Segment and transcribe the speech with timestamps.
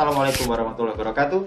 [0.00, 1.40] Assalamualaikum warahmatullahi wabarakatuh.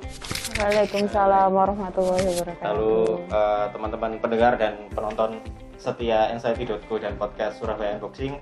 [0.62, 2.70] Waalaikumsalam warahmatullahi wabarakatuh.
[2.70, 2.98] Lalu
[3.34, 5.42] eh, teman-teman pendengar dan penonton
[5.82, 8.38] setia Anxiety.co dan podcast Surabaya Unboxing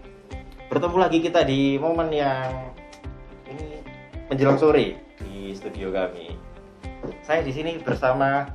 [0.67, 2.75] bertemu lagi kita di momen yang
[3.47, 3.79] ini
[4.27, 6.35] menjelang sore di studio kami.
[7.23, 8.51] Saya di sini bersama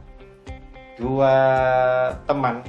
[1.01, 1.33] dua
[2.29, 2.69] teman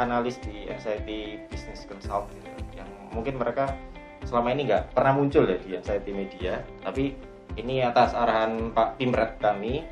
[0.00, 3.76] analis di Anxiety Business Consult gitu, yang mungkin mereka
[4.24, 9.38] selama ini nggak pernah muncul ya di Anxiety Media, tapi ini atas arahan Pak Pimret
[9.38, 9.86] kami,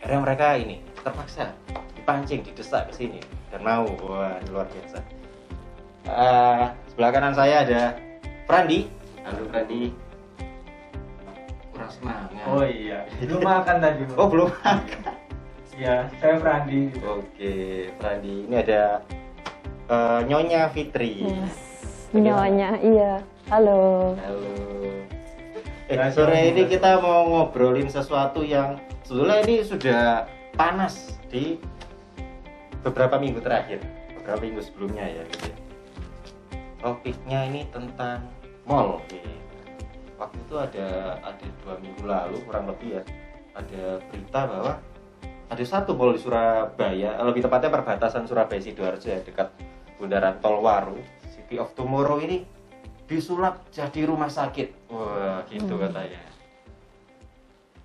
[0.00, 1.52] akhirnya mereka ini terpaksa
[1.96, 4.98] dipancing, didesak ke sini dan mau, wah luar biasa.
[6.04, 7.82] Eh, sebelah kanan saya ada
[8.44, 8.84] Frandi,
[9.24, 9.82] halo Frandi.
[11.72, 12.44] Kurang semangat.
[12.44, 14.02] Oh iya, belum makan tadi.
[14.20, 14.52] Oh belum.
[15.74, 16.92] Iya, saya Frandi.
[17.02, 17.54] Oke,
[17.98, 18.46] Frandi.
[18.46, 18.82] Ini ada
[19.88, 21.24] eh, Nyonya Fitri.
[21.24, 21.56] Yes.
[22.14, 23.12] Nyonya, iya.
[23.50, 24.14] Halo.
[24.20, 24.40] Halo.
[25.84, 26.48] Eh, Ya, sore Nyonya.
[26.56, 30.24] ini kita mau ngobrolin sesuatu yang sebetulnya ini sudah
[30.56, 31.60] panas di
[32.80, 33.84] beberapa minggu terakhir,
[34.16, 35.22] beberapa minggu sebelumnya ya.
[35.28, 35.56] Gitu ya.
[36.80, 38.24] Topiknya ini tentang
[38.64, 39.00] mall.
[40.16, 43.02] Waktu itu ada ada dua minggu lalu kurang lebih ya,
[43.52, 44.72] ada berita bahwa
[45.52, 49.52] ada satu mall di Surabaya, lebih tepatnya perbatasan Surabaya Sidoarjo ya dekat
[50.00, 50.96] Bundaran Tol Waru,
[51.28, 52.46] City of Tomorrow ini
[53.04, 54.88] disulap jadi rumah sakit.
[54.88, 55.82] Wah, gitu Hmm.
[55.88, 56.20] katanya.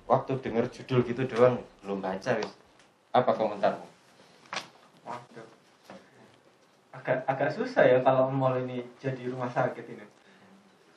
[0.10, 2.50] Waktu denger judul gitu doang belum baca wis.
[3.14, 3.86] Apa komentarmu?
[5.06, 5.48] Waduh.
[6.90, 10.06] Agak agak susah ya kalau mall ini jadi rumah sakit ini.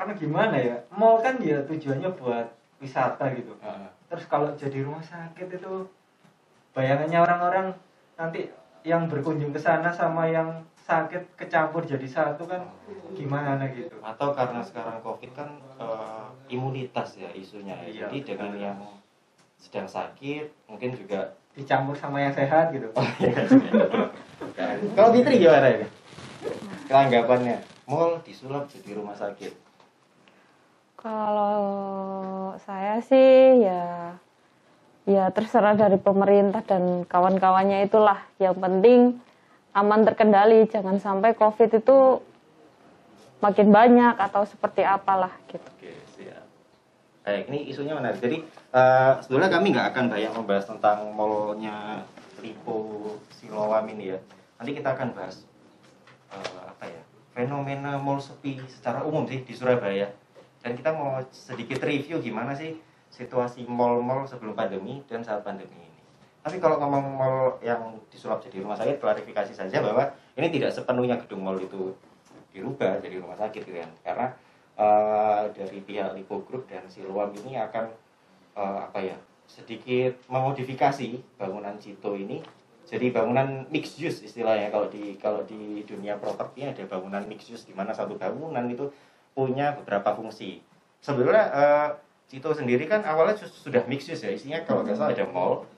[0.01, 0.77] Karena gimana ya?
[0.91, 2.49] Mall kan ya tujuannya buat
[2.81, 3.53] wisata gitu.
[4.09, 5.73] Terus kalau jadi rumah sakit itu
[6.73, 7.67] bayangannya orang-orang
[8.17, 8.49] nanti
[8.83, 10.49] yang berkunjung ke sana sama yang
[10.83, 12.67] sakit kecampur jadi satu kan
[13.15, 13.95] gimana gitu.
[14.03, 15.49] Atau karena sekarang Covid kan
[15.79, 17.79] eh, imunitas ya isunya.
[17.87, 17.87] ya.
[17.87, 18.79] Iya, Jadi dengan yang
[19.59, 22.89] sedang sakit mungkin juga Dicampur sama yang sehat gitu.
[24.97, 25.87] Kalau Fitri gimana ini?
[26.89, 29.53] Kelanggapannya, mall disulap jadi rumah sakit.
[30.97, 31.61] Kalau
[32.57, 34.17] saya sih ya
[35.05, 38.17] ya terserah dari pemerintah dan kawan-kawannya itulah.
[38.41, 39.01] Yang penting
[39.73, 42.21] aman terkendali, jangan sampai Covid itu
[43.43, 45.69] makin banyak atau seperti apalah gitu.
[45.81, 46.47] Oke, siap.
[47.27, 48.23] Baik, ini isunya menarik.
[48.23, 52.07] Jadi, eh, sebetulnya kami nggak akan banyak membahas tentang mallnya
[52.39, 52.79] Lipo
[53.35, 54.19] Siloam ini ya.
[54.61, 55.43] Nanti kita akan bahas
[56.31, 57.03] eh, apa ya
[57.33, 60.13] fenomena mall sepi secara umum sih di Surabaya.
[60.63, 62.79] Dan kita mau sedikit review gimana sih
[63.11, 65.92] situasi mall-mall sebelum pandemi dan saat pandemi ini.
[66.43, 71.15] Tapi kalau ngomong mall yang disulap jadi rumah sakit, klarifikasi saja bahwa ini tidak sepenuhnya
[71.23, 71.95] gedung mall itu
[72.51, 73.91] dirubah jadi rumah sakit gitu kan.
[74.03, 74.27] Karena
[74.75, 77.87] eh, dari pihak Lipo Group dan Siloam ini akan
[78.59, 79.17] eh, apa ya
[79.47, 82.43] sedikit memodifikasi bangunan Cito ini
[82.83, 84.69] jadi bangunan mixed use istilahnya.
[84.75, 88.91] Kalau di kalau di dunia properti ada bangunan mixed use di mana satu bangunan itu
[89.33, 90.59] punya beberapa fungsi.
[90.99, 91.89] Sebenarnya eh,
[92.27, 94.35] Cito sendiri kan awalnya sudah mixed use ya.
[94.35, 95.71] Isinya kalau nggak salah ada mall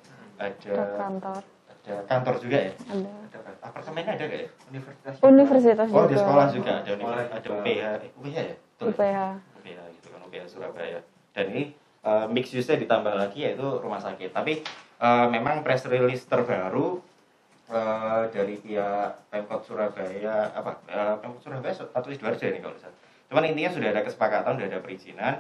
[0.53, 1.41] ada kantor.
[1.84, 2.72] Ada kantor juga ya?
[2.88, 3.12] Ada.
[3.28, 4.50] Ada apartemennya ada nggak ya?
[4.72, 5.15] Universitas.
[5.25, 6.22] universitas oh di juga.
[6.25, 7.60] sekolah juga ada Sekolah ada juga.
[7.60, 8.56] UPH eh, UPH ya?
[8.56, 8.87] Betul.
[8.93, 9.19] UPH.
[9.60, 11.00] UPH gitu kan UPH Surabaya.
[11.34, 11.62] Dan ini
[12.05, 14.31] uh, mix use-nya ditambah lagi yaitu rumah sakit.
[14.31, 14.60] Tapi
[15.00, 17.00] uh, memang press release terbaru
[17.72, 22.97] uh, dari pihak Pemkot Surabaya apa uh, Pemkot Surabaya atau Sidoarjo ini kalau salah.
[23.32, 25.34] Cuman intinya sudah ada kesepakatan sudah ada perizinan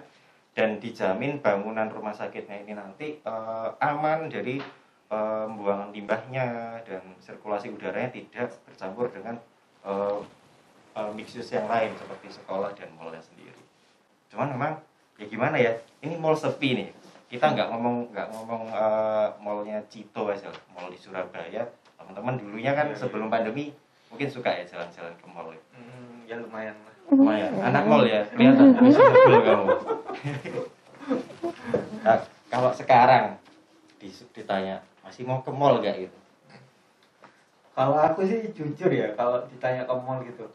[0.54, 4.32] dan dijamin bangunan rumah sakitnya ini nanti uh, aman.
[4.32, 4.83] Dari uh,
[5.14, 9.38] pembuangan limbahnya dan sirkulasi udaranya tidak bercampur dengan
[9.86, 10.18] uh,
[10.96, 13.58] uh, mix use yang lain seperti sekolah dan mallnya sendiri.
[14.30, 14.72] Cuman memang
[15.18, 15.72] ya gimana ya,
[16.02, 16.88] ini mall sepi nih.
[17.30, 21.66] Kita nggak ngomong nggak ngomong uh, mallnya Cito aja, mall di Surabaya.
[21.98, 23.00] Teman-teman dulunya kan Iya, iya.
[23.00, 23.72] sebelum pandemi
[24.10, 25.50] mungkin suka ya jalan-jalan ke mall.
[25.50, 25.62] ya.
[25.74, 26.94] Hmm, ya lumayan lah.
[27.04, 28.72] Lumayan, anak mall ya, kelihatan
[29.44, 29.66] kamu.
[32.00, 32.18] nah,
[32.48, 33.36] kalau sekarang
[34.32, 36.16] ditanya masih mau ke mall gak gitu?
[37.74, 40.46] Kalau aku sih jujur ya, kalau ditanya ke mall gitu,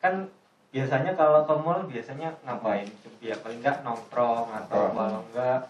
[0.00, 0.24] kan
[0.72, 2.88] biasanya kalau ke mall biasanya ngapain?
[3.20, 4.96] Ya paling enggak nongkrong atau Nongkrong.
[4.96, 5.60] kalau enggak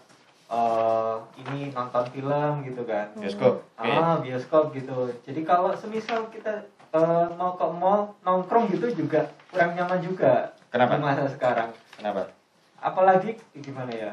[0.45, 3.11] eh, ini nonton film gitu kan.
[3.15, 3.59] Bioskop.
[3.75, 3.91] Oke.
[3.91, 5.11] Ah, bioskop gitu.
[5.27, 6.63] Jadi kalau semisal kita
[6.95, 10.95] eh, mau ke mall nongkrong gitu juga kurang nyaman juga Kenapa?
[10.95, 11.69] di masa sekarang.
[11.95, 12.31] Kenapa?
[12.79, 14.11] Apalagi gimana ya?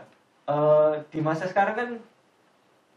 [0.51, 1.91] Eh, di masa sekarang kan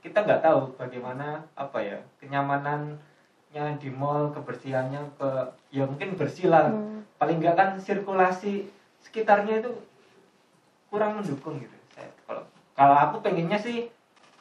[0.05, 5.29] kita nggak tahu bagaimana apa ya kenyamanannya di mall kebersihannya ke
[5.73, 7.01] ya mungkin bersih lah Hmm.
[7.17, 8.69] paling nggak kan sirkulasi
[9.01, 9.73] sekitarnya itu
[10.93, 12.45] kurang mendukung gitu saya kalau
[12.77, 13.89] kalau aku pengennya sih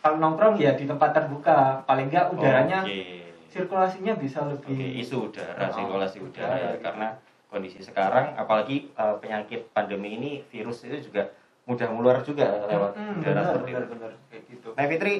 [0.04, 3.24] kalau nongkrong ya di tempat terbuka paling enggak udaranya Oke.
[3.48, 6.84] sirkulasinya bisa Oke, lebih isu udara, Oh, sirkulasi udara ya, udara, gitu.
[6.84, 7.08] karena
[7.48, 11.30] kondisi sekarang, apalagi eh, penyakit pandemi ini, virus itu juga
[11.64, 13.92] mudah menular juga lewat Hmm, udara benar, seperti benar, itu.
[13.94, 14.12] benar.
[14.28, 15.14] kayak gitu Nah Fitri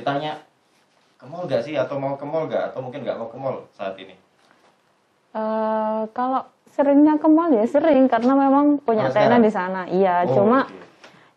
[0.00, 0.32] ditanya
[1.20, 3.56] ke mall nggak sih atau mau ke mall nggak atau mungkin nggak mau ke mall
[3.76, 4.16] saat ini?
[5.30, 6.42] Eh, kalau
[6.72, 9.84] seringnya ke mall ya sering karena memang punya Oh, tenan di sana.
[9.86, 10.78] Iya, Oh, cuma oke.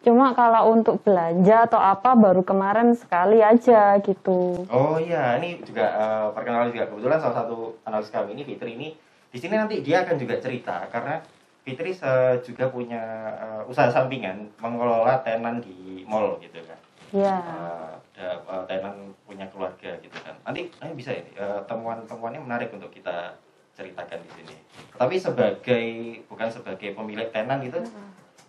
[0.03, 4.65] cuma kalau untuk belanja atau apa baru kemarin sekali aja gitu.
[4.71, 8.89] Oh iya, ini juga eh, perkenalan juga kebetulan salah satu analis kami ini Fitri ini
[9.33, 11.19] di sini nanti dia akan juga cerita karena
[11.63, 11.95] Fitri
[12.43, 13.03] juga punya
[13.35, 16.79] eh, usaha sampingan mengelola tenan di mall gitu kan.
[17.13, 17.37] Iya.
[17.37, 20.33] Eh, ada eh, tenan punya keluarga gitu kan.
[20.41, 23.37] Nanti nanti bisa ini eh, temuan-temuannya menarik untuk kita
[23.77, 24.55] ceritakan di sini.
[24.97, 25.85] Tapi sebagai
[26.25, 27.77] bukan sebagai pemilik tenan itu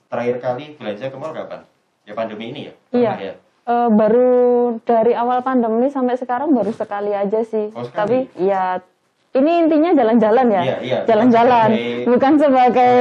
[0.08, 1.60] terakhir kali belanja ke mall kapan?
[2.08, 2.74] Ya pandemi ini ya?
[2.92, 3.12] Iya.
[3.12, 3.34] Pernah ya?
[3.64, 4.32] Eh, baru
[4.84, 7.72] dari awal pandemi sampai sekarang baru sekali aja sih.
[7.72, 8.28] Oh, sekali?
[8.28, 8.80] Tapi ya
[9.34, 10.62] ini intinya jalan-jalan ya.
[10.62, 10.98] Iya, iya.
[11.04, 12.94] Jalan-jalan, Sebagai- bukan sebagai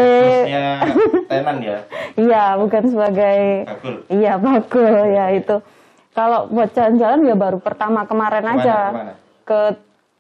[1.30, 1.78] tenan ya,
[2.16, 3.96] iya, bukan sebagai bagul.
[4.10, 5.56] iya bagul ya itu.
[6.12, 8.60] Kalau buat jalan-jalan ya baru pertama kemarin Ke mana?
[8.60, 8.78] aja.
[8.84, 9.14] Ke mana?
[9.44, 9.60] Ke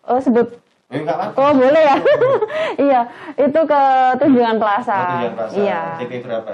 [0.05, 0.47] oh sebut
[0.93, 1.01] Eh?
[1.33, 1.97] Oh boleh ya?
[2.85, 3.01] iya,
[3.33, 3.81] itu ke
[4.15, 4.93] Tunjungan Plaza.
[5.17, 5.57] Tujuan pasar.
[5.57, 5.81] Iya.
[5.97, 6.53] TP berapa?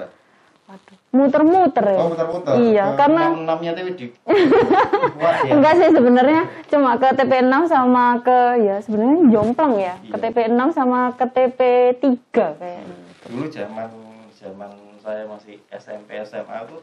[1.10, 1.98] Muter-muter ya.
[1.98, 2.54] Oh, muter-muter.
[2.56, 4.06] Iya, Ke karena enam-enamnya TP di
[5.42, 5.52] ya.
[5.52, 9.96] enggak sih sebenarnya cuma ke TP6 sama ke ya sebenarnya jomplang ya.
[10.06, 10.30] Ke Iya.
[10.30, 12.96] TP6 sama ke TP3 kayaknya.
[13.26, 13.90] Dulu zaman
[14.32, 14.70] zaman
[15.00, 16.80] saya masih SMP SMA tuh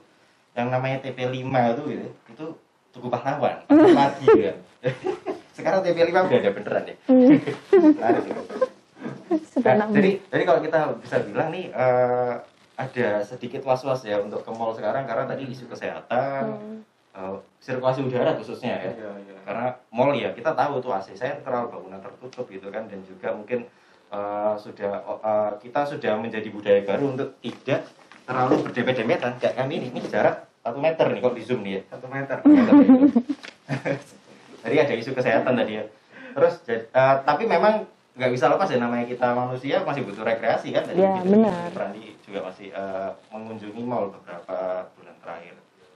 [0.52, 2.46] yang namanya TP5 itu gitu, itu
[2.90, 3.62] Tugu Pahlawan.
[3.94, 4.56] Lagi kan.
[5.56, 6.96] Sekarang TP5 udah ada beneran ya.
[7.06, 8.42] Itu.
[9.48, 12.32] Sudah Nah, jadi jadi kalau kita bisa bilang nih eh,
[12.76, 16.78] ada sedikit was-was ya untuk ke mall sekarang karena tadi isu kesehatan, Hmm.
[17.12, 18.92] eh, sirkulasi udara khususnya ya.
[18.92, 19.36] Iya, iya.
[19.42, 23.64] Karena mall ya kita tahu tuh AC sentral, bangunan tertutup gitu kan dan juga mungkin
[24.06, 27.88] eh, sudah eh, kita sudah menjadi budaya baru untuk tidak
[28.22, 31.82] terlalu berdempet-dempetan kayak kami ini, ini jarak satu meter nih kok di zoom nih ya
[31.88, 33.06] satu meter meter gitu.
[34.62, 35.84] Jadi ada isu kesehatan tadi ya.
[36.34, 37.86] Terus jad- eh, tapi memang
[38.16, 41.32] nggak bisa lepas ya namanya kita manusia masih butuh rekreasi kan tadi Ya, gitu.
[41.32, 41.70] benar.
[42.26, 44.56] Juga masih eh, mengunjungi mall beberapa
[44.92, 45.54] bulan terakhir.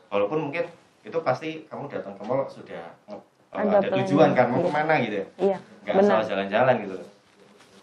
[0.08, 0.64] Walaupun mungkin
[1.00, 4.64] itu pasti kamu datang ke mall sudah eh, Ada tujuan kan mau Iya.
[4.64, 5.26] ke mana gitu ya.
[5.36, 6.06] Iya, Nggak benar.
[6.06, 6.96] asal jalan-jalan gitu.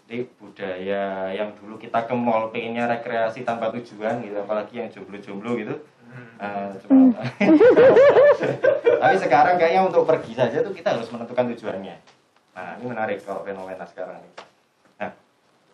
[0.08, 5.52] Jadi budaya yang dulu kita ke mall pengennya rekreasi tanpa tujuan gitu, apalagi yang jomblo-jomblo
[5.54, 5.76] gitu.
[6.40, 7.12] Eh, cuma-
[8.98, 11.96] Tapi sekarang kayaknya untuk pergi saja tuh kita harus menentukan tujuannya.
[12.54, 14.30] Nah ini menarik kalau fenomena sekarang ini.
[14.96, 15.12] Nah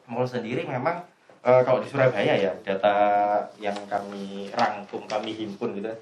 [0.05, 1.07] mall sendiri memang
[1.45, 2.95] eh, kalau di Surabaya ya data
[3.61, 5.93] yang kami rangkum kami himpun gitu.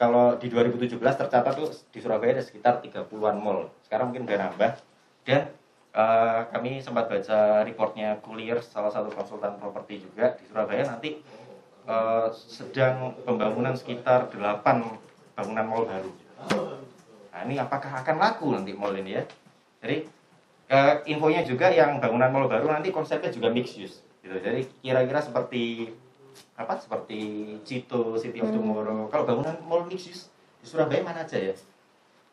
[0.00, 3.68] Kalau di 2017 tercatat tuh di Surabaya ada sekitar 30-an mall.
[3.84, 4.72] Sekarang mungkin udah nambah.
[5.22, 5.52] Dan
[5.94, 11.20] eh, kami sempat baca reportnya Kulier, salah satu konsultan properti juga di Surabaya nanti
[11.86, 16.12] eh, sedang pembangunan sekitar 8 bangunan mall baru.
[17.30, 19.24] Nah, ini apakah akan laku nanti mall ini ya?
[19.84, 19.96] Jadi
[20.72, 24.36] eh, infonya juga yang bangunan mall baru nanti konsepnya juga mixed use gitu.
[24.36, 25.90] Jadi kira-kira seperti
[26.54, 26.76] apa?
[26.76, 27.18] Seperti
[27.62, 28.56] Cito, City of Hmm.
[28.56, 29.00] Tomorrow.
[29.08, 30.22] Kalau bangunan mall mixed use
[30.60, 31.54] di Surabaya mana aja ya?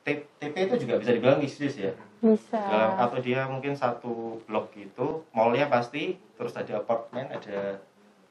[0.08, 1.92] TP itu juga bisa dibilang mixed use ya.
[2.18, 2.56] Bisa.
[2.58, 7.78] Dalam- atau dia mungkin satu blok gitu, mallnya pasti, terus ada apartemen, ada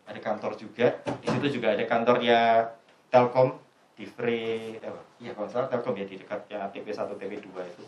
[0.06, 0.96] ada kantor juga.
[1.20, 2.70] Di situ juga ada kantornya
[3.06, 3.58] Telkom
[3.92, 7.84] di Free, eh, iya kalau salah Telkom ya di dekatnya TP 1 TP 2 itu.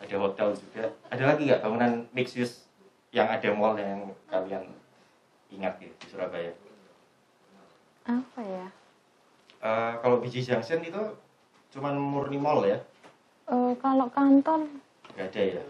[0.00, 0.84] Ada hotel juga.
[1.08, 2.54] Ada lagi nggak bangunan mixed use
[3.10, 4.64] yang ada mall yang kalian
[5.50, 6.52] ingat gitu di Surabaya?
[8.02, 8.66] Apa ya?
[9.60, 11.02] Eh, kalau Biji Junction itu
[11.70, 12.80] cuman murni mall ya,
[13.46, 14.62] Eh, kalau kantor,
[15.10, 15.62] nggak ada ya.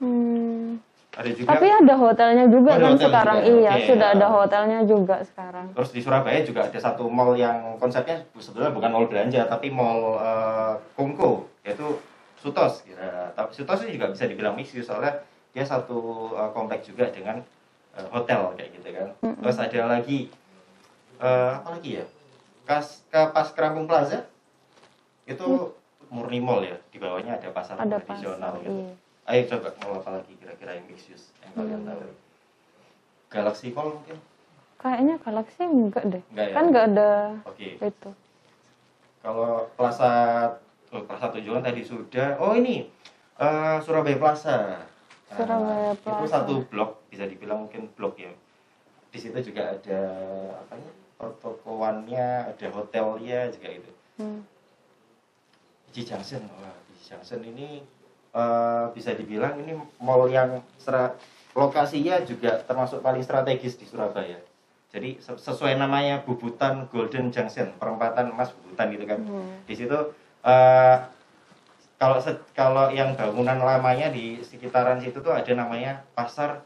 [0.00, 0.80] hmm,
[1.12, 1.48] Ada juga.
[1.50, 3.38] tapi ada hotelnya juga Oh, kan hotel sekarang.
[3.42, 3.52] juga.
[3.52, 4.14] Iya, Oke, sudah ya.
[4.16, 5.66] ada hotelnya juga sekarang.
[5.74, 10.16] Terus di Surabaya juga ada satu mall yang konsepnya sebetulnya bukan mall belanja tapi mall
[10.16, 12.00] eh, Kongko yaitu
[12.38, 12.86] Sutos.
[12.86, 15.20] Ya, tapi Sutos juga bisa dibilang mix use, soalnya
[15.52, 15.98] dia satu
[16.32, 17.42] eh, kompleks juga dengan
[17.94, 19.08] eh, hotel kayak gitu kan.
[19.22, 19.40] Mm-mm.
[19.40, 20.18] Terus ada lagi
[21.18, 22.06] eh, apa lagi ya?
[22.64, 24.28] Kas Kapas Kerampung Plaza
[25.24, 25.72] itu
[26.08, 26.76] murni mall ya.
[26.88, 28.64] Di bawahnya ada pasar Ada tradisional pasar.
[28.64, 28.80] gitu.
[28.80, 28.92] Iya.
[29.28, 31.88] Ayo coba mall apa lagi kira-kira yang mix use yang kalian Hmm.
[31.88, 32.00] tahu?
[33.28, 34.16] Galaxy Mall mungkin?
[34.78, 36.22] Kayaknya Galaxy enggak deh.
[36.32, 36.54] Enggak ya?
[36.56, 37.10] Kan enggak ada
[37.44, 37.68] Oke.
[37.76, 38.10] itu.
[39.20, 40.12] Kalau Plaza
[40.88, 42.40] oh, Plaza Tujuan tadi sudah.
[42.40, 42.88] Oh ini
[43.36, 44.80] eh, Surabaya Plaza.
[45.28, 46.32] Nah, Surabaya Itu Plaza.
[46.34, 48.32] satu blok bisa dibilang mungkin blok ya.
[49.08, 50.00] Di situ juga ada
[50.58, 50.92] apa ya?
[51.18, 54.46] pertokoannya ada hotelnya juga itu Hmm.
[55.84, 57.82] Biji Junction wah Biji Junction ini
[58.30, 61.18] eh, bisa dibilang ini mall yang sera-
[61.52, 64.38] lokasinya juga termasuk paling strategis di Surabaya
[64.88, 69.58] jadi se- sesuai namanya Bubutan Golden Junction perempatan emas Bubutan gitu kan Hmm.
[69.64, 69.98] di situ
[70.40, 70.96] eh,
[71.98, 72.22] kalau
[72.54, 76.62] kalau yang bangunan lamanya di sekitaran situ tuh ada namanya pasar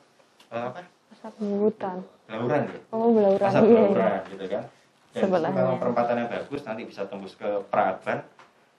[0.52, 0.84] eh, apa?
[1.08, 2.04] Pasar Bubutan.
[2.28, 2.78] Belauran ya?
[2.92, 3.40] Oh, Belauran.
[3.40, 3.80] pasar Iya, iya.
[3.80, 4.64] Belauran gitu kan?
[5.12, 8.24] Dan kalau perempatan yang bagus nanti bisa tembus ke Praban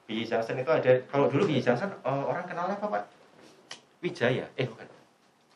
[0.10, 3.04] Biji Junction itu ada kalau dulu Biji Junction eh, orang kenalnya apa pak?
[4.06, 4.46] Wijaya?
[4.54, 4.88] Eh bukan.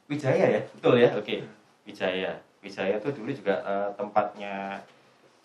[0.10, 0.62] Wijaya ya?
[0.74, 1.10] Betul ya?
[1.14, 1.46] Oke.
[1.86, 2.42] Wijaya.
[2.64, 4.82] Wijaya itu dulu juga eh, tempatnya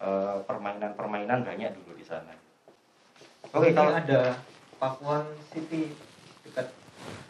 [0.00, 2.32] eh, permainan-permainan banyak dulu di sana.
[3.52, 4.38] Oke Ini kalau ada
[4.83, 5.95] Pakuan City
[6.43, 6.67] dekat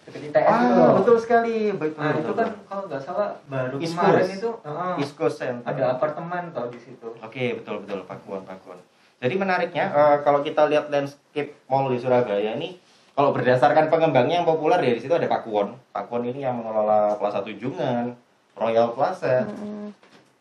[0.03, 0.93] dekat ITS itu ah loh.
[0.97, 2.35] betul sekali betul, Nah, itu betul.
[2.35, 4.33] kan kalau nggak salah baru East kemarin Coast.
[4.35, 7.09] itu heeh, East Coast Center ada apartemen tau di situ.
[7.15, 8.81] Oke, betul betul Pakuan Pakuan.
[9.21, 12.81] Jadi menariknya eh, kalau kita lihat landscape mall di Surabaya ini
[13.13, 15.77] kalau berdasarkan pengembangnya yang populer ya di situ ada Pakuwon.
[15.93, 18.17] Pakuwon ini yang mengelola Plaza Tunjungan,
[18.55, 19.93] Royal Plaza, Hmm.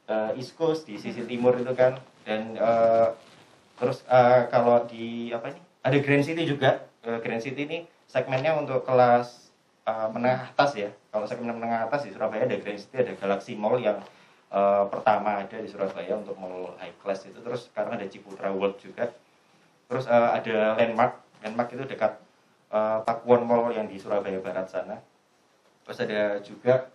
[0.08, 3.08] eh, East Coast di sisi timur itu kan dan eh,
[3.76, 6.88] terus eh, kalau di apa ini ada Grand City juga.
[7.02, 9.50] Grand City ini segmennya untuk kelas
[9.90, 10.90] eh, menengah atas ya.
[11.10, 13.98] Kalau segmen menengah atas di Surabaya ada Grand City, ada Galaxy Mall yang
[14.54, 17.42] eh, pertama ada di Surabaya untuk mall high class itu.
[17.42, 19.10] Terus sekarang ada Ciputra World juga.
[19.90, 21.14] Terus eh, ada Landmark.
[21.42, 22.22] Landmark itu dekat
[22.70, 25.02] eh, Pakuwon Mall yang di Surabaya Barat sana.
[25.82, 26.94] Terus ada juga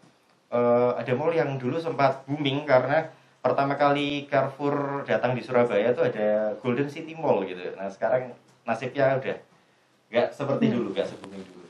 [0.54, 3.10] eh, ada mall yang dulu sempat booming karena
[3.42, 7.74] pertama kali Carrefour datang di Surabaya itu ada Golden City Mall gitu.
[7.74, 8.34] Nah sekarang
[8.66, 9.38] nasibnya udah
[10.10, 11.66] nggak seperti dulu, nggak se-booming dulu.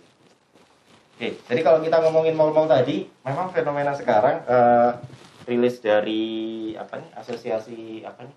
[1.16, 4.90] Oke, jadi kalau kita ngomongin mall-mall tadi, memang fenomena sekarang eh,
[5.48, 8.36] rilis dari apa nih asosiasi apa nih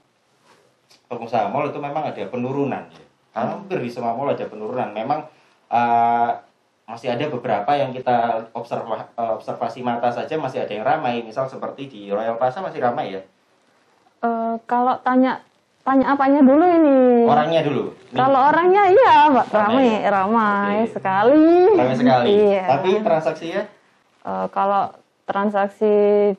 [1.09, 3.03] pengusaha mall itu memang ada penurunan ya.
[3.35, 4.95] Hampir di semua mall ada penurunan.
[4.95, 5.27] Memang
[5.67, 6.31] eh,
[6.87, 11.19] masih ada beberapa yang kita observa- eh, observasi mata saja masih ada yang ramai.
[11.19, 13.21] Misal seperti di Royal Plaza masih ramai ya.
[14.23, 15.43] Eh, kalau tanya
[15.89, 17.25] tanya apanya dulu ini?
[17.25, 17.83] Orangnya dulu.
[18.09, 20.09] Kalau orangnya iya, Mbak, Ramai ramai, ya?
[20.09, 20.91] ramai Oke.
[20.93, 21.45] sekali.
[21.73, 22.29] ramai sekali.
[22.53, 22.65] Iya.
[22.69, 23.61] Tapi transaksinya
[24.19, 24.91] Eh, kalau
[25.23, 25.93] transaksi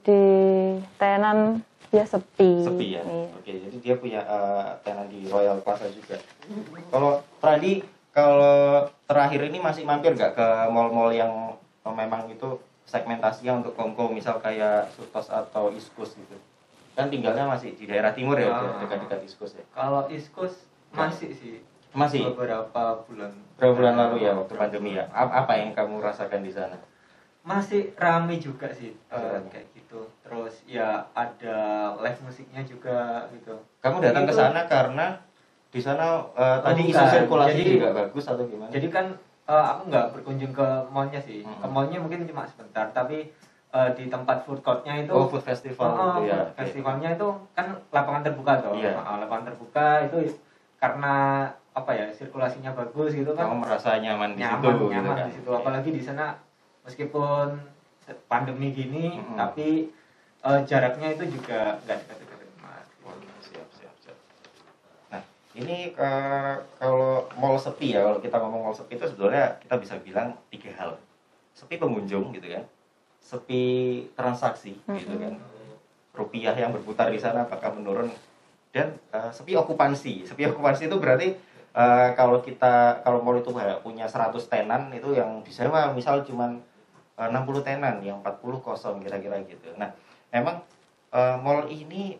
[0.04, 0.23] di
[0.95, 2.62] tenan ya sepi.
[2.62, 3.02] sepi ya.
[3.02, 3.26] Iya.
[3.35, 6.21] Oke, jadi dia punya eh, tenan di Royal Plaza juga.
[6.92, 13.73] Kalau Pradi, kalau terakhir ini masih mampir nggak ke mall-mall yang memang itu segmentasinya untuk
[13.75, 16.37] Kongko, misal kayak Sutos atau Coast gitu?
[17.00, 18.76] Kan tinggalnya masih di daerah timur ya, Ah.
[18.76, 19.64] dekat-dekat Coast ya.
[19.73, 22.28] Kalau East Coast masih sih Masih.
[22.28, 25.09] beberapa bulan Berapa bulan lalu ya waktu pandemi ya?
[25.09, 26.76] Apa yang kamu rasakan di sana?
[27.40, 29.49] masih rame juga sih Rame.
[29.49, 31.57] kayak gitu terus ya ada
[31.97, 35.16] live musiknya juga gitu Kamu datang ke sana karena
[35.66, 38.69] di sana eh, tadi isu sirkulasi Jadi- juga bagus atau gimana?
[38.69, 39.16] jadi kan
[39.49, 41.57] eh, aku nggak berkunjung ke mallnya sih Hmm.
[41.57, 43.33] ke mallnya mungkin cuma sebentar tapi
[43.71, 46.50] eh, di tempat food courtnya itu oh food festival Oh, gitu ya.
[46.55, 48.99] festivalnya itu kan lapangan terbuka tuh Iya.
[48.99, 50.35] Ah, lapangan terbuka itu
[50.77, 51.15] karena
[51.71, 55.27] apa ya sirkulasinya bagus gitu kan Kamu merasa nyaman di nyaman situ nyaman gitu kan?
[55.31, 56.27] di situ apalagi di sana
[56.83, 57.47] meskipun
[58.27, 59.39] pandemi gini Mm-mm.
[59.39, 59.87] tapi
[60.41, 62.39] eh, jaraknya itu juga nggak dekat-dekat.
[63.07, 64.17] Oh, siap, siap, siap.
[65.09, 65.23] Nah,
[65.55, 69.95] ini eh, kalau mall sepi ya, kalau kita ngomong mall sepi itu sebetulnya kita bisa
[70.00, 70.91] bilang tiga hal.
[71.55, 72.65] Sepi pengunjung gitu kan,
[73.21, 73.62] sepi
[74.17, 75.37] transaksi gitu kan,
[76.17, 78.11] rupiah yang berputar di sana apakah menurun
[78.75, 80.27] dan eh, sepi okupansi.
[80.27, 81.29] Sepi okupansi itu berarti
[81.75, 83.53] eh, kalau kita kalau mall itu
[83.85, 86.59] punya 100 tenan itu yang disewa misal cuman
[87.19, 89.75] eh, 60 tenan, yang 40 kosong kira-kira gitu.
[89.79, 89.93] Nah,
[90.35, 90.62] memang
[91.15, 92.19] eh, mall ini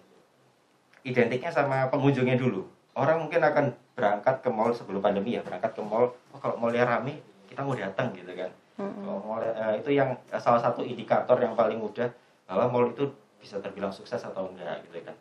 [1.07, 2.67] identiknya sama pengunjungnya dulu.
[2.93, 6.85] Orang mungkin akan berangkat ke mall sebelum pandemi ya, berangkat ke mall, oh, kalau mallnya
[6.85, 8.51] rame, kita mau datang gitu kan.
[8.81, 12.09] Mall, eh, itu yang eh, salah satu indikator yang paling mudah
[12.49, 15.17] bahwa mall itu bisa terbilang sukses atau enggak gitu kan.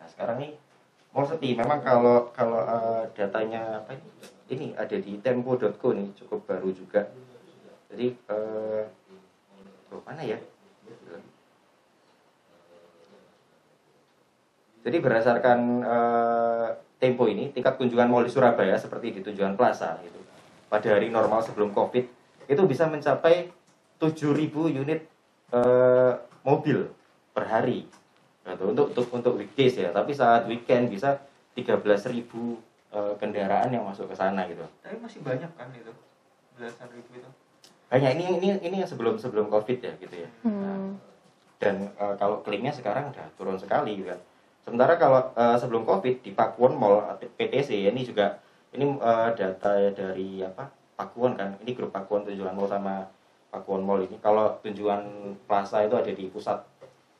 [0.00, 0.52] Nah sekarang nih
[1.10, 1.56] mall sepi.
[1.56, 4.08] Memang kalau kalau eh, datanya apa ini?
[4.50, 7.06] Ini ada di tempo.co nih cukup baru juga.
[7.90, 8.14] Jadi
[9.90, 10.38] oh, mana ya?
[14.80, 16.68] Jadi berdasarkan eh,
[17.00, 20.20] Tempo ini, tingkat kunjungan mall di Surabaya seperti di Tunjungan Plaza gitu.
[20.68, 22.19] Pada hari normal sebelum Covid
[22.50, 23.54] itu bisa mencapai
[24.02, 25.06] 7.000 unit
[25.54, 26.90] eh, mobil
[27.30, 27.86] per hari.
[28.42, 31.22] Gitu, untuk untuk untuk weekdays ya, tapi saat weekend bisa
[31.54, 34.66] 13.000 eh, kendaraan yang masuk ke sana gitu.
[34.82, 35.94] Tapi masih banyak kan itu
[36.58, 37.30] belasan ribu itu.
[37.86, 40.30] Banyak ini ini ini yang sebelum sebelum Covid ya gitu ya.
[40.42, 40.98] Hmm.
[41.60, 44.20] dan eh, kalau klaimnya sekarang udah turun sekali gitu kan.
[44.64, 48.40] Sementara kalau eh, sebelum Covid di Pakuwon Mall atau PTC ini juga
[48.74, 48.86] ini
[49.34, 51.56] data dari apa Pakuwon kan.
[51.64, 53.08] Ini grup Pakuwon Tunjungan Mall sama
[53.48, 54.20] Pakuwon Mall ini.
[54.20, 56.60] Kalau Tunjungan Plaza itu ada di pusat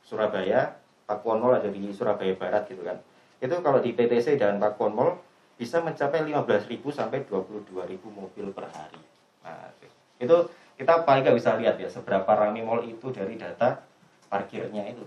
[0.05, 0.77] Surabaya,
[1.09, 3.01] Pakuwon Mall ada di Surabaya Barat gitu kan.
[3.41, 5.11] Itu kalau di PTC dan Pakuwon Mall
[5.57, 7.73] bisa mencapai 15.000 sampai 22.000
[8.05, 9.01] mobil per hari.
[9.41, 9.73] Nah,
[10.21, 10.37] itu
[10.77, 13.85] kita paling nggak bisa lihat ya seberapa ramai mall itu dari data
[14.33, 15.05] parkirnya itu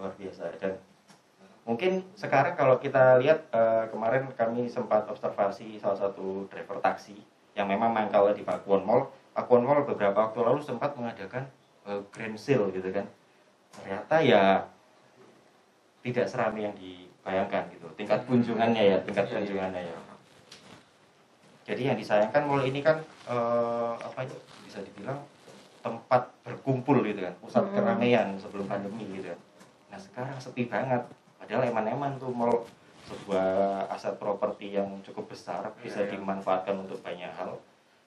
[0.00, 0.80] luar biasa dan
[1.68, 7.20] mungkin sekarang kalau kita lihat eh, kemarin kami sempat observasi salah satu driver taksi
[7.58, 9.10] yang memang mangkal di Pakuwon Mall.
[9.34, 11.50] Pakuwon Mall beberapa waktu lalu sempat mengadakan
[11.90, 13.02] eh, grand sale gitu kan.
[13.74, 14.42] Ternyata ya
[16.06, 17.90] tidak seramai yang dibayangkan gitu.
[17.98, 19.38] Tingkat kunjungannya ya tingkat Iya, iya.
[19.42, 19.96] kunjungannya ya.
[21.68, 24.38] Jadi yang disayangkan mall ini kan eh, apa itu?
[24.62, 25.18] Bisa dibilang
[25.82, 27.34] tempat berkumpul gitu kan.
[27.42, 27.74] Pusat Hmm.
[27.74, 29.40] keramaian sebelum pandemi gitu kan.
[29.90, 31.02] Nah sekarang sepi banget.
[31.42, 32.62] Padahal eman-eman tuh mall
[33.08, 33.48] sebuah
[33.88, 36.12] aset properti yang cukup besar bisa Iya, iya.
[36.20, 37.56] dimanfaatkan untuk banyak hal.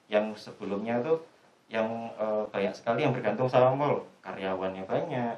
[0.06, 1.18] Yang sebelumnya tuh
[1.66, 4.06] yang eh, banyak sekali yang bergantung sama mall.
[4.22, 5.36] Karyawannya banyak.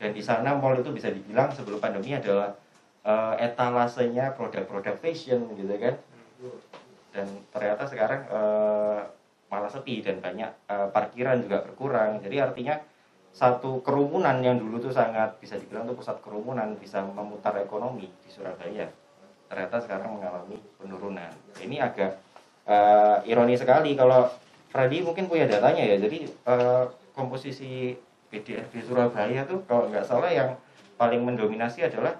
[0.00, 2.56] Dan di sana mall itu bisa dibilang sebelum pandemi adalah
[3.04, 5.94] eh, etalasenya produk-produk fashion gitu kan.
[7.12, 9.00] Dan ternyata sekarang eh,
[9.52, 12.24] malah sepi dan banyak eh, parkiran juga berkurang.
[12.24, 12.80] Jadi artinya
[13.32, 18.28] satu kerumunan yang dulu tuh sangat bisa dibilang tuh pusat kerumunan bisa memutar ekonomi di
[18.28, 18.84] Surabaya
[19.52, 21.28] ternyata sekarang mengalami penurunan.
[21.60, 22.16] Ini agak
[22.64, 24.32] eh, ironi sekali kalau
[24.72, 25.96] Fradi mungkin punya datanya ya.
[26.00, 27.92] Jadi eh, komposisi
[28.32, 30.56] di Surabaya tuh kalau nggak salah yang
[30.96, 32.16] paling mendominasi adalah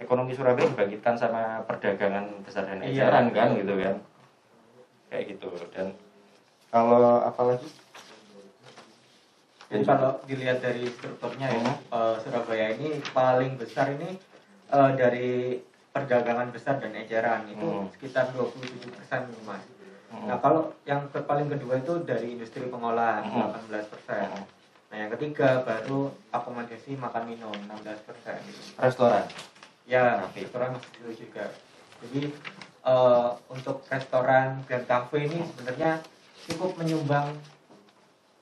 [0.00, 3.60] ekonomi Surabaya dibangkitkan sama perdagangan besar dan Iya, eceran kan betul.
[3.60, 3.96] gitu kan.
[5.12, 5.48] Kayak gitu.
[5.76, 5.86] Dan
[6.72, 7.68] kalau apalagi?
[9.70, 14.16] Jadi kalau dilihat dari strukturnya ya, eh, Surabaya ini paling besar ini
[14.72, 17.90] eh, dari perdagangan besar dan eceran itu Hmm.
[17.90, 19.62] sekitar 27 persen mas.
[20.08, 20.26] Hmm.
[20.26, 23.50] Nah kalau yang ke- paling kedua itu dari industri pengolahan Hmm.
[23.50, 24.26] 18 persen.
[24.28, 24.46] Hmm.
[24.88, 26.00] Nah yang ketiga baru
[26.30, 28.38] akomodasi makan minum 16 persen.
[28.76, 29.26] restoran
[29.84, 30.44] Ya Kafe.
[30.44, 31.44] restoran masih dulu juga.
[32.00, 32.20] Jadi
[32.80, 36.00] eh, untuk restoran dan kafe ini sebenarnya
[36.44, 37.34] cukup menyumbang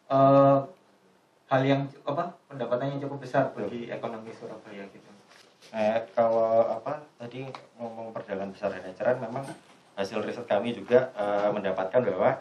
[0.07, 0.59] eh,
[1.47, 5.08] hal yang apa pendapatannya cukup besar bagi ekonomi Surabaya gitu.
[5.69, 7.45] Eh, kalau apa tadi
[7.77, 9.45] ngomong perdagangan besar dan eceran memang
[10.01, 12.41] hasil riset kami juga eh, mendapatkan bahwa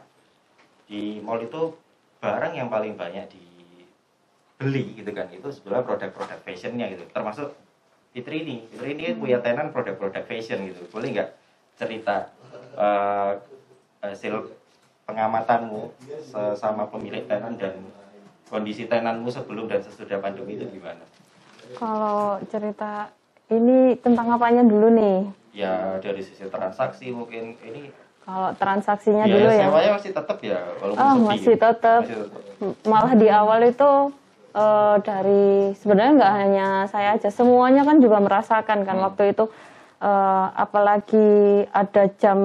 [0.88, 1.76] di mall itu
[2.24, 7.04] barang yang paling banyak dibeli gitu kan itu sebenarnya produk-produk fashionnya gitu.
[7.12, 7.52] Termasuk
[8.16, 10.88] Fitri ini Fitri ini punya tenan produk-produk fashion gitu.
[10.88, 11.30] Boleh nggak
[11.76, 12.32] cerita
[12.80, 13.32] eh,
[14.08, 14.56] hasil
[15.04, 15.92] pengamatanmu
[16.56, 17.76] sama pemilik tenan dan
[18.48, 21.04] kondisi tenanmu sebelum dan sesudah pandemi itu gimana?
[21.76, 23.12] Kalau cerita
[23.50, 25.20] ini tentang apanya dulu nih?
[25.52, 27.90] ya dari sisi transaksi mungkin ini
[28.22, 29.66] Kalau transaksinya biaya dulu ya.
[29.66, 31.26] sewanya masih tetap ya walaupun Oh, sepi.
[31.26, 32.02] masih tetap.
[32.04, 32.42] Masih tetap.
[32.86, 33.92] Malah di awal itu
[34.54, 39.06] eh, dari sebenarnya nggak hanya saya aja, semuanya kan juga merasakan kan Hmm.
[39.08, 39.50] waktu itu
[39.98, 41.30] eh, apalagi
[41.72, 42.40] ada jam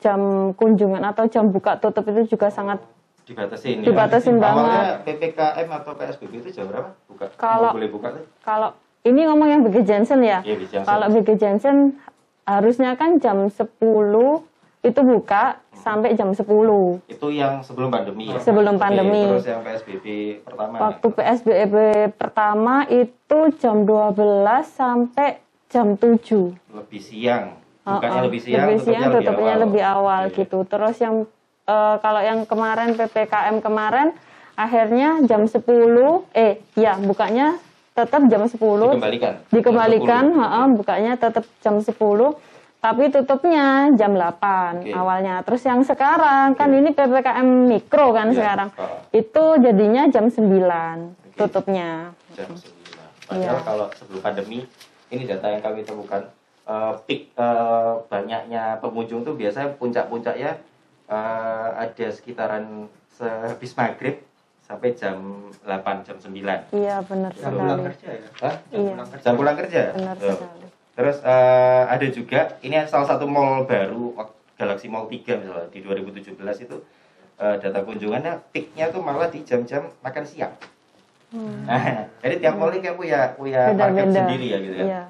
[0.00, 0.20] jam
[0.54, 2.82] kunjungan atau jam buka tutup itu juga sangat
[3.30, 4.42] dibatasin Dibatasin ya.
[4.42, 4.64] banget.
[4.66, 9.48] Awalnya PPKM atau PSBB itu jam berapa buka Kalau- boleh buka tuh kalau ini ngomong
[9.48, 10.42] yang BG Jensen ya.
[10.42, 10.82] Iya.
[10.82, 11.94] Kalau BG Jensen
[12.42, 14.42] harusnya kan jam 10
[14.80, 16.98] itu buka sampai jam 10.
[17.06, 19.28] itu yang sebelum pandemi ya Sebelum pandemi.
[19.30, 20.06] terus yang PSBB
[20.42, 21.74] pertama Waktu PSBB
[22.12, 24.16] pertama itu jam 12
[24.66, 25.36] sampai
[25.68, 26.56] jam 7.
[26.74, 28.26] lebih siang bukannya Uh-uh.
[28.26, 30.34] lebih siang lebih siang tutupnya tutupnya lebih awal Iya.
[30.34, 30.58] gitu.
[30.64, 31.14] Terus yang
[31.70, 34.10] eh, kalau yang kemarin PPKM kemarin
[34.58, 35.62] akhirnya jam 10
[36.34, 37.56] eh ya bukanya
[37.94, 40.40] tetap jam 10 dikembalikan dikembalikan Jam 10.
[40.42, 41.94] heeh, bukanya tetap jam 10
[42.80, 44.92] tapi tutupnya jam 8 Oke.
[44.92, 48.98] awalnya terus yang sekarang kan ini PPKM mikro kan Iya, sekarang oh.
[49.12, 52.80] itu jadinya jam 9 tutupnya jam 9.
[53.30, 53.62] Padahal Iya.
[53.62, 54.58] kalau sebelum pandemi,
[55.06, 56.22] ini data yang kami temukan,
[56.66, 60.58] eh, peak eh, banyaknya pengunjung tuh biasanya puncak-puncaknya
[61.10, 64.16] eh, ada sekitaran sehabis maghrib
[64.62, 65.18] sampai jam
[65.66, 66.30] 8, jam 9.
[66.70, 68.28] iya benar Jam pulang kerja ya.
[68.38, 68.54] Hah?
[68.62, 68.88] Jam Iya.
[68.88, 69.22] pulang kerja.
[69.26, 69.82] Jam pulang kerja?
[69.92, 74.12] benar sekali Terus eh, ada juga, ini salah satu mall baru,
[74.54, 76.76] Galaxy Mall 3 misalnya, di 2017 itu
[77.36, 80.52] eh, data kunjungannya peaknya tuh malah di jam-jam makan siang.
[81.32, 81.64] Hmm.
[81.64, 84.84] Nah, jadi tiap mall ini kayak punya punya market beda-beda sendiri ya gitu ya.
[84.84, 85.02] iya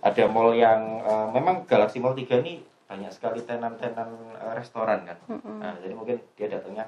[0.00, 2.62] Ada mall yang eh, memang Galaxy Mall 3 ini
[2.94, 5.18] banyak sekali tenan-tenan eh, restoran kan.
[5.26, 5.58] Mm-mm.
[5.58, 6.86] Nah, jadi mungkin dia datangnya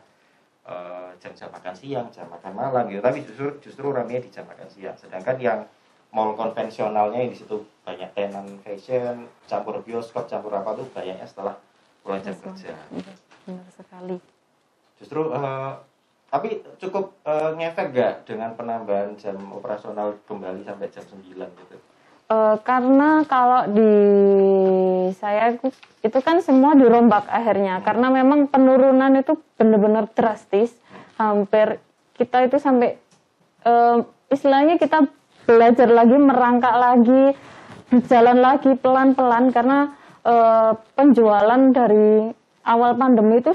[0.62, 3.03] eh, jam-jam makan siang, jam makan malam gitu.
[3.03, 4.95] Tapi justru justru ramai di jam makan siang.
[4.95, 5.66] Sedangkan yang
[6.14, 11.59] mall konvensionalnya yang di situ banyak tenan fashion campur bioskop campur apa tuh banyaknya setelah
[12.01, 12.73] pulang jam kerja
[13.45, 14.16] benar sekali.
[14.97, 15.73] justru eh,
[16.31, 21.77] tapi cukup eh, ngefek gak dengan penambahan jam operasional kembali sampai jam 9 gitu
[22.27, 23.93] Eh, karena kalau di
[25.15, 25.55] saya
[26.03, 27.79] itu- kan semua dirombak akhirnya.
[27.87, 30.75] Karena memang penurunan itu benar-benar drastis.
[31.23, 31.79] Hampir
[32.19, 32.99] kita itu sampai
[33.67, 33.99] eh,
[34.31, 35.07] istilahnya kita
[35.47, 37.25] belajar lagi merangkak lagi
[37.95, 39.55] berjalan lagi pelan-pelan.
[39.55, 39.95] Karena
[40.27, 42.27] eh, penjualan dari
[42.67, 43.55] awal pandemi itu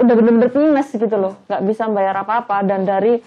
[0.00, 1.36] udah benar-benar minus gitu loh.
[1.44, 2.64] Nggak bisa bayar apa-apa.
[2.64, 3.20] Dan dari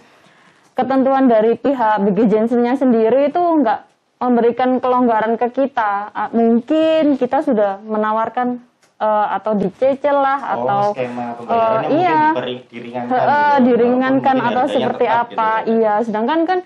[0.73, 6.11] ketentuan dari pihak BGJNC-nya sendiri itu nggak memberikan kelonggaran ke kita.
[6.11, 8.59] Ah, Mungkin kita sudah menawarkan
[8.99, 12.21] eh, atau dicecil lah atau oh skema pembayarannya eh, iya.
[12.35, 13.31] diperi- diringankan Heeh, gitu.
[13.31, 15.49] Walaupun diringankan atau seperti apa?
[15.63, 15.73] gitu ya.
[15.73, 16.59] Iya, sedangkan kan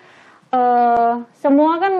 [0.49, 1.93] eh, semua kan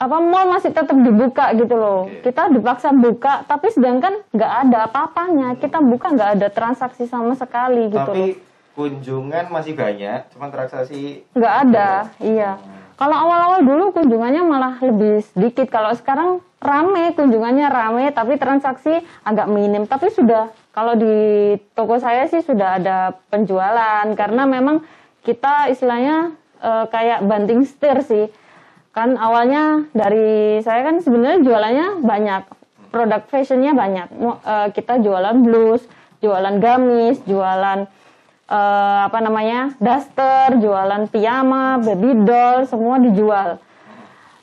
[0.00, 2.08] apa mall masih tetap dibuka gitu loh.
[2.08, 2.24] Oke.
[2.24, 5.56] Kita dipaksa buka, tapi sedangkan nggak ada apa-apanya.
[5.56, 8.08] Kita buka nggak ada transaksi sama sekali gitu loh.
[8.08, 12.54] tapi kunjungan masih banyak cuman transaksi nggak ada iya
[13.00, 15.72] kalau awal-awal dulu kunjungannya malah lebih sedikit.
[15.72, 19.88] Kalau sekarang rame kunjungannya rame tapi transaksi agak minim.
[19.88, 24.04] Tapi sudah kalau di toko saya sih sudah ada penjualan.
[24.12, 24.84] Karena memang
[25.24, 28.28] kita istilahnya eh, kayak banting setir sih.
[28.92, 32.42] Kan awalnya dari saya kan sebenarnya jualannya banyak.
[32.92, 34.12] Produk fashionnya banyak.
[34.44, 35.88] Eh, kita jualan blus
[36.20, 37.88] jualan gamis jualan
[38.50, 43.62] eh, apa namanya daster, jualan piyama, baby doll, semua dijual.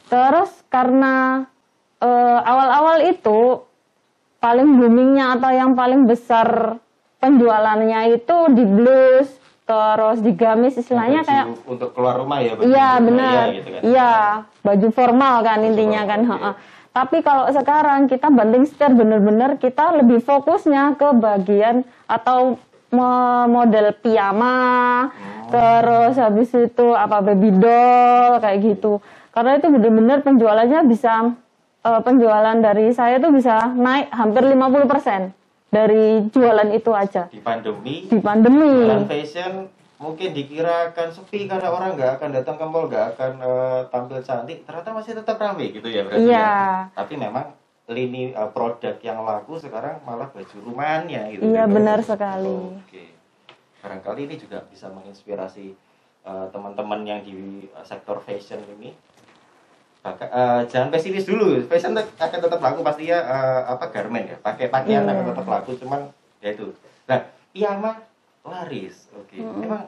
[0.07, 1.43] Terus karena
[1.99, 3.61] eh, awal-awal itu
[4.37, 6.79] paling boomingnya atau yang paling besar
[7.17, 9.27] penjualannya itu di blus,
[9.65, 13.33] terus di gamis istilahnya baju kayak untuk keluar rumah ya Iya benar.
[13.43, 13.81] iya, gitu kan.
[13.83, 14.13] Iya,
[14.61, 16.19] baju formal kan Baju intinya kan.
[16.23, 16.55] formal, heeh.
[16.87, 22.57] Tapi kalau sekarang kita banting setir bener-bener kita lebih fokusnya ke bagian atau
[22.89, 24.57] model piyama,
[25.07, 25.49] Oh.
[25.49, 28.99] terus habis itu apa baby doll kayak gitu.
[29.29, 31.35] Karena itu bener-bener penjualannya bisa
[31.79, 35.31] eh, penjualan dari saya itu bisa naik hampir 50%
[35.67, 38.71] dari jualan itu aja di pandemi di pandemi.
[38.81, 43.31] jualan fashion mungkin dikira akan sepi karena orang nggak akan datang ke mall nggak akan
[43.37, 46.39] eh, tampil cantik ternyata masih tetap ramai gitu ya berarti Iya.
[46.39, 46.55] ya.
[46.93, 47.45] tapi memang
[47.87, 51.43] lini eh, produk yang laku sekarang malah baju rumahannya gitu.
[51.47, 52.75] Iya, benar sekali.
[52.75, 53.03] oke.
[53.79, 55.71] Barangkali ini juga bisa menginspirasi
[56.23, 58.91] eh, teman-teman yang di eh, sektor fashion ini.
[60.03, 61.63] Baka- eh, jangan pesimis dulu.
[61.65, 64.37] Fashion akan tetap laku pasti ya eh, apa garment ya.
[64.37, 65.11] Pakai pakaian Iya.
[65.13, 66.11] akan tetap laku cuman
[66.43, 66.67] ya itu.
[67.07, 67.23] Nah
[67.55, 68.03] piyama
[68.43, 69.07] laris.
[69.15, 69.39] Oke.
[69.39, 69.87] Emang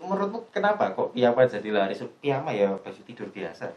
[0.00, 2.00] menurutmu kenapa kok piyama jadi laris?
[2.20, 3.68] Piyama ya baju tidur biasa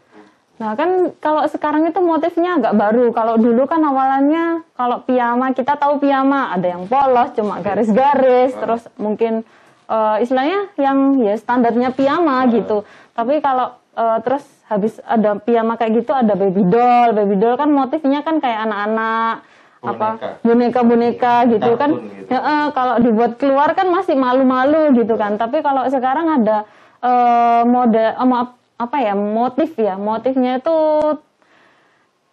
[0.58, 3.10] Nah kan kalau sekarang itu motifnya agak baru.
[3.10, 8.60] Kalau dulu kan awalannya kalau piyama kita tahu piyama ada yang polos cuma garis-garis, Ah.
[8.60, 9.46] terus mungkin
[9.86, 12.50] eh, istilahnya yang ya standarnya piyama Ah.
[12.50, 12.82] gitu.
[13.14, 17.70] Tapi kalau eh, terus habis ada piyama kayak gitu ada baby doll, baby doll kan
[17.70, 19.46] motifnya kan kayak anak-anak
[19.78, 19.94] Boneka.
[19.94, 20.08] apa
[20.42, 21.90] boneka-boneka gitu kan.
[21.94, 22.28] Gitu.
[22.28, 25.38] Ya, eh, kalau dibuat keluar kan masih malu-malu gitu kan.
[25.38, 26.66] Tapi kalau sekarang ada
[26.98, 30.78] eh, model eh, maaf, apa ya motif ya motifnya itu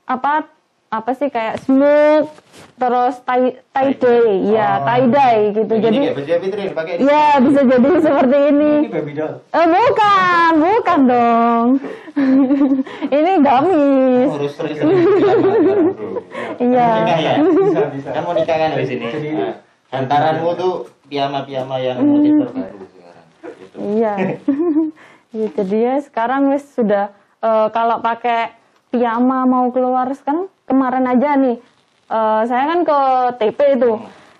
[0.05, 0.45] apa
[0.87, 2.29] apa sih kayak smoke
[2.75, 4.85] terus tie tie dye ya Oh.
[4.85, 5.99] tie dye gitu jadi
[6.71, 9.33] pakai ya bisa jadi seperti ini Ini baby doll.
[9.49, 11.67] eh bukan bukan dong
[13.11, 14.29] ini gamis.
[16.57, 16.87] Iya.
[17.11, 18.09] Ya Bisa, bisa.
[18.09, 19.51] kan mau nikah kan di sini Jadi- Nah,
[19.93, 20.73] hantaranmu tuh
[21.07, 23.75] piyama-piyama yang motif terbaru sekarang gitu.
[23.95, 24.13] Iya.
[25.51, 28.55] jadi ya sekarang wis sudah eh, kalau pakai
[28.89, 31.57] piyama mau keluar sekarang kemarin aja nih
[32.07, 32.99] eh, saya kan ke
[33.39, 33.91] TP itu.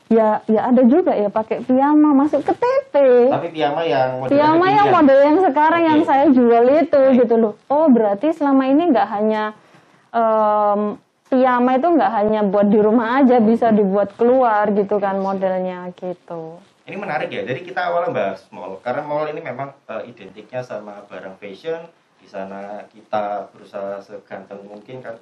[0.06, 2.94] Ya ya ada juga ya pakai piyama masuk ke TP.
[3.26, 4.96] tapi piyama yang model Piyama yang kekinian.
[5.02, 6.08] model yang sekarang yang Oke.
[6.08, 7.54] saya jual itu gitu loh.
[7.66, 9.58] Oh berarti selama ini nggak hanya
[10.14, 15.90] em, piyama itu nggak hanya buat di rumah aja bisa dibuat keluar gitu kan modelnya
[15.98, 16.62] gitu.
[16.86, 17.42] Ini menarik ya.
[17.42, 21.82] Jadi kita awalnya bahas mall karena mall ini memang eh, identiknya sama barang fashion.
[22.22, 25.18] Di sana kita berusaha seganteng mungkin kan.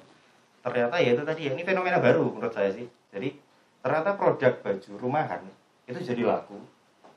[0.60, 2.84] Ternyata ya itu tadi ya ini fenomena baru menurut saya sih.
[3.12, 3.32] Jadi
[3.80, 5.40] ternyata produk baju rumahan
[5.88, 6.60] itu jadi laku.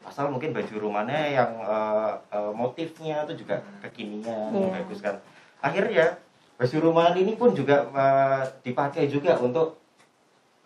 [0.08, 4.68] Asal mungkin baju rumahnya yang eh, eh, motifnya itu juga kekinian, Iya.
[4.80, 5.20] bagus kan.
[5.60, 6.16] Akhirnya
[6.56, 9.76] baju rumahan ini pun juga eh, dipakai juga untuk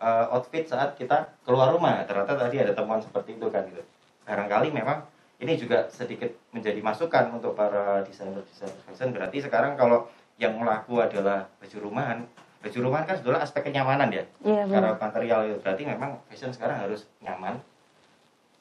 [0.02, 2.02] uh, outfit saat kita keluar rumah.
[2.02, 3.82] Ternyata tadi ada temuan seperti itu kan gitu.
[4.26, 5.06] Barangkali memang
[5.38, 9.14] ini juga sedikit menjadi masukan untuk para desainer desainer fashion.
[9.14, 10.10] Berarti sekarang kalau
[10.42, 12.26] yang melaku adalah baju rumahan
[12.62, 15.58] baju rumahan kan sebetulnya aspek kenyamanan ya Iya karena material itu.
[15.58, 17.58] Berarti memang fashion sekarang harus nyaman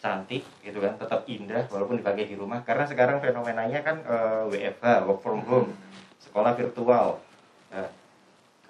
[0.01, 2.65] cantik gitu kan tetap indah walaupun dipakai di rumah.
[2.65, 5.69] Karena sekarang fenomenanya kan eh, WFH work from home
[6.21, 7.21] sekolah virtual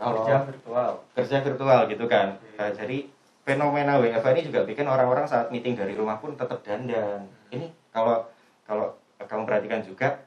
[0.01, 0.91] kalau kerja virtual.
[1.13, 2.27] Kerja virtual gitu kan.
[2.57, 2.97] Nah, jadi
[3.45, 7.29] fenomena WFH ini juga bikin orang-orang saat meeting dari rumah pun tetap dandan.
[7.53, 8.25] Ini kalau
[8.65, 10.25] kalau kamu perhatikan juga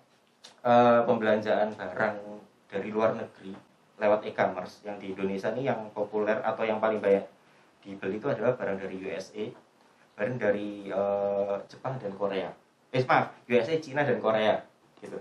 [0.62, 2.16] eh, pembelanjaan barang
[2.70, 3.54] dari luar negeri
[3.98, 7.26] lewat e-commerce yang di Indonesia ini yang populer atau yang paling banyak
[7.82, 9.44] dibeli itu adalah barang dari USA
[10.14, 12.50] barang dari eh, Jepang dan Korea.
[12.94, 14.62] Eh maaf USA Cina dan Korea
[15.02, 15.18] gitu.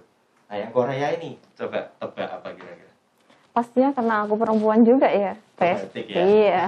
[0.49, 2.92] Nah yang Korea ini coba tebak apa kira-kira
[3.53, 5.85] Pastinya karena aku perempuan juga ya, Pes.
[5.85, 6.25] Batik ya.
[6.25, 6.65] Iya.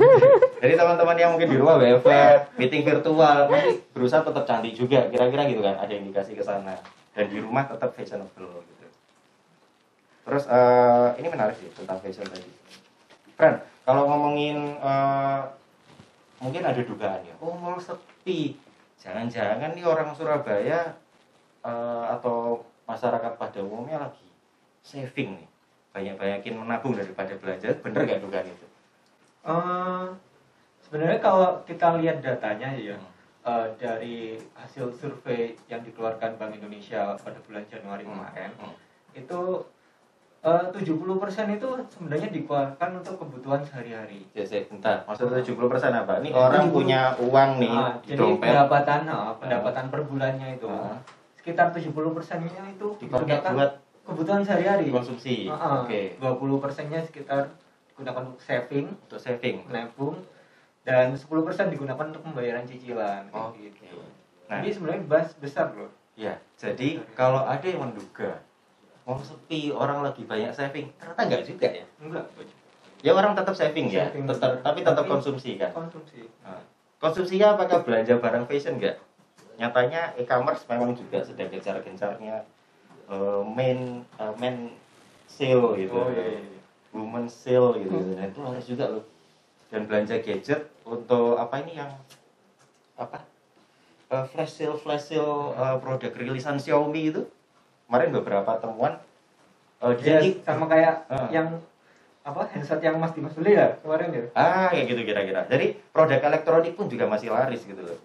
[0.64, 5.44] Jadi teman-teman yang mungkin di rumah WFH, meeting virtual, nanti berusaha tetap cantik juga, kira-kira
[5.52, 6.80] gitu kan, ada indikasi ke sana.
[7.12, 8.86] Dan di rumah tetap fashionable gitu.
[10.24, 12.48] Terus eh, ini menarik sih tentang fashion tadi.
[13.36, 15.40] Fran, kalau ngomongin eh,
[16.40, 18.56] mungkin ada dugaan ya, oh mall sepi,
[18.96, 20.96] jangan-jangan nih orang Surabaya
[21.60, 24.24] eh, atau masyarakat pada umumnya lagi
[24.80, 25.48] saving nih,
[25.94, 28.66] banyak-banyakin menabung daripada belanja, bener gak dugaan itu?
[29.44, 30.04] Eh,
[30.80, 32.98] sebenarnya kalau kita lihat datanya ya
[33.42, 34.16] eh, dari
[34.52, 38.74] hasil survei yang dikeluarkan Bank Indonesia pada bulan Januari kemarin Hmm.
[39.12, 39.40] itu
[40.40, 40.84] eh, 70%
[41.52, 44.28] itu sebenarnya dikeluarkan untuk kebutuhan sehari-hari.
[44.32, 45.04] Ya, saya bentar.
[45.04, 45.56] Maksudnya 70%
[45.94, 46.20] apa?
[46.20, 46.74] Ini orang 70.
[46.74, 48.44] punya uang nih di jadi dompet.
[48.44, 51.00] pendapatan ah, pendapatan per bulannya itu Ah.
[51.34, 53.72] sekitar 70%-nya itu digunakan buat
[54.04, 54.88] kebutuhan sehari-hari.
[54.88, 55.48] konsumsi.
[55.48, 55.82] Ah.
[55.82, 56.14] Oke.
[56.16, 57.50] 20 persennya sekitar
[57.88, 59.64] digunakan untuk saving, Untuk saving.
[59.64, 60.20] menabung,
[60.82, 63.26] dan 10 persen digunakan untuk pembayaran cicilan.
[63.30, 63.72] Oke.
[63.72, 63.98] gitu.
[64.44, 65.88] Nah, Jadi sebenarnya bas besar loh.
[66.14, 66.36] ya.
[66.54, 68.38] Jadi kalau ada yang menduga
[69.02, 71.84] mau sepi orang lagi banyak saving, ternyata enggak juga ya.
[71.98, 72.24] Enggak,
[73.04, 74.64] Ya orang tetap saving ya, Saving, tetap betul.
[74.64, 75.70] tapi tetap Tapi- konsumsi kan.
[75.70, 76.24] konsumsi.
[76.40, 76.56] Nah,
[76.96, 78.96] konsumsinya apakah belanja barang fashion enggak?
[79.54, 82.48] Nyatanya e-commerce memang juga sedang gencar-gencarnya
[83.06, 84.56] eh, main eh, main
[85.26, 85.94] sale gitu.
[85.94, 86.60] Oh iya, iya.
[86.94, 88.12] woman sale gitu, gitu.
[88.14, 89.04] Nah, itu harus juga loh.
[89.68, 91.90] Dan belanja gadget untuk apa ini yang
[92.94, 93.26] apa?
[94.06, 97.22] Eh, flash sale flash sale eh, produk rilisan Xiaomi itu.
[97.84, 98.96] Kemarin beberapa temuan
[99.82, 101.28] eh, di Ya, sini- sama kayak Ah.
[101.28, 101.48] yang
[102.24, 104.24] apa handset yang Mas Dimas beli ya kemarin ya.
[104.32, 105.44] Ah, kayak gitu kira-kira.
[105.44, 107.98] Jadi produk elektronik pun juga masih laris gitu loh.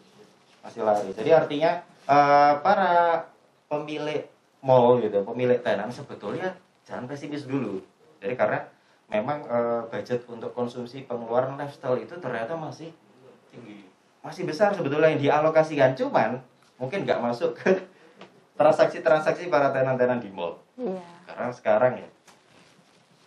[0.59, 1.13] Masih laris.
[1.13, 1.71] Jadi artinya
[2.03, 2.91] eh, para
[3.69, 4.25] pemilik
[4.59, 7.79] mall gitu, pemilik tenan sebetulnya jangan pesimis dulu.
[8.19, 8.59] Jadi karena
[9.07, 12.91] memang eh, budget untuk konsumsi pengeluaran lifestyle itu ternyata masih
[13.49, 13.87] tinggi.
[14.19, 16.43] Masih besar sebetulnya yang dialokasikan, cuman
[16.75, 17.71] mungkin nggak masuk ke
[18.59, 20.99] transaksi-transaksi para tenan-tenan di mall Iya.
[21.27, 22.07] karena sekarang ya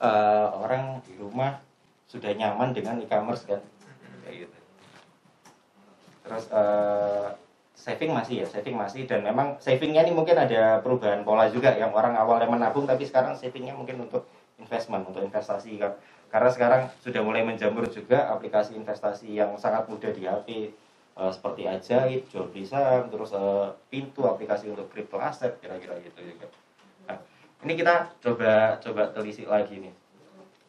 [0.00, 1.60] eh, orang di rumah
[2.08, 3.60] sudah nyaman dengan e-commerce kan
[4.24, 4.58] kayak gitu
[6.24, 7.28] terus eh,
[7.74, 9.08] saving masih ya saving masih.
[9.08, 13.34] Dan memang savingnya ini mungkin ada perubahan pola juga yang orang awalnya menabung tapi sekarang
[13.34, 14.28] savingnya mungkin untuk
[14.60, 15.80] investment untuk investasi.
[16.32, 20.48] Karena sekarang sudah mulai menjamur juga aplikasi investasi yang sangat mudah di HP
[21.18, 26.24] eh, seperti Ajaib, jual beli saham, terus eh, pintu aplikasi untuk crypto aset kira-kira gitu
[26.24, 26.48] juga.
[27.10, 27.18] Nah,
[27.66, 29.92] ini kita coba coba telisik lagi nih.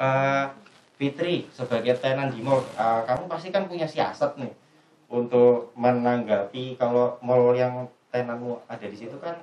[0.02, 0.46] Eh,
[0.94, 4.62] Fitri sebagai tenan di mall, eh, kamu pasti kan punya siasat nih
[5.08, 9.42] untuk menanggapi kalau mall yang tenanmu ada di situ kan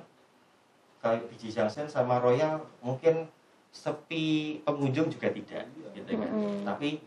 [1.01, 3.25] kayak Biji Junction sama Royal mungkin
[3.71, 6.29] sepi pengunjung juga tidak gitu kan.
[6.29, 6.61] Mm-mm.
[6.67, 6.99] Tapi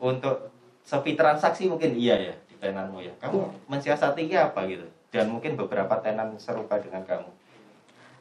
[0.00, 0.48] untuk
[0.80, 3.12] sepi transaksi mungkin iya ya di tenanmu ya.
[3.20, 3.48] Kamu Iya.
[3.68, 4.86] mensiasatinya apa gitu?
[5.10, 7.30] Dan mungkin beberapa tenan serupa dengan kamu.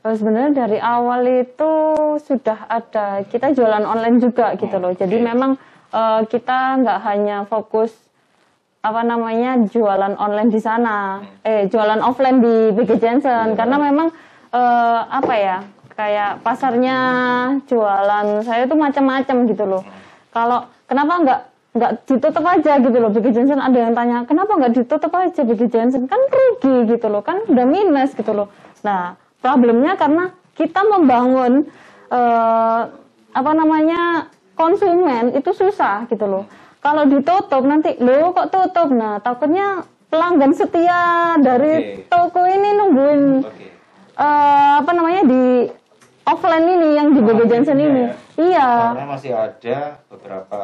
[0.04, 1.72] Sebenarnya dari awal itu
[2.20, 4.92] sudah ada kita jualan online juga gitu loh.
[4.92, 5.26] Jadi Oke.
[5.26, 5.52] memang
[5.94, 7.94] eh, kita nggak hanya fokus
[8.84, 13.58] apa namanya jualan online di sana, eh jualan offline di BG Jensen Iya.
[13.58, 14.08] karena memang
[14.52, 15.58] eh, apa ya
[15.96, 16.98] kayak pasarnya
[17.64, 19.84] jualan saya itu macam-macam gitu loh.
[20.36, 21.42] Kalau kenapa nggak
[21.74, 25.74] nggak ditutup aja gitu loh BG Jensen ada yang tanya kenapa nggak ditutup aja BG
[25.74, 28.52] Jensen kan rugi gitu loh kan udah minus gitu loh.
[28.84, 31.66] Nah problemnya karena kita membangun
[32.12, 32.82] eh,
[33.34, 36.46] apa namanya konsumen itu susah gitu loh.
[36.84, 38.92] Kalau ditutup nanti lo kok tutup.
[38.92, 42.12] Nah takutnya pelanggan setia dari Oke.
[42.12, 43.68] toko ini nungguin Oke.
[44.20, 45.72] eh, apa namanya di
[46.28, 48.04] offline ini yang di BB Johnson ini.
[48.36, 49.00] Iya.
[49.00, 49.78] Karena masih ada
[50.12, 50.62] beberapa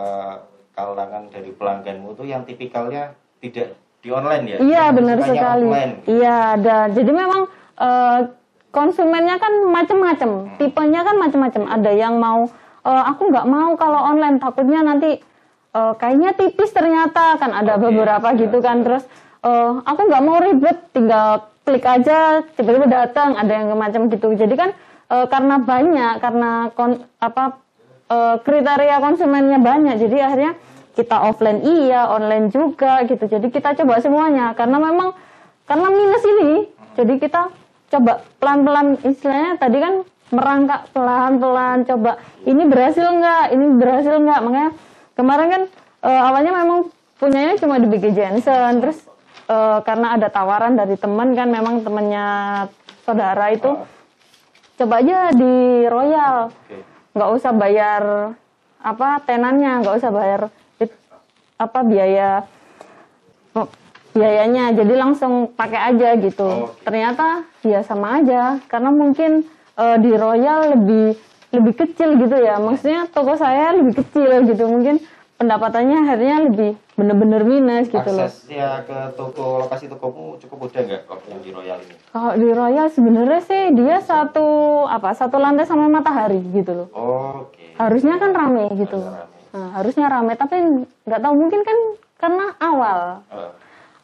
[0.76, 4.58] kalangan dari pelangganmu tuh yang tipikalnya tidak di online ya?
[4.60, 5.68] Iya benar sekali.
[5.72, 5.94] offline.
[6.04, 6.78] Iya ada.
[6.92, 7.42] Jadi memang
[7.80, 8.20] eh,
[8.76, 10.30] konsumennya kan macam-macam.
[10.46, 10.56] Hmm.
[10.60, 11.64] Tipenya kan macam-macam.
[11.80, 12.44] Ada yang mau
[12.84, 15.29] eh, aku nggak mau kalau online takutnya nanti
[15.76, 17.90] eh, kayaknya tipis ternyata kan ada Oke.
[17.90, 18.82] beberapa gitu kan.
[18.86, 19.04] Terus
[19.44, 24.34] eh, aku nggak mau ribet tinggal klik aja tiba-tiba datang ada yang macam gitu.
[24.34, 24.70] Jadi kan
[25.10, 27.60] eh, karena banyak karena kon, apa
[28.10, 30.54] eh, kriteria konsumennya banyak jadi akhirnya
[31.00, 35.16] kita offline iya online juga gitu jadi kita coba semuanya karena memang
[35.64, 36.52] karena minus ini
[37.00, 37.42] jadi kita
[37.90, 39.94] coba pelan-pelan istilahnya tadi kan
[40.36, 44.72] merangkak pelan-pelan coba ini berhasil nggak ini berhasil nggak makanya
[45.20, 45.64] kemarin kan
[46.08, 46.88] eh, awalnya memang
[47.20, 49.04] punyanya cuma di BG Jensen terus
[49.52, 52.28] eh, karena ada tawaran dari teman kan memang temannya
[53.04, 53.76] saudara itu
[54.80, 56.56] coba aja di Royal.
[57.12, 58.32] Nggak usah bayar
[58.80, 60.48] apa tenannya nggak usah bayar
[60.80, 61.04] it-
[61.60, 62.48] apa biaya
[63.60, 63.68] oh,
[64.16, 64.72] biayanya.
[64.72, 66.72] Jadi langsung pakai aja gitu.
[66.72, 66.88] Oke.
[66.88, 68.64] ternyata ya sama aja.
[68.72, 69.44] Karena mungkin
[69.76, 72.62] eh, di Royal lebih lebih kecil gitu ya.
[72.62, 74.64] Maksudnya toko saya lebih kecil gitu.
[74.70, 75.02] Mungkin
[75.40, 78.28] pendapatannya akhirnya lebih bener-bener minus gitu loh.
[78.28, 81.96] Aksesnya ke toko lokasi tokomu cukup mudah nggak waktu yang di Royal ini?
[82.12, 84.48] kalau di Royal sebenarnya sih dia satu
[84.84, 86.88] apa satu lantai sama matahari gitu loh.
[86.92, 87.72] Oke.
[87.80, 89.00] harusnya kan rame gitu.
[89.00, 89.56] Harusnya rame.
[89.56, 90.34] Nah, harusnya rame.
[90.36, 90.56] Tapi
[91.08, 91.78] nggak tahu mungkin kan
[92.20, 93.00] karena awal.
[93.32, 93.52] Eh,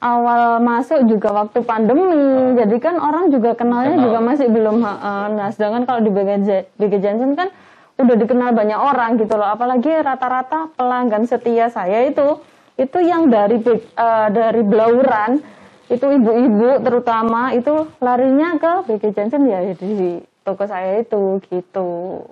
[0.04, 2.56] awal masuk juga waktu pandemi.
[2.60, 4.06] Jadi kan orang juga kenalnya Kenal.
[4.10, 7.50] juga masih belum ha- nah sedangkan kalau di BG, Johnson kan
[7.96, 9.48] udah dikenal banyak orang gitu loh.
[9.48, 12.44] Apalagi rata-rata pelanggan setia saya itu
[12.76, 15.40] itu yang dari eh, dari Blauran
[15.86, 22.26] itu ibu-ibu terutama itu larinya ke BG Johnson ya di toko saya itu gitu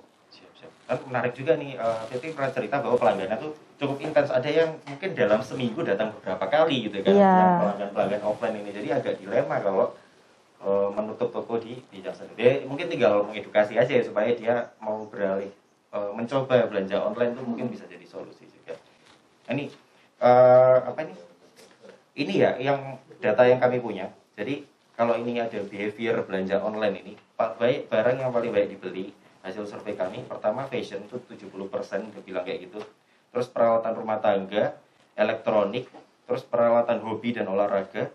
[0.84, 1.00] siap.
[1.00, 4.30] Kan menarik juga nih, eh, Titi pernah cerita bahwa pelanggannya tuh cukup intens.
[4.30, 7.32] Ada yang mungkin dalam seminggu datang beberapa kali gitu kan, Iya.
[7.32, 8.70] yang pelanggan-pelanggan offline ini.
[8.72, 9.96] Jadi agak dilema kalau
[10.64, 12.00] eh, menutup toko di di.
[12.36, 15.52] Dia mungkin tinggal mengedukasi aja ya, supaya dia mau beralih
[15.92, 18.72] eh, mencoba belanja online tuh mungkin bisa jadi solusi juga.
[19.48, 19.68] Nah, ini
[20.20, 21.14] eh, apa ini?
[22.14, 24.08] Ini ya yang data yang kami punya.
[24.38, 29.10] Jadi kalau ini ada behavior belanja online ini, baik barang yang paling baik dibeli
[29.44, 31.52] hasil survei kami pertama fashion itu 70%
[32.10, 32.80] udah bilang kayak gitu.
[33.28, 34.72] Terus peralatan rumah tangga,
[35.14, 35.86] elektronik,
[36.24, 38.08] terus peralatan hobi dan olahraga,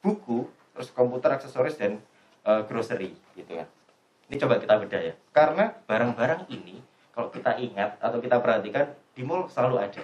[0.00, 2.00] buku, terus komputer, aksesoris dan
[2.48, 3.68] eh, grocery gitu kan.
[4.32, 5.14] Ini coba kita bedah ya.
[5.36, 6.80] Karena barang-barang ini
[7.12, 10.02] kalau kita ingat atau kita perhatikan di mall selalu ada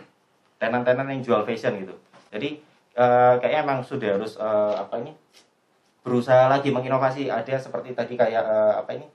[0.60, 1.96] tenan-tenan yang jual fashion gitu.
[2.28, 2.60] Jadi
[3.00, 5.16] eh, kayaknya emang sudah harus eh, apa ini
[6.04, 7.32] berusaha lagi menginovasi.
[7.32, 9.06] Ada seperti tadi kayak eh, apa ini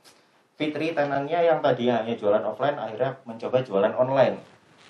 [0.61, 4.37] Fitri tenannya yang tadinya hanya jualan offline akhirnya mencoba jualan online.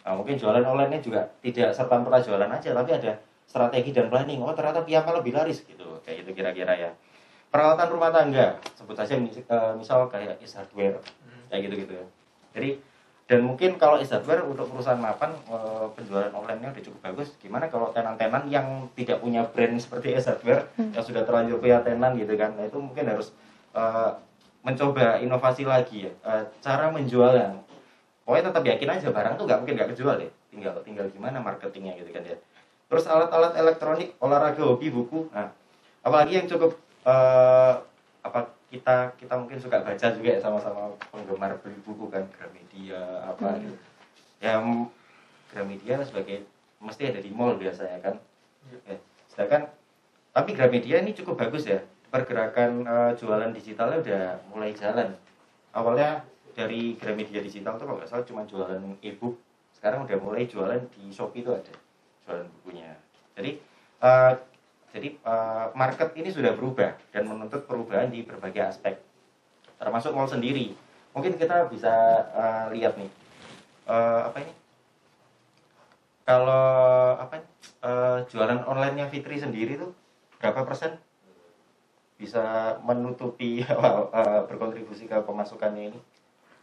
[0.04, 4.44] Nah, mungkin jualan online-nya juga tidak serta merta jualan aja, tapi ada strategi dan planning.
[4.44, 6.92] Oh ternyata piyama lebih laris gitu, kayak gitu kira-kira ya.
[7.48, 11.00] Peralatan rumah tangga, sebut saja mis- eh, misal kayak is hardware,
[11.48, 12.06] kayak gitu-gitu ya.
[12.52, 12.70] Jadi
[13.32, 17.32] dan mungkin kalau is hardware untuk perusahaan mapan eh, penjualan online-nya udah cukup bagus.
[17.40, 18.68] Gimana kalau tenan-tenan yang
[19.00, 22.60] tidak punya brand seperti is hardware yang sudah terlanjur punya tenan gitu kan?
[22.60, 23.32] Nah itu mungkin harus
[23.72, 24.12] eh,
[24.62, 26.14] mencoba inovasi lagi ya.
[26.26, 27.54] Eh, cara menjual yang
[28.26, 30.32] pokoknya tetap yakin aja barang tuh nggak mungkin nggak kejual ya.
[30.54, 32.38] Tinggal tinggal gimana marketingnya gitu kan ya.
[32.92, 35.32] Terus alat-alat elektronik, olahraga, hobi, buku.
[35.32, 35.50] Nah,
[36.06, 37.74] apalagi yang cukup eh,
[38.22, 38.40] apa
[38.72, 43.78] kita kita mungkin suka baca juga ya sama-sama penggemar beli buku kan Gramedia apa gitu.
[44.40, 44.62] Ya
[45.52, 46.48] Gramedia sebagai
[46.80, 48.16] mesti ada di mall biasanya kan.
[48.88, 48.96] Ya,
[49.28, 49.68] sedangkan
[50.32, 51.84] tapi Gramedia ini cukup bagus ya.
[52.12, 55.16] Pergerakan eh, jualan digitalnya udah mulai jalan.
[55.72, 59.40] Awalnya dari Gramedia digital tuh kalau nggak salah cuma jualan e-book.
[59.72, 61.72] Sekarang udah mulai jualan di Shopee itu ada
[62.28, 62.92] jualan bukunya.
[63.40, 63.52] Jadi
[64.04, 64.34] eh,
[64.92, 69.00] jadi eh, market ini sudah berubah dan menuntut perubahan di berbagai aspek,
[69.80, 70.76] termasuk mall sendiri.
[71.16, 73.08] Mungkin kita bisa eh, lihat nih
[73.88, 74.54] eh, apa ini?
[76.28, 76.68] Kalau
[77.16, 77.40] apa?
[77.82, 79.96] Eh, jualan online-nya Fitri sendiri tuh
[80.38, 81.00] berapa persen
[82.22, 83.66] bisa menutupi
[84.20, 86.00] eh, berkontribusi ke pemasukannya ini?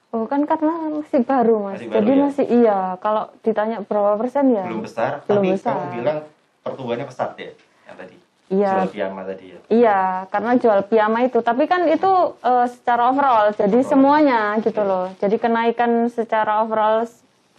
[0.08, 2.20] oh kan karena masih baru mas Masih baru, jadi ya?
[2.24, 5.74] masih iya kalau ditanya berapa persen ya Belum besar, belum tapi besar.
[5.74, 6.18] kamu bilang
[6.64, 7.50] pertumbuhannya pesat ya,
[7.84, 8.16] yang tadi.
[8.48, 8.72] Iya.
[8.72, 9.58] Jual piyama tadi ya.
[9.68, 11.38] Iya, karena jual piyama itu.
[11.38, 12.08] Tapi kan itu
[12.40, 15.12] eh, secara overall, jadi semuanya gitu loh.
[15.20, 17.04] Jadi kenaikan secara overall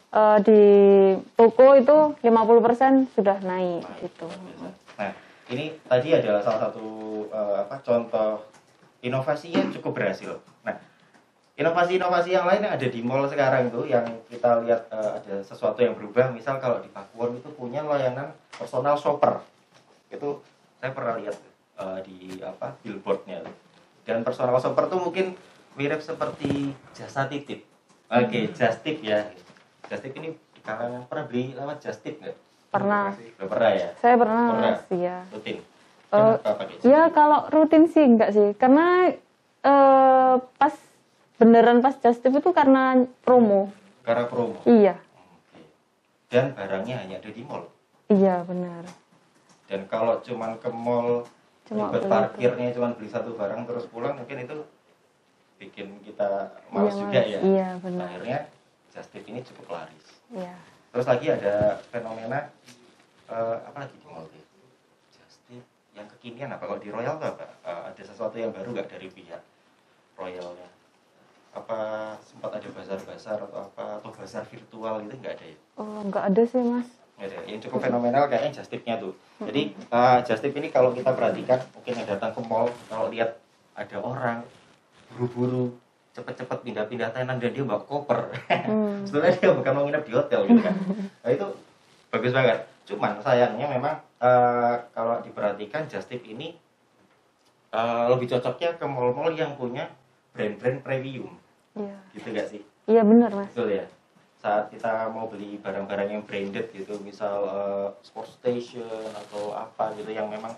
[0.10, 0.62] eh, di
[1.34, 4.26] toko itu 50% sudah naik gitu.
[4.26, 4.74] Nah,
[5.50, 6.88] ini tadi adalah salah satu
[7.30, 8.46] eh, apa contoh
[9.02, 10.38] inovasi yang cukup berhasil.
[10.62, 10.76] Nah,
[11.56, 15.80] inovasi-inovasi yang lain yang ada di mall sekarang itu yang kita lihat eh, ada sesuatu
[15.82, 16.32] yang berubah.
[16.32, 19.42] Misal kalau di Pakuwon itu punya layanan personal shopper.
[20.14, 20.46] Itu
[20.80, 21.38] saya pernah lihat
[21.82, 23.44] eh, di apa billboardnya
[24.10, 25.38] dan personal shopper tuh mungkin
[25.78, 27.62] mirip seperti jasa titip
[28.10, 29.30] oke just tip ya
[29.86, 32.34] just tip ini di kalangan pernah beli lewat just tip nggak
[32.70, 33.18] Pernah.
[33.36, 34.72] Udah pernah ya Saya pernah, Pernah.
[34.72, 35.18] Mas, iya.
[35.30, 35.58] rutin
[36.10, 39.14] Eh, Just Ya kalau rutin sih enggak sih, karena
[39.62, 40.74] eh, pas
[41.36, 43.70] beneran pas just tip itu karena promo.
[44.02, 44.98] karena promo Iya,
[46.28, 47.70] dan barangnya hanya ada di mall
[48.08, 48.84] iya benar.
[49.66, 51.30] dan kalau cuman ke mall
[51.64, 54.58] Cuma ribet beli parkirnya cuman beli satu barang terus pulang mungkin itu
[55.58, 56.28] bikin kita
[56.68, 57.30] males Iya, juga Mas.
[57.30, 58.06] ya Iya benar.
[58.10, 58.40] akhirnya
[58.90, 60.56] just tip ini cukup laris Iya.
[60.90, 62.50] Terus lagi ada fenomena
[63.30, 64.44] eh, apa lagi di mall tuh?
[65.14, 65.64] just tip
[65.94, 69.08] yang kekinian apa kalau di Royal tuh apa Eh, ada sesuatu yang baru nggak dari
[69.14, 69.42] pihak
[70.18, 70.70] Royalnya
[71.50, 71.78] apa
[72.22, 76.42] sempat ada bazar-bazar atau apa atau bazar virtual gitu nggak ada ya Oh enggak ada
[76.46, 76.90] sih mas.
[77.18, 77.38] Nggak ada.
[77.50, 79.14] Yang cukup fenomenal kayaknya just tip-nya tuh.
[79.42, 83.40] Jadi uh, just tip ini kalau kita perhatikan, mungkin yang datang ke mall, kalau lihat
[83.74, 84.44] ada orang
[85.10, 85.72] buru-buru
[86.14, 88.34] cepet-cepet pindah-pindah tenan dan dia bawa koper.
[88.50, 89.02] Hmm.
[89.08, 90.76] Sebenarnya dia bukan mau nginep di hotel gitu kan.
[91.24, 91.48] Nah itu
[92.10, 92.60] bagus banget.
[92.90, 96.58] Cuman sayangnya memang uh, kalau diperhatikan just tip ini
[97.74, 99.90] uh, lebih cocoknya ke mall-mall yang punya
[100.34, 101.38] brand-brand premium.
[101.78, 101.96] Iya.
[102.18, 102.62] Gitu gak sih?
[102.90, 103.54] Iya benar mas.
[103.54, 103.86] Betul ya.
[104.40, 110.16] Saat kita mau beli barang-barang yang branded gitu, misal eh, sport station atau apa gitu
[110.16, 110.56] yang memang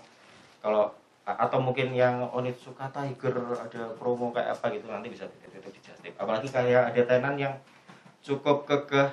[0.62, 5.80] kalau atau mungkin yang Onitsuka Tiger ada promo kayak apa gitu nanti bisa itu di
[5.82, 6.14] Tip.
[6.18, 7.54] Apalagi kayak ada tenan yang
[8.22, 9.10] cukup kekeh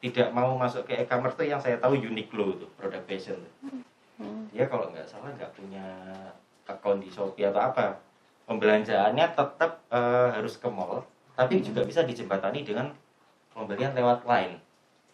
[0.00, 3.52] tidak mau masuk ke e-commerce tuh yang saya tahu Uniqlo tuh produk fashion tuh.
[4.20, 4.48] Hmm.
[4.52, 5.84] Dia kalau nggak salah nggak punya
[6.70, 7.98] akun di Shopee atau apa
[8.46, 11.02] pembelanjaannya tetap eh, harus ke mall
[11.34, 12.94] tapi juga bisa dijembatani dengan
[13.54, 14.62] pembelian lewat line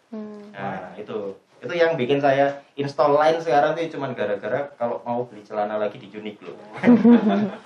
[0.07, 0.55] Hmm.
[0.55, 5.43] nah itu itu yang bikin saya install line sekarang tuh cuman gara-gara kalau mau beli
[5.43, 6.55] celana lagi di Uniqlo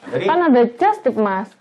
[0.08, 1.52] jadi Kan ada just tip mas.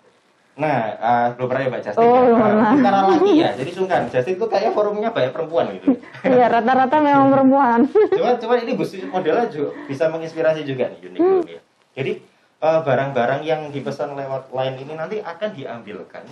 [0.59, 2.75] Nah eh, belum pernah ya Mbak Justin Oh, ya?
[2.75, 5.95] karena lagi ya jadi sungkan Justin tuh kayaknya forumnya banyak perempuan gitu
[6.27, 7.79] Iya rata-rata memang perempuan.
[8.11, 8.75] Cuma cuma ini
[9.07, 11.55] modelnya juga bisa menginspirasi juga nih Uniqlo nih.
[11.55, 11.61] ya.
[11.95, 12.11] Jadi
[12.59, 16.27] eh, barang-barang yang dipesan lewat line ini nanti akan diambilkan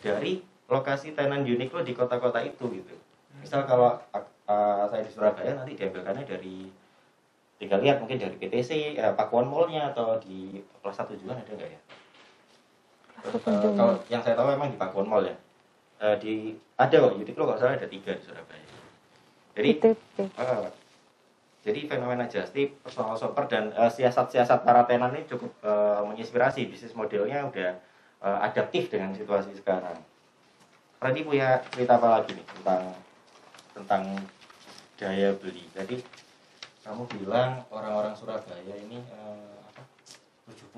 [0.00, 2.94] dari lokasi tenan Uniqlo di kota-kota itu gitu.
[3.38, 4.24] Misal kalau eh,
[4.88, 6.72] saya di Surabaya nanti diambilkannya dari
[7.58, 11.80] tinggal lihat mungkin dari PTC, eh, Pakuan Mall-nya atau di Plaza Tujuan ada nggak ya?
[13.24, 15.36] Terus, eh, kalau yang saya tahu memang di Pakuan Mall ya.
[15.98, 16.34] Eh, di
[16.78, 18.66] ada kok Uniqlo kalau salah ada tiga di Surabaya.
[19.58, 20.30] Jadi Tip tip.
[20.38, 20.70] Ah,
[21.66, 26.70] jadi fenomena just tip, personal shopper dan eh, siasat-siasat para tenan ini cukup eh, menginspirasi
[26.70, 27.70] bisnis modelnya udah
[28.22, 29.98] eh, adaptif dengan situasi sekarang.
[31.02, 32.82] Randy punya cerita apa lagi nih tentang
[33.74, 34.02] tentang
[34.98, 35.66] daya beli.
[35.74, 35.98] Jadi
[36.86, 39.82] kamu bilang orang-orang Surabaya ini eh, apa?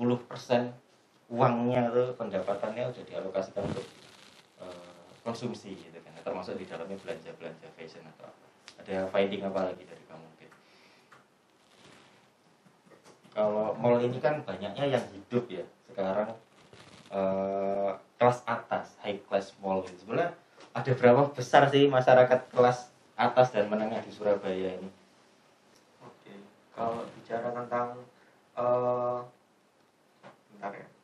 [0.01, 0.90] 70%
[1.31, 3.87] uangnya tuh pendapatannya udah dialokasikan untuk
[4.59, 6.11] eh, konsumsi gitu kan.
[6.21, 8.45] Termasuk di dalamnya belanja-belanja fashion atau apa.
[8.83, 10.49] Ada finding apa lagi dari kamu mungkin
[13.31, 15.63] kalau mall ini kan banyaknya yang hidup ya.
[15.87, 16.35] Sekarang
[17.15, 20.03] eh, kelas atas high class mall gitu.
[20.03, 20.35] sebenarnya
[20.75, 24.89] ada berapa besar sih masyarakat kelas atas dan menengah di Surabaya ini?
[26.03, 26.35] Oke,
[26.75, 28.01] kalau bicara tentang
[30.71, 31.00] ya.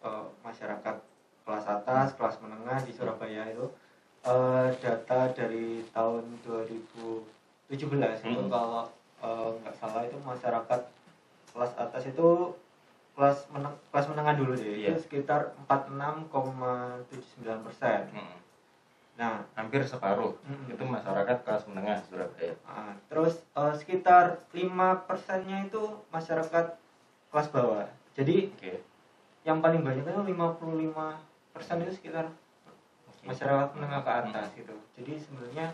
[0.00, 0.96] Eh, masyarakat
[1.44, 3.68] kelas atas, kelas menengah di Surabaya itu
[4.24, 8.48] eh, data dari tahun 2017 itu Hmm.
[8.48, 8.84] kalau
[9.20, 10.80] eh, nggak salah itu masyarakat
[11.52, 12.28] kelas atas itu
[13.12, 14.96] kelas meneng kelas menengah dulu deh Iya.
[14.96, 18.00] itu sekitar 46,79 persen.
[19.20, 20.72] Nah, hampir separuh Mm-mm.
[20.72, 26.72] itu masyarakat kelas menengah Surabaya Ah, terus eh, sekitar 5 persennya itu masyarakat
[27.28, 27.84] kelas bawah.
[28.16, 28.72] Jadi oke
[29.44, 32.28] yang paling banyak itu 55 persen itu sekitar
[33.24, 34.74] masyarakat menengah ke atas gitu.
[34.96, 35.66] Jadi sebenarnya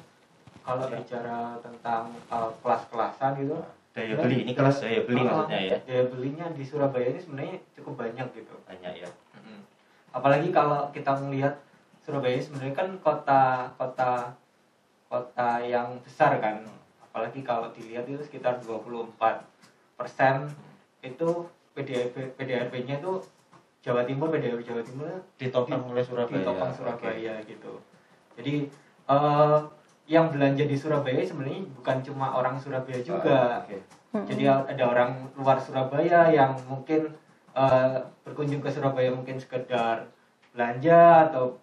[0.63, 3.59] kalau bicara tentang eh, kelas-kelasan gitu,
[3.95, 5.77] daya beli ini kelas daya beli maksudnya ya?
[5.87, 8.55] Daya belinya di Surabaya ini sebenarnya cukup banyak gitu.
[8.67, 9.09] banyak ya?
[10.11, 11.61] Apalagi kalau kita melihat
[12.03, 13.43] Surabaya sebenarnya kan kota
[13.79, 14.35] kota
[15.11, 16.67] kota yang besar kan.
[17.03, 19.17] Apalagi kalau dilihat itu sekitar 24
[19.97, 20.51] persen
[21.01, 23.21] itu PDRB PDRB-nya itu
[23.87, 25.07] Jawa Timur PDRB Jawa Timur
[25.39, 26.71] ditopang oleh Surabaya ditopang.
[26.75, 27.73] Surabaya gitu.
[28.35, 28.67] Jadi
[29.07, 29.59] eh,
[30.11, 33.63] yang belanja di Surabaya sebenarnya bukan cuma orang Surabaya juga.
[33.63, 33.79] Oke.
[34.27, 37.15] Jadi ada orang luar Surabaya yang mungkin
[37.55, 40.11] eh, berkunjung ke Surabaya mungkin sekedar
[40.51, 41.63] belanja atau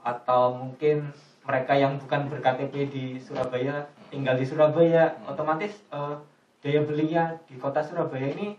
[0.00, 1.12] atau mungkin
[1.44, 6.16] mereka yang bukan ber-KTP di Surabaya tinggal di Surabaya otomatis eh,
[6.64, 8.56] daya belinya di kota Surabaya ini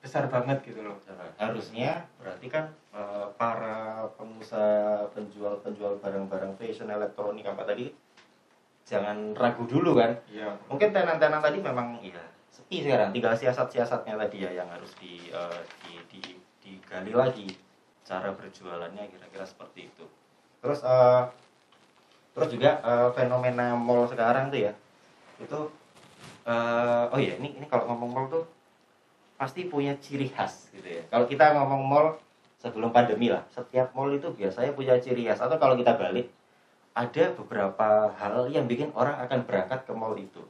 [0.00, 0.96] besar banget gitu loh.
[1.36, 7.92] Harusnya berarti kan eh, para pengusaha penjual-penjual barang-barang fashion elektronik apa tadi
[8.88, 10.16] jangan ragu dulu kan?
[10.32, 10.56] Iya.
[10.66, 13.12] Mungkin tenan-tenan tadi memang ya sepi sekarang.
[13.12, 17.46] Tinggal siasat-siasatnya tadi ya yang harus di, eh, di, di- digali lagi
[18.02, 20.04] cara berjualannya kira-kira seperti itu.
[20.64, 21.22] Terus eh,
[22.32, 24.72] terus juga eh, fenomena mall sekarang tuh ya
[25.40, 25.60] itu
[26.48, 28.44] eh, oh iya ini ini kalau ngomong mall tuh
[29.40, 31.00] pasti punya ciri khas gitu ya.
[31.08, 32.06] Kalau kita ngomong mall
[32.60, 35.40] sebelum pandemi lah setiap mall itu biasanya punya ciri khas.
[35.40, 36.28] Atau kalau kita balik
[36.92, 40.44] ada beberapa hal yang bikin orang akan berangkat ke mall itu.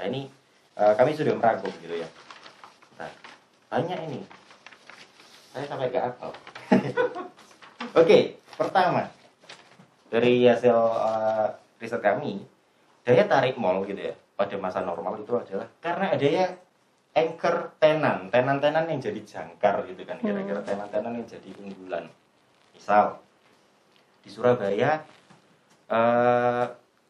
[0.00, 0.32] Nah ini
[0.80, 2.08] eh, kami sudah merangkum gitu ya.
[2.96, 3.12] Nah
[3.68, 4.24] tanya ini.
[5.52, 6.32] Saya sampai gak hafal.
[8.00, 9.12] Oke pertama
[10.08, 11.46] dari hasil eh,
[11.84, 12.40] riset kami
[13.04, 16.44] daya tarik mall gitu ya pada masa normal itu adalah karena adanya
[17.16, 18.28] anchor tenan.
[18.28, 22.04] Tenan-tenan yang jadi jangkar gitu kan kira-kira tenan-tenan yang jadi unggulan.
[22.76, 23.16] Misal
[24.20, 25.00] di Surabaya
[25.88, 26.66] eh,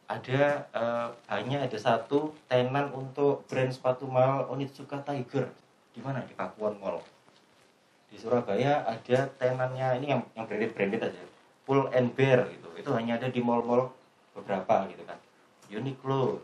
[0.07, 0.41] ada
[0.71, 5.51] eh, hanya ada satu tenan untuk brand sepatu mahal Onitsuka Tiger.
[5.91, 6.23] Di mana?
[6.23, 7.03] Di Pakuan Mall.
[8.07, 11.23] Di Surabaya ada tenannya ini yang yang branded branded aja.
[11.67, 12.71] Pull and Bear gitu.
[12.79, 13.91] Itu hanya ada di mall-mall
[14.31, 15.19] beberapa gitu kan.
[15.67, 16.39] Uniqlo.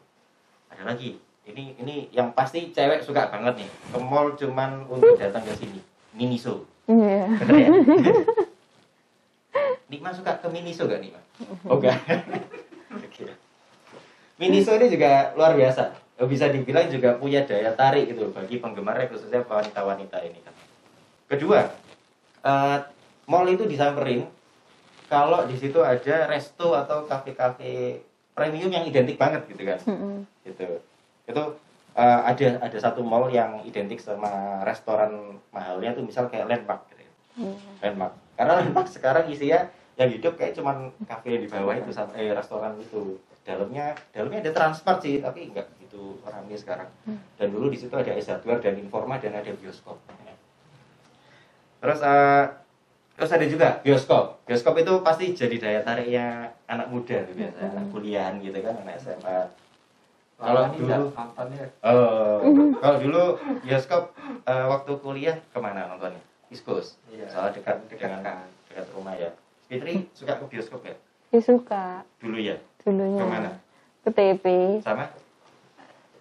[0.67, 3.69] Ada lagi ini ini yang pasti cewek suka banget nih.
[3.91, 5.79] Ke mall cuman untuk datang ke sini.
[6.13, 7.25] Miniso Iya.
[7.25, 7.67] ya?
[9.89, 11.21] Nikma suka ke Miniso gak Nikma?
[11.69, 13.25] Oh Oke.
[14.37, 15.93] Miniso ini juga luar biasa.
[16.23, 20.39] Bisa dibilang juga punya daya tarik gitu bagi penggemarnya khususnya wanita-wanita ini.
[20.41, 20.55] Kan
[21.27, 21.65] kedua
[22.43, 22.77] eh,
[23.25, 24.27] mall itu disamperin
[25.09, 28.01] kalau di situ ada resto atau kafe-kafe
[28.33, 29.79] premium yang identik banget gitu kan.
[29.89, 30.25] Mm-mm.
[30.45, 30.79] gitu
[31.23, 31.43] itu
[31.95, 37.01] eh, ada ada satu mall yang identik sama restoran mahalnya tuh misal kayak landmark gitu
[37.05, 37.11] ya.
[37.33, 37.55] Iya.
[37.81, 38.13] landmark.
[38.35, 43.21] Karena landmark sekarang isinya yang hidup kayak cuman kafe di bawah itu eh restoran itu.
[43.43, 46.89] Dalamnya dalamnya ada transport sih tapi nggak gitu ramai sekarang.
[47.37, 49.99] Dan dulu di situ ada S Hardware dan Informa dan ada bioskop.
[51.83, 52.45] Terus eh,
[53.13, 54.43] terus ada juga bioskop.
[54.47, 58.97] Bioskop itu pasti jadi daya tariknya anak muda tuh biasa anak kuliahan gitu kan anak
[58.97, 59.62] SMA
[60.43, 61.11] Kalau dulu-
[61.81, 62.37] Oh,
[62.77, 63.23] kalau dulu
[63.61, 64.11] bioskop
[64.43, 66.19] eh, waktu kuliah ke mana nontonnya?
[66.47, 66.99] East Coast.
[67.07, 67.25] Iya.
[67.27, 68.37] Soalnya dekat Dekat dengan kan.
[68.67, 69.31] dekat rumah ya.
[69.65, 70.95] Fitri suka ke bioskop ya?
[71.31, 72.59] Ya suka Dulu ya.
[72.83, 73.17] dulunya.
[73.17, 73.51] Ke mana?
[74.03, 74.45] Ke TP
[74.81, 75.07] Sama?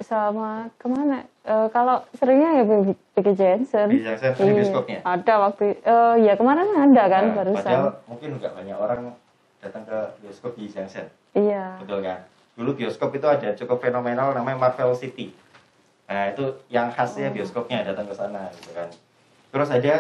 [0.01, 1.23] sama ke mana?
[1.43, 3.87] Eh, kalau seringnya ya Big Jensen.
[3.93, 4.99] Ada Iya, bioskopnya.
[5.05, 7.63] Ada waktu eh, ya kemarin ada kan Nah, barusan.
[7.63, 9.01] Padahal mungkin nggak banyak orang
[9.59, 11.07] datang ke bioskop di Junction.
[11.33, 11.79] Iya.
[11.79, 12.19] Betul kan?
[12.53, 15.33] Dulu bioskop itu ada cukup fenomenal namanya Marvel City.
[16.09, 18.89] Nah, itu yang khasnya bioskopnya datang ke sana gitu kan.
[19.49, 19.95] Terus ada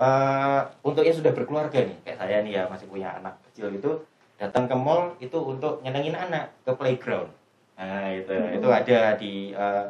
[0.00, 4.08] eh, untuk yang sudah berkeluarga nih, kayak saya nih ya masih punya anak kecil gitu,
[4.40, 7.28] datang ke mall itu untuk nyenengin anak ke playground.
[7.76, 9.84] Nah, itu itu ada di eh,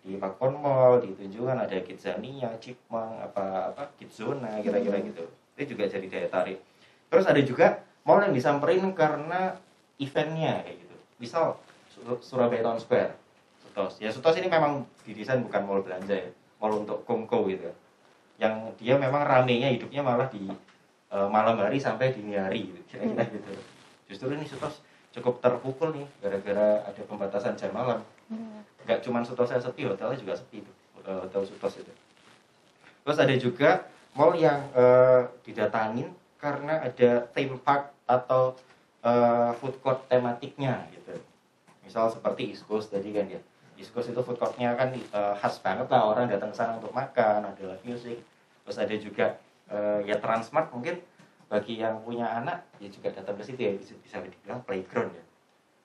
[0.00, 5.28] di Pakon Mall, di Tunjungan ada Kidzania, Chipmunk, apa apa Kidzona kira-kira gitu.
[5.54, 6.58] Itu juga jadi daya tarik.
[7.12, 9.60] Terus ada juga mall yang disamperin karena
[10.00, 10.89] eventnya kayak gitu.
[11.20, 11.60] Misal
[11.92, 13.12] Sur- Surabaya Town Square,
[13.60, 14.00] Sutos.
[14.00, 17.68] Ya Sutos ini memang didesain bukan mall belanja ya, mall untuk kongko gitu.
[18.40, 20.48] Yang dia memang ramenya hidupnya malah di
[21.12, 23.52] eh, malam hari sampai dini hari gitu, kira-kira gitu.
[24.08, 24.80] Justru ini Sutos
[25.12, 28.00] cukup terpukul nih gara-gara ada pembatasan jam malam.
[28.88, 31.92] Nggak cuma Sutosnya sepi, hotelnya juga sepi tuh, eh, hotel Sutos itu.
[33.04, 33.70] Terus ada juga
[34.16, 38.56] mall yang eh, didatangin karena ada theme park atau
[39.04, 41.16] eh, food court tematiknya gitu.
[41.84, 43.40] Misal seperti East Coast tadi kan ya.
[43.80, 46.92] East Coast itu food courtnya kan eh, khas banget lah orang datang ke sana untuk
[46.92, 48.20] makan, ada live music.
[48.64, 49.26] Terus ada juga
[49.72, 51.00] eh, ya Transmart mungkin
[51.50, 55.24] bagi yang punya anak ya juga datang ke situ ya bisa, bisa dibilang playground ya.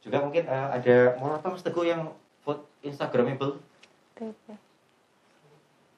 [0.04, 2.14] Juga mungkin eh, ada apa Mas Teguh yang
[2.46, 3.58] food Instagramable
[4.14, 4.54] TP.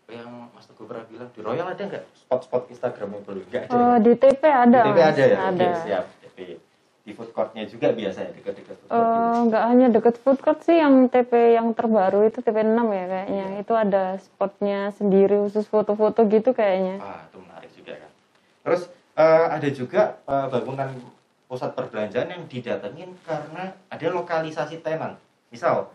[0.07, 3.43] yang Mas Teguh pernah bilang di Royal ada nggak spot-spot Instagramable?
[3.51, 3.75] Nggak ada.
[3.75, 4.05] Oh, ya?
[4.07, 4.79] di TP ada.
[4.79, 5.37] Di TP ada ya?
[5.51, 5.67] Ada.
[5.67, 6.05] Oke, siap.
[6.23, 6.37] TP.
[7.07, 9.47] Di food courtnya juga biasa ya, dekat-dekat food court gitu.
[9.47, 13.45] nggak hanya deket food court sih yang TP yang terbaru itu TP 6 ya kayaknya.
[13.63, 16.99] Itu ada spotnya sendiri khusus foto-foto gitu kayaknya.
[16.99, 18.11] Wah, itu menarik juga kan.
[18.67, 18.81] Terus
[19.15, 20.89] eh, ada juga eh, bangunan
[21.47, 25.15] pusat perbelanjaan yang didatengin karena ada lokalisasi tenan.
[25.47, 25.87] Misal,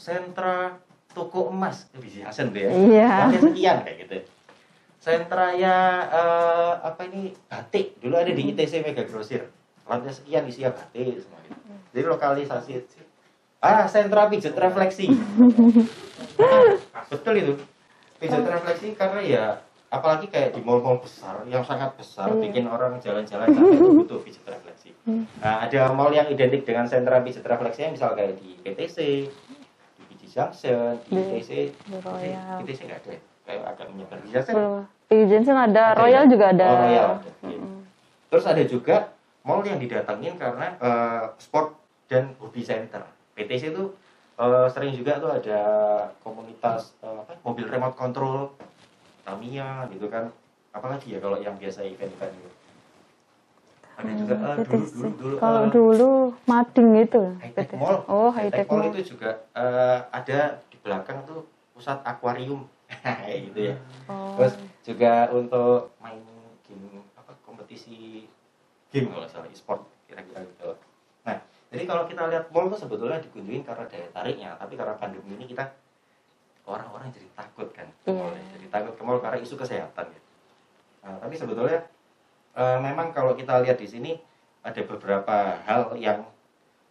[0.00, 0.80] sentra
[1.12, 2.70] toko emas, itu bisa asen tuh ya.
[2.72, 3.10] Iya.
[3.36, 4.16] Sekian kayak gitu.
[4.96, 5.76] Sentranya
[6.08, 9.44] eh, apa ini batik dulu ada di ITC Mega Grosir.
[9.84, 11.54] Lantai sekian isinya batik semua gitu.
[11.92, 12.70] Jadi lokalisasi
[13.60, 15.08] Ah, sentra pijet refleksi.
[17.08, 17.52] Betul itu.
[18.16, 19.44] Pijet refleksi karena ya
[19.88, 22.40] apalagi kayak di mall-mall besar yang sangat besar Iya.
[22.42, 24.90] bikin orang jalan-jalan sampai itu butuh pijet refleksi.
[25.38, 28.96] Nah, ada mall yang identik dengan sentra pijet refleksi misal kayak di PTC,
[29.94, 31.50] di PG Junction, di Di- ITC.
[32.02, 32.42] di.
[32.58, 33.10] PTC nggak ada.
[33.10, 33.20] ya?
[33.44, 34.16] Kayak agak menyebar.
[34.18, 34.54] Di Junction.
[35.04, 35.14] Di
[35.62, 36.28] ada, Ada Royal ya?
[36.28, 36.66] juga ada.
[36.66, 37.58] Oh, Royal ada, iya.
[38.26, 38.96] Terus ada juga
[39.44, 41.76] mall yang didatengin karena eh, sport
[42.08, 43.04] dan hobi center.
[43.36, 43.92] PTC itu
[44.40, 45.60] eh, sering juga tuh ada
[46.24, 48.56] komunitas eh, apa, mobil remote control,
[49.22, 50.32] Tamiya gitu kan.
[50.74, 52.50] Apalagi ya kalau yang biasa event-event gitu.
[53.94, 56.10] Ada juga eh, dulu dulu dulu Kalau eh, dulu
[56.50, 57.22] Mading itu.
[57.38, 57.70] High Tech.
[57.78, 57.96] Mall.
[58.10, 62.64] Oh, High High Tech Mall itu juga eh, ada di belakang tuh pusat akuarium.
[63.52, 63.76] gitu ya.
[64.08, 64.40] Oh.
[64.40, 66.20] Terus juga untuk main
[66.64, 68.26] game apa kompetisi
[68.94, 70.78] game kalau salah e-sport kira-kira gitu.
[71.26, 71.42] Nah,
[71.74, 75.50] jadi kalau kita lihat mall itu sebetulnya dikunjungi karena daya tariknya, tapi karena pandemi ini
[75.50, 75.74] kita
[76.62, 78.44] orang-orang jadi takut kan ke mall ya.
[78.54, 80.20] Jadi takut ke mall karena isu kesehatan ya.
[81.02, 81.82] Nah, tapi sebetulnya
[82.54, 84.14] eh, memang kalau kita lihat di sini
[84.62, 86.22] ada beberapa hal yang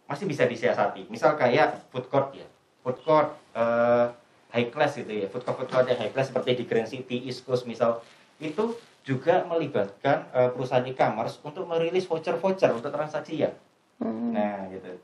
[0.04, 1.08] masih bisa disiasati.
[1.08, 2.44] Misal kayak food court ya.
[2.84, 4.12] Food court eh,
[4.52, 5.26] high class gitu ya.
[5.32, 8.04] Food court food court yang high class seperti di Grand City, East Coast misal
[8.36, 13.52] itu juga melibatkan eh, perusahaan e-commerce untuk merilis voucher-voucher untuk transaksi ya.
[14.00, 14.32] Mm.
[14.32, 14.96] Nah, gitu.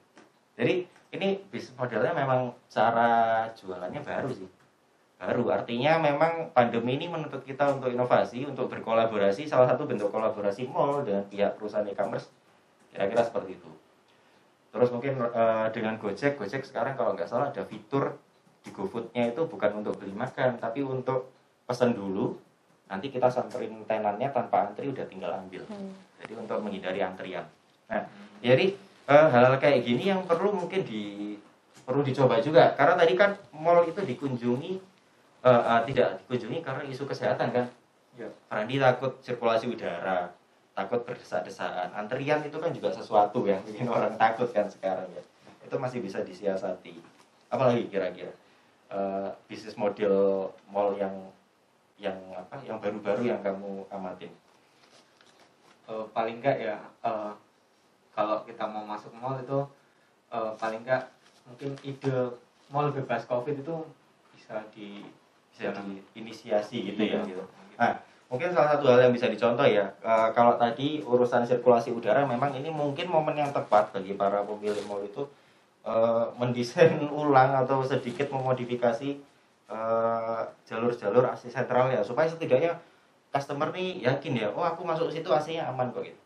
[0.57, 4.48] Jadi ini bisnis modelnya memang cara jualannya baru sih.
[5.20, 9.44] Baru artinya memang pandemi ini menuntut kita untuk inovasi, untuk berkolaborasi.
[9.44, 12.32] Salah satu bentuk kolaborasi mall dengan pihak perusahaan e-commerce
[12.88, 13.70] kira-kira seperti itu.
[14.72, 18.16] Terus mungkin eh, dengan Gojek, Gojek sekarang kalau nggak salah ada fitur
[18.64, 21.28] di GoFood-nya itu bukan untuk beli makan, tapi untuk
[21.68, 22.36] pesan dulu.
[22.91, 25.62] Nanti kita samperin tenannya tanpa antri udah tinggal ambil.
[25.70, 25.95] Hmm.
[26.18, 27.47] Jadi untuk menghindari antrian.
[27.86, 28.03] Nah,
[28.43, 28.74] jadi
[29.07, 31.38] eh, hal-hal kayak gini yang perlu mungkin di
[31.86, 32.74] perlu dicoba juga.
[32.74, 34.72] Karena tadi kan mall itu dikunjungi
[35.47, 37.66] eh, eh, tidak dikunjungi karena isu kesehatan kan.
[38.18, 38.26] Ya.
[38.51, 40.34] Farandi takut sirkulasi udara,
[40.74, 41.95] takut berdesak-desakan.
[41.95, 45.22] Antrian itu kan juga sesuatu yang bikin orang takut kan sekarang ya.
[45.62, 46.99] Itu masih bisa disiasati.
[47.55, 48.34] Apalagi kira-kira
[48.91, 51.14] eh, bisnis model mall yang
[52.01, 54.32] yang apa yang baru-baru yang kamu amatin.
[55.84, 57.32] Eh, paling enggak ya eh,
[58.11, 59.61] kalau kita mau masuk mall itu
[60.32, 61.12] eh, paling enggak
[61.44, 62.32] mungkin ide
[62.72, 63.76] mall bebas covid itu
[64.32, 65.05] bisa di
[65.53, 67.28] bisa diinisiasi gitu ya Iya.
[67.28, 67.44] gitu.
[67.76, 72.24] Nah, mungkin salah satu hal yang bisa dicontoh ya, eh, kalau tadi urusan sirkulasi udara
[72.24, 75.28] memang ini mungkin momen yang tepat bagi para pemilik mall itu
[75.84, 79.20] eh, mendesain ulang atau sedikit memodifikasi
[79.71, 82.75] eh, jalur-jalur AC sentral ya supaya setidaknya
[83.31, 86.18] customer nih yakin ya, oh aku masuk situ AC-nya aman kok gitu.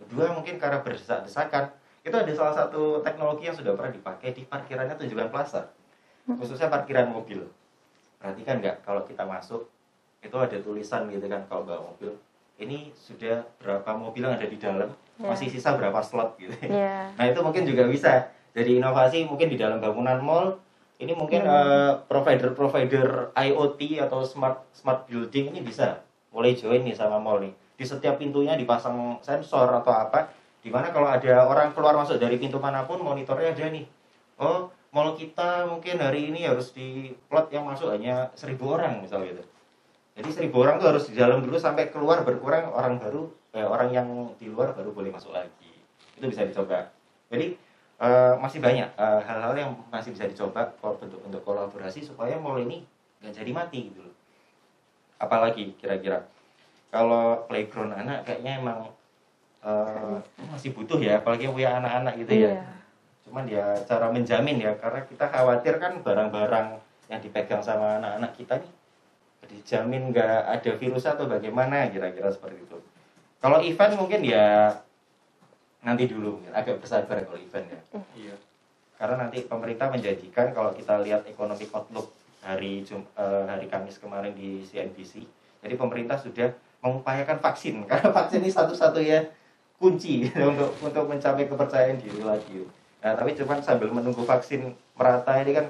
[0.00, 1.68] Kedua mungkin karena berdesak-desakan
[2.00, 5.68] itu ada salah satu teknologi yang sudah pernah dipakai di parkirannya tujuan plaza,
[6.24, 7.44] khususnya parkiran mobil
[8.16, 9.68] perhatikan nggak kalau kita masuk
[10.24, 12.16] itu ada tulisan gitu kan kalau bawa mobil
[12.56, 15.32] ini sudah berapa mobil yang ada di dalam Ya.
[15.32, 17.08] masih sisa berapa slot gitu Iya.
[17.16, 20.60] nah itu mungkin juga bisa jadi inovasi mungkin di dalam bangunan mall
[20.96, 21.52] ini mungkin Hmm.
[21.52, 26.00] eh, provider-provider IoT atau smart smart building ini bisa
[26.32, 27.52] mulai join nih sama mall nih.
[27.76, 30.32] Di setiap pintunya dipasang sensor atau apa
[30.64, 33.84] di mana kalau ada orang keluar masuk dari pintu mana pun monitornya ada nih.
[34.40, 39.20] Oh mall kita mungkin hari ini harus di plot yang masuk hanya seribu orang misal
[39.28, 39.44] gitu.
[40.16, 43.92] Jadi seribu orang tuh harus di dalam dulu sampai keluar berkurang orang baru eh, orang
[43.92, 44.08] yang
[44.40, 45.76] di luar baru boleh masuk lagi.
[46.16, 46.88] Itu bisa dicoba.
[47.28, 47.60] Jadi
[48.00, 52.84] eh, masih banyak eh, hal-hal yang masih bisa dicoba kalau bentuk-bentuk kolaborasi supaya mall ini
[53.22, 54.16] nggak jadi mati gitu loh.
[55.16, 56.28] Apalagi kira-kira.
[56.92, 58.80] Kalau playground anak kayaknya emang
[59.64, 60.16] eh,
[60.52, 62.52] masih butuh ya apalagi punya anak-anak gitu ya.
[62.56, 62.64] Iya.
[63.26, 66.78] cuman ya cara menjamin ya karena kita khawatir kan barang-barang
[67.10, 68.72] yang dipegang sama anak-anak kita nih
[69.50, 72.78] dijamin nggak ada virus atau bagaimana kira-kira seperti itu.
[73.38, 74.74] Kalau event mungkin ya
[75.86, 77.80] nanti dulu mungkin agak bersabar kalau event ya.
[78.18, 78.34] Iya.
[78.98, 82.10] Karena nanti pemerintah menjanjikan kalau kita lihat economic outlook
[82.42, 85.22] hari Jum- eh, hari Kamis kemarin di CNBC
[85.66, 87.82] jadi pemerintah sudah mengupayakan vaksin.
[87.90, 89.30] Karena vaksin ini satu-satunya
[89.76, 92.66] kunci untuk untuk mencapai kepercayaan diri lagi.
[93.02, 95.66] Nah tapi cuman sambil menunggu vaksin merata ini kan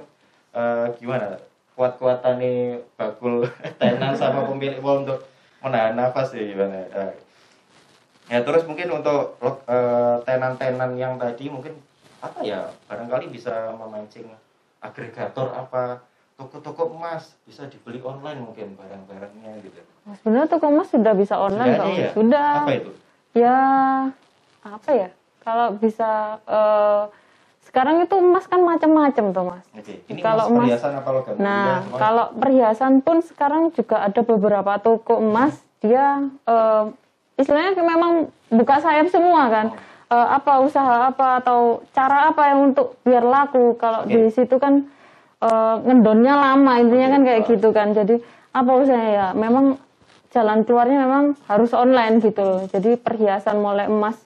[0.56, 1.40] eh, gimana?
[1.76, 3.44] Kuat-kuatan nih bakul
[3.80, 5.28] tenan sama pemilik mall untuk
[5.60, 6.88] menahan nafas ya gimana?
[6.88, 7.12] Nah,
[8.26, 11.78] ya terus mungkin untuk eh, tenan-tenan yang tadi mungkin
[12.18, 14.26] apa ya barangkali bisa memancing
[14.80, 16.02] agregator apa
[16.34, 21.70] toko-toko emas bisa dibeli online mungkin barang-barangnya gitu Nah, Sebenarnya toko emas sudah bisa online
[21.72, 22.10] Sudah ya?
[22.12, 22.50] Sudah.
[22.62, 22.90] apa itu
[23.34, 23.58] Ya
[24.62, 25.08] apa ya?
[25.40, 26.10] Kalau bisa
[26.42, 27.02] eh,
[27.62, 29.64] sekarang itu emas kan macam-macam tuh mas.
[29.72, 29.98] Oke.
[30.04, 31.98] Ini Kalau emas perhiasan apa logam Nah, semua?
[31.98, 36.84] kalau perhiasan pun sekarang juga ada beberapa toko emas dia eh,
[37.36, 39.66] istilahnya memang buka sayap semua kan.
[40.06, 43.74] Eh, apa usaha apa atau cara apa yang untuk biar laku.
[43.74, 44.14] Kalau Oke.
[44.14, 44.86] di situ kan
[45.42, 47.92] eh, ngedonnya lama intinya kan kayak gitu kan.
[47.92, 48.22] Jadi
[48.54, 49.28] apa usahanya ya?
[49.34, 49.76] Memang
[50.30, 52.70] jalan keluarnya memang harus online gitu.
[52.70, 54.16] Jadi perhiasan mulai emas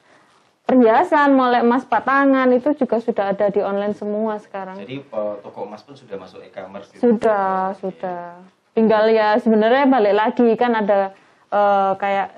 [0.71, 4.79] perhiasan mulai emas batangan itu juga sudah ada di online semua sekarang.
[4.79, 7.03] Jadi eh, toko emas pun sudah masuk e-commerce gitu.
[7.09, 8.37] Sudah, sudah.
[8.77, 11.17] Tinggal ya sebenarnya balik lagi kan ada
[11.51, 12.29] eh, kayak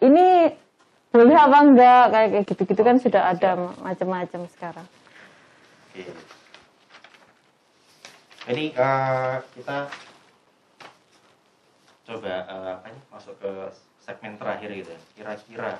[0.00, 0.52] ini
[1.12, 3.50] boleh apa enggak kayak kayak gitu-gitu kan sudah ada
[3.84, 4.86] macam-macam sekarang.
[5.92, 6.08] Oke.
[8.48, 9.78] Jadi eh, kita
[12.08, 13.52] coba eh, apa nih masuk ke
[14.02, 15.00] segmen terakhir gitu ya.
[15.14, 15.72] Kira-kira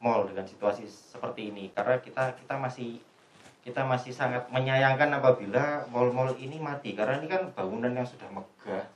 [0.00, 2.96] mall dengan situasi seperti ini karena kita kita masih
[3.60, 8.88] kita masih sangat menyayangkan apabila mall-mall ini mati karena ini kan bangunan yang sudah megah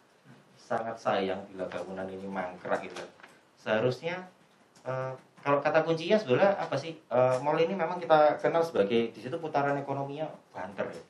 [0.64, 3.04] sangat sayang bila bangunan ini mangkrak gitu.
[3.60, 4.24] Seharusnya
[4.88, 5.12] eh,
[5.44, 6.96] kalau kata kuncinya sebenarnya apa sih?
[6.96, 10.24] Eh, mall ini memang kita kenal sebagai di situ putaran ekonominya
[10.56, 11.04] banter ya.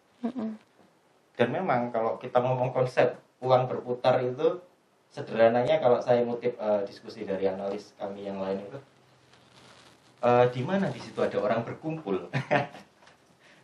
[1.39, 4.59] Dan memang kalau kita ngomong konsep uang berputar itu
[5.15, 8.79] sederhananya kalau saya ngutip eh, diskusi dari analis kami yang lain itu
[10.27, 12.27] eh, di mana di situ ada orang berkumpul?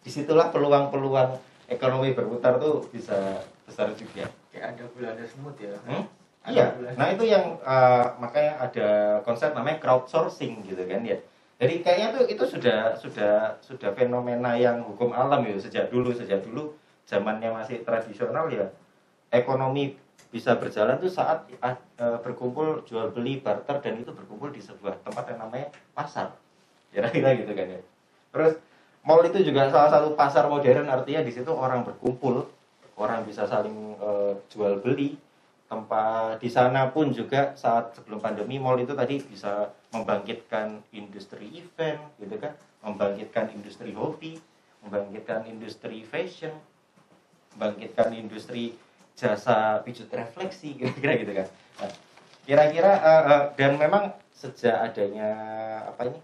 [0.01, 1.37] Di situlah peluang-peluang
[1.69, 6.05] ekonomi berputar tuh bisa besar juga kayak ada bulannya semut ya Hmm?
[6.41, 8.89] Ada Iya, nah itu yang eh, makanya ada
[9.29, 11.21] konsep namanya crowdsourcing gitu kan ya.
[11.61, 16.41] Jadi kayaknya tuh itu sudah sudah sudah fenomena yang hukum alam ya sejak dulu sejak
[16.41, 16.73] dulu
[17.05, 18.73] zamannya masih tradisional ya
[19.29, 21.77] ekonomi bisa berjalan tuh saat eh,
[22.23, 26.33] berkumpul jual beli barter dan itu berkumpul di sebuah tempat yang namanya pasar.
[26.89, 27.81] Kira-kira gitu kan ya.
[28.31, 28.53] Terus
[29.03, 32.47] mall itu juga salah satu pasar modern artinya di situ orang berkumpul,
[33.01, 35.17] orang bisa saling eh, jual beli.
[35.71, 42.03] Tempat di sana pun juga saat sebelum pandemi mall itu tadi bisa membangkitkan industri event
[42.21, 42.53] gitu kan.
[42.85, 44.37] Membangkitkan industri hobi
[44.85, 46.53] membangkitkan industri fashion
[47.57, 48.73] membangkitkan industri
[49.19, 51.49] jasa pijat refleksi kira-kira gitu kan.
[51.81, 51.93] Nah,
[52.49, 55.31] kira-kira eh, eh, dan memang sejak adanya
[55.85, 56.21] apa ini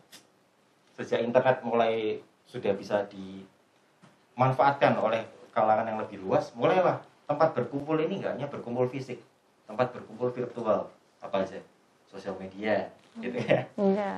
[0.96, 2.16] sejak internet mulai
[2.48, 8.84] sudah bisa dimanfaatkan oleh kalangan yang lebih luas mulailah tempat berkumpul ini nggak hanya berkumpul
[8.92, 9.24] fisik
[9.64, 10.92] tempat berkumpul virtual
[11.24, 11.58] apa aja
[12.12, 13.64] sosial media gitu ya.
[13.80, 14.12] Iya.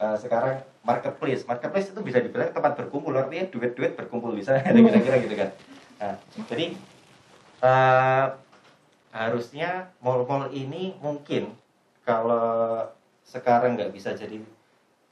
[0.00, 5.36] Eh, sekarang marketplace marketplace itu bisa dibilang tempat berkumpul artinya duit-duit berkumpul bisa kira-kira gitu
[5.36, 5.50] kan.
[6.00, 6.16] Nah,
[6.48, 6.72] jadi
[7.60, 8.26] eh,
[9.12, 11.52] harusnya mall-mall ini mungkin
[12.08, 12.88] kalau
[13.28, 14.40] sekarang nggak bisa jadi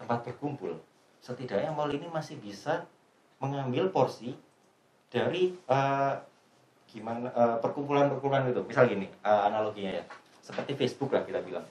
[0.00, 0.80] tempat berkumpul
[1.20, 2.88] setidaknya mall ini masih bisa
[3.38, 4.32] mengambil porsi
[5.08, 6.12] dari eh,
[6.88, 10.04] gimana eh, perkumpulan-perkumpulan itu misal gini eh, analoginya ya.
[10.40, 11.64] Seperti Facebook lah kita bilang.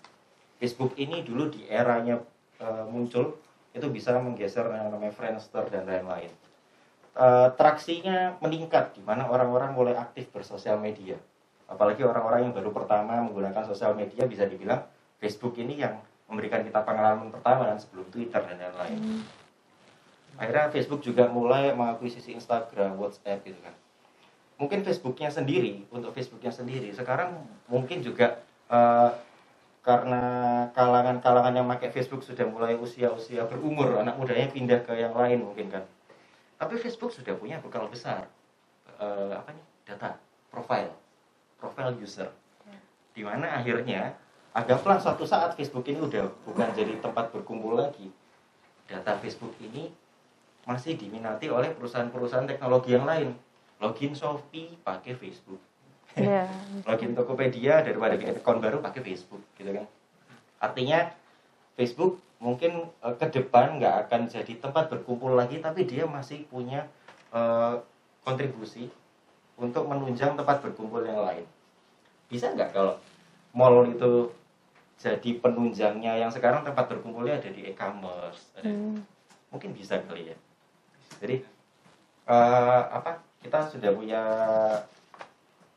[0.58, 2.18] Facebook ini dulu di eranya
[2.62, 3.38] eh, muncul
[3.74, 6.34] itu bisa menggeser yang namanya Friendster dan lain-lain.
[7.18, 11.18] Eh, traksinya meningkat di mana orang-orang mulai aktif bersosial media.
[11.66, 14.86] Apalagi orang-orang yang baru pertama menggunakan sosial media bisa dibilang
[15.18, 15.98] Facebook ini yang
[16.30, 19.24] memberikan kita pengalaman pertama kan sebelum Twitter dan lain-lain
[20.38, 23.74] akhirnya Facebook juga mulai mengakuisisi Instagram, WhatsApp gitu kan.
[24.58, 26.90] Mungkin Facebooknya sendiri untuk Facebooknya sendiri.
[26.94, 29.12] Sekarang mungkin juga eh,
[29.82, 30.24] karena
[30.76, 35.70] kalangan-kalangan yang pakai Facebook sudah mulai usia-usia berumur anak mudanya pindah ke yang lain mungkin
[35.74, 35.84] kan.
[36.58, 38.30] Tapi Facebook sudah punya bekal besar
[38.98, 40.18] eh, apa nih data
[40.50, 40.92] profile
[41.58, 42.30] profile user.
[43.14, 44.14] Di mana akhirnya
[44.54, 48.10] anggaplah suatu saat Facebook ini udah bukan jadi tempat berkumpul lagi.
[48.86, 49.90] Data Facebook ini
[50.68, 53.32] masih diminati oleh perusahaan-perusahaan teknologi yang lain.
[53.80, 55.62] Login Shopee pakai Facebook.
[56.18, 56.50] Iya.
[56.90, 59.88] login Tokopedia daripada bikin account baru pakai Facebook gitu kan.
[60.60, 61.14] Artinya
[61.80, 66.86] Facebook mungkin eh, ke depan nggak akan jadi tempat berkumpul lagi tapi dia masih punya
[67.32, 67.76] eh,
[68.28, 68.92] kontribusi
[69.58, 71.48] untuk menunjang tempat berkumpul yang lain.
[72.28, 73.00] Bisa nggak kalau
[73.56, 74.30] mall itu
[74.98, 78.98] jadi penunjangnya yang sekarang tempat berkumpulnya ada di e-commerce ada Hmm.
[79.54, 80.38] mungkin bisa kali ya
[81.18, 81.42] jadi
[82.28, 84.22] eh, apa kita sudah punya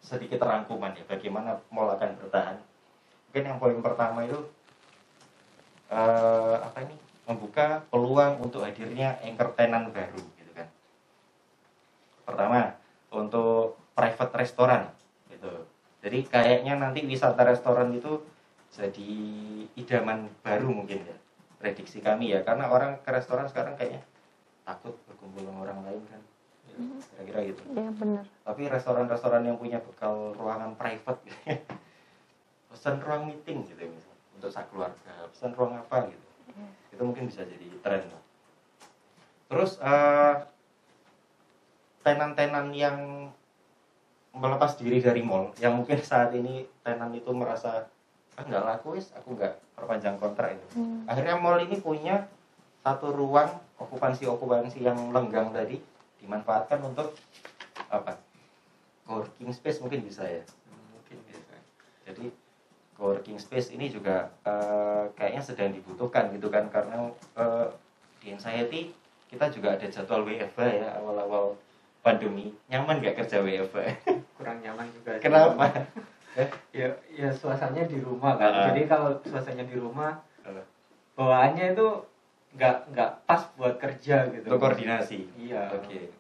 [0.01, 2.57] sedikit rangkuman ya bagaimana mall akan bertahan.
[3.30, 4.41] Mungkin yang poin pertama itu
[5.93, 6.97] eh, apa ini
[7.30, 10.66] membuka peluang untuk hadirnya anchor tenant baru gitu kan.
[12.26, 12.74] Pertama
[13.14, 14.82] untuk private restoran
[15.30, 15.53] gitu.
[16.01, 18.18] Jadi kayaknya nanti wisata restoran itu
[18.74, 19.12] jadi
[19.78, 21.16] idaman baru mungkin ya
[21.62, 22.43] prediksi kami ya.
[22.43, 24.03] Karena orang ke restoran sekarang kayaknya
[24.62, 26.22] takut berkumpul sama orang lain kan
[27.11, 28.24] kira-kira gitu Iya benar.
[28.40, 31.56] tapi restoran-restoran yang punya bekal ruangan private gitu ya.
[32.66, 36.66] pesan ruang meeting gitu ya, misalnya untuk sak keluarga pesan ruang apa gitu Iya.
[36.90, 38.22] itu mungkin bisa jadi tren lah.
[39.46, 40.34] terus eh,
[42.00, 43.28] tenan-tenan yang
[44.32, 47.90] melepas diri dari mall yang mungkin saat ini tenan itu merasa
[48.34, 51.02] ah nggak laku wis aku nggak perpanjang kontrak itu Hmm.
[51.04, 52.30] akhirnya mall ini punya
[52.80, 53.50] satu ruang
[53.81, 55.81] okupansi okupansi yang lenggang tadi
[56.20, 57.16] dimanfaatkan untuk
[57.89, 58.20] apa
[59.09, 60.45] co-working space mungkin bisa ya?
[60.68, 61.57] Mungkin bisa.
[62.05, 62.28] Jadi
[62.95, 67.09] co-working space ini juga eh, kayaknya sedang dibutuhkan gitu kan karena
[67.41, 67.66] eh,
[68.20, 68.93] di Anxiety
[69.33, 71.57] kita juga ada jadwal WFH ya awal-awal
[72.05, 72.53] pandemi.
[72.68, 74.05] Nyaman nggak kerja WFH
[74.37, 75.66] kurang nyaman juga kenapa?
[76.70, 78.53] Ya ya suasananya di rumah kan.
[78.55, 78.64] Ah.
[78.70, 80.64] jadi kalau suasananya di rumah Eh,
[81.16, 81.89] bawaannya itu
[82.55, 84.46] nggak nggak pas buat kerja gitu.
[84.51, 85.18] Untuk koordinasi?
[85.38, 85.70] Iya.
[85.78, 86.11] Oke.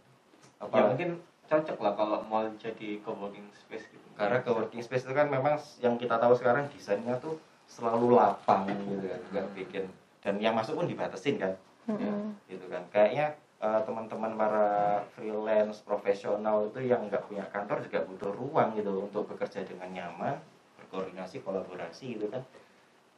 [0.62, 0.74] Apa?
[0.76, 1.10] Ya mungkin
[1.50, 4.06] cocok lah kalau mau jadi co-working space gitu.
[4.14, 7.34] Karena co-working space itu kan memang yang kita tahu sekarang desainnya tuh
[7.66, 9.84] selalu lapang gitu kan nggak bikin.
[10.22, 11.52] Dan yang masuk pun dibatasin kan?
[11.90, 12.36] Mm-mm.
[12.46, 12.86] gitu kan.
[12.94, 19.10] Kayaknya eh, teman-teman para freelance profesional itu yang nggak punya kantor juga butuh ruang gitu
[19.10, 20.38] untuk bekerja dengan nyaman
[20.78, 22.46] berkoordinasi kolaborasi gitu kan.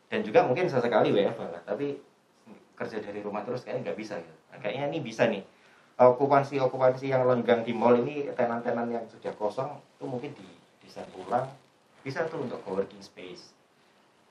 [0.08, 2.00] Dan juga mungkin sesekali WFH lah tapi
[2.76, 4.36] kerja dari rumah terus kayaknya nggak bisa gitu.
[4.52, 5.42] Nah, kayaknya ini bisa nih.
[6.00, 10.46] Okupansi okupansi yang lenggang di mall ini tenan-tenan yang sudah kosong itu mungkin di
[10.82, 11.46] desain ulang
[12.02, 13.52] bisa tuh untuk co-working space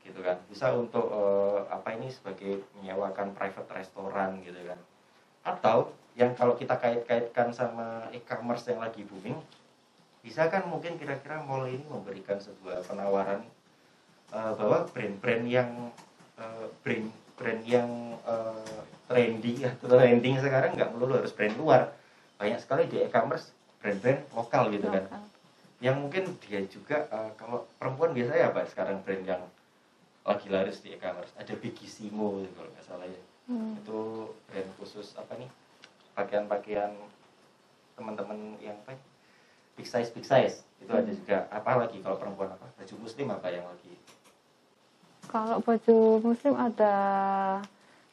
[0.01, 0.41] gitu kan.
[0.49, 4.79] Bisa untuk eh, apa ini sebagai menyewakan private restoran gitu kan.
[5.45, 9.39] Atau yang kalau kita kait-kaitkan sama e-commerce yang lagi booming
[10.21, 13.41] bisa kan mungkin kira-kira mall ini memberikan sebuah penawaran
[14.33, 15.89] eh, bahwa brand-brand yang
[16.37, 17.09] eh, brand
[17.41, 17.89] brand yang
[18.21, 18.77] eh,
[19.09, 21.89] trendy atau trending sekarang nggak melulu harus brand luar.
[22.37, 23.49] Banyak sekali di e-commerce
[23.81, 25.09] brand-brand lokal gitu kan.
[25.09, 25.25] Lokal.
[25.81, 29.41] yang mungkin dia juga eh, kalau perempuan biasanya apa sekarang brand yang
[30.21, 31.33] lagi laris di e-commerce?
[31.41, 33.21] Ada Bigissimo gitu kalau nggak salah ya.
[33.49, 33.73] Hmm.
[33.73, 35.49] itu brand khusus apa nih?
[36.13, 36.93] Pakaian-pakaian
[37.97, 38.93] teman-teman yang apa?
[39.73, 40.61] Big size big size.
[40.77, 41.49] Itu ada juga.
[41.49, 42.69] Apa lagi kalau perempuan apa?
[42.77, 43.97] Baju muslim apa yang lagi
[45.23, 46.95] Kalau baju muslim ada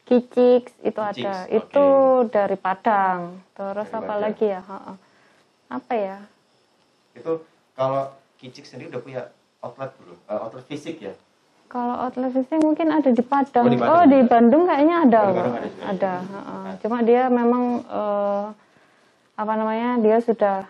[0.04, 1.44] kicix itu Kicix, ada.
[1.44, 1.54] oke.
[1.54, 1.86] Itu
[2.28, 3.20] dari Padang.
[3.52, 4.20] Terus Dari apa Padang.
[4.20, 4.60] lagi ya?
[4.60, 4.92] Ha-ha.
[5.70, 6.18] Apa ya?
[7.12, 7.42] itu
[7.74, 9.22] kalau Kicik sendiri udah punya
[9.58, 11.10] outlet belum Eh, outlet fisik ya
[11.66, 13.64] Kalau outlet fisik mungkin ada di Padang.
[13.64, 14.18] Oh, di Padang Oh, di.
[14.22, 15.20] Bandung kayaknya ada.
[15.20, 15.34] Oh.
[15.34, 15.84] Bandung ada juga.
[15.84, 16.56] Ada, ha-ha.
[16.78, 18.44] Cuma dia memang eh,
[19.34, 19.98] apa namanya?
[19.98, 20.62] Dia sudah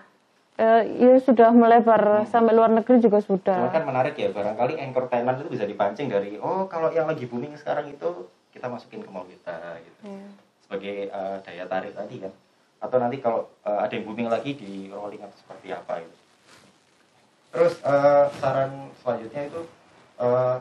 [0.59, 3.71] eh, ya sudah melebar sampai luar negeri juga Cuma sudah.
[3.71, 7.55] kan menarik ya, barangkali anchor tenant itu bisa dipancing dari, oh kalau yang lagi booming
[7.55, 9.99] sekarang itu kita masukin ke mall kita gitu.
[10.11, 10.27] Iya.
[10.67, 12.33] Sebagai eh, daya tarik tadi kan.
[12.83, 16.17] Atau nanti kalau eh, ada yang booming lagi di rolling atau seperti apa gitu.
[17.55, 19.63] Terus eh, saran selanjutnya itu
[20.19, 20.57] eh,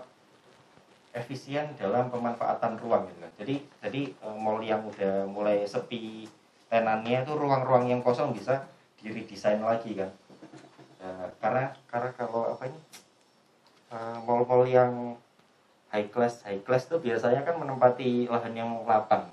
[1.18, 3.32] efisien dalam pemanfaatan ruang gitu kan.
[3.42, 6.30] Jadi jadi eh, mall yang udah mulai sepi
[6.70, 8.68] tenannya itu ruang-ruang yang kosong bisa
[9.08, 10.12] di redesign lagi kan.
[11.00, 12.80] Ya, karena karena kalau apa ini
[13.88, 15.16] eh, mall-mall yang
[15.88, 19.24] high class high class tuh biasanya kan menempati lahan yang lapang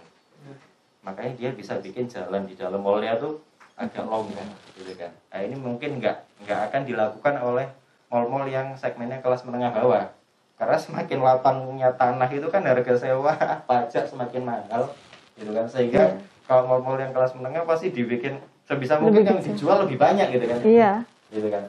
[1.03, 3.43] makanya dia bisa bikin jalan di dalam mallnya tuh
[3.75, 4.47] agak longgar
[4.79, 7.67] gitu kan nah ini mungkin nggak nggak akan dilakukan oleh
[8.07, 10.07] mall-mall yang segmennya kelas menengah bawah
[10.55, 13.35] karena semakin lapangnya tanah itu kan harga sewa
[13.69, 14.95] pajak semakin mahal
[15.35, 16.23] gitu kan sehingga Iya.
[16.47, 20.47] kalau mall-mall yang kelas menengah pasti dibikin sebisa mungkin Lebih yang dijual lebih banyak gitu
[20.49, 20.59] kan.
[20.65, 20.93] Iya.
[21.29, 21.65] gitu kan.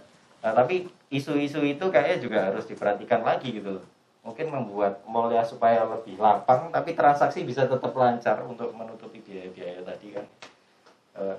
[0.45, 3.85] Nah tapi isu-isu itu kayaknya juga harus diperhatikan lagi gitu loh.
[4.25, 10.07] Mungkin membuat mallnya supaya lebih lapang tapi transaksi bisa tetap lancar untuk menutupi biaya-biaya tadi
[10.15, 10.25] kan.
[11.19, 11.37] Eh,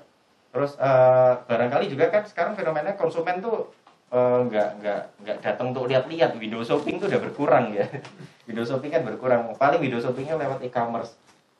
[0.53, 3.73] terus eh, barangkali juga kan sekarang fenomena konsumen tuh
[4.13, 6.37] eh, nggak nggak nggak datang untuk lihat-lihat.
[6.37, 7.89] Window shopping tuh udah berkurang ya.
[8.47, 9.51] Window shopping kan berkurang.
[9.59, 11.17] Paling window shoppingnya lewat e-commerce.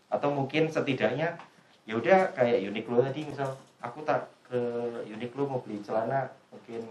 [0.08, 1.36] Atau mungkin setidaknya
[1.84, 4.60] ya udah kayak Uniqlo tadi misal aku tak ke
[5.06, 6.88] Uniqlo mau beli celana mungkin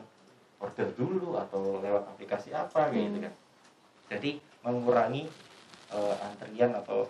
[0.60, 3.34] order dulu atau lewat aplikasi apa kayak gitu kan.
[4.12, 4.30] Jadi
[4.62, 5.26] mengurangi
[5.92, 7.08] eh, antrian atau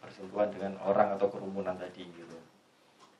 [0.00, 2.36] persentuhan dengan orang atau kerumunan tadi gitu.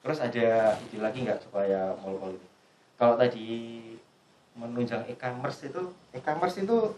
[0.07, 2.49] Terus ada ide lagi nggak supaya mall-mall ini?
[2.97, 3.47] Kalau tadi
[4.57, 6.95] menunjang e-commerce itu e-commerce itu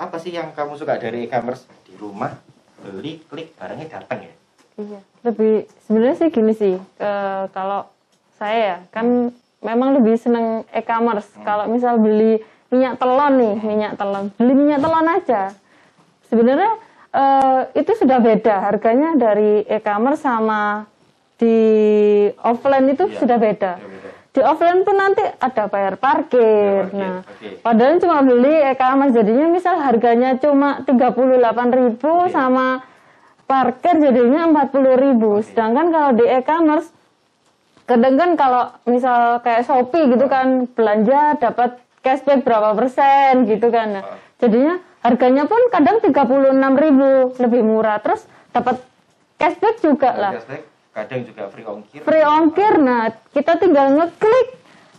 [0.00, 1.68] apa sih yang kamu suka dari e-commerce?
[1.84, 2.32] Di rumah
[2.80, 4.37] beli klik barangnya datang ya
[4.78, 5.52] Iya, lebih
[5.82, 6.74] sebenarnya sih gini sih.
[6.78, 7.90] eh, kalau
[8.34, 11.26] saya ya kan memang lebih seneng e-commerce.
[11.34, 11.42] Hmm.
[11.42, 15.42] Kalau misal beli minyak telon nih, minyak telon, beli minyak telon aja.
[16.24, 16.72] Sebenarnya
[17.10, 20.86] eh, itu sudah beda harganya dari e-commerce sama
[21.34, 21.56] di
[22.38, 23.18] offline itu Iya.
[23.18, 23.72] sudah beda.
[23.74, 24.10] Ya, beda.
[24.28, 26.38] Di offline pun nanti ada bayar parkir.
[26.84, 27.48] Parkir, Nah, oke.
[27.58, 32.30] padahal cuma beli e-commerce jadinya misal harganya cuma 38.000 Oke.
[32.30, 32.86] sama
[33.48, 35.16] parkir jadinya 40.000.
[35.42, 36.92] Sedangkan kalau di e-commerce
[37.82, 43.88] kadang kan kalau misal kayak Shopee gitu kan belanja dapat cashback berapa persen gitu kan.
[43.90, 44.20] Nah, Ah.
[44.38, 47.96] jadinya harganya pun kadang 36.000 lebih murah.
[47.98, 48.84] Terus dapat
[49.34, 52.00] cashback juga lah Cashback, kadang juga free ongkir.
[52.02, 54.48] free ongkir nah kita tinggal ngeklik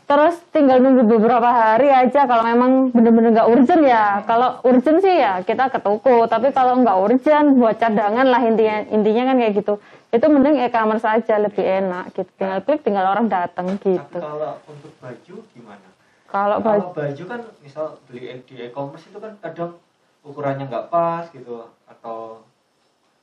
[0.09, 5.21] terus tinggal nunggu beberapa hari aja kalau memang bener-bener nggak urgent ya kalau urgent sih
[5.21, 9.53] ya kita ke toko tapi kalau nggak urgent buat cadangan lah intinya intinya kan kayak
[9.61, 9.73] gitu
[10.09, 14.89] itu mending e-commerce aja lebih enak gitu tinggal klik tinggal orang datang gitu kalau untuk
[14.97, 15.87] baju gimana?
[16.25, 19.77] kalau baju Kalau baju kan misal beli di e-commerce itu kan kadang
[20.25, 22.41] ukurannya nggak pas gitu atau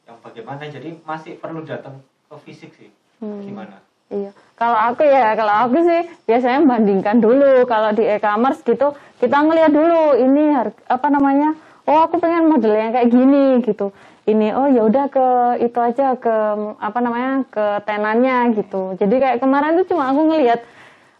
[0.07, 1.99] yang bagaimana jadi masih perlu datang
[2.30, 2.91] ke fisik sih.
[3.18, 3.43] Hmm.
[3.43, 3.82] Gimana?
[4.07, 6.01] Iya, kalau aku ya, kalau aku sih
[6.31, 7.67] biasanya bandingkan dulu.
[7.67, 11.59] Kalau di e-commerce gitu, kita ngeliat dulu ini harga, apa namanya?
[11.91, 13.91] Oh, aku pengen model yang kayak gini gitu.
[14.27, 15.27] Ini, oh ya udah ke
[15.63, 16.35] itu aja ke
[16.83, 18.95] apa namanya ke tenannya gitu.
[18.99, 20.67] Jadi kayak kemarin tuh cuma aku ngelihat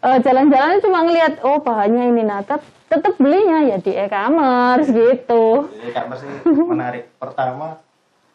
[0.03, 5.71] eh, jalan-jalan cuma ngelihat oh bahannya ini nah tet- tetep belinya ya di e-commerce gitu.
[5.87, 6.35] E-commerce ini
[6.67, 7.15] menarik.
[7.15, 7.79] Pertama,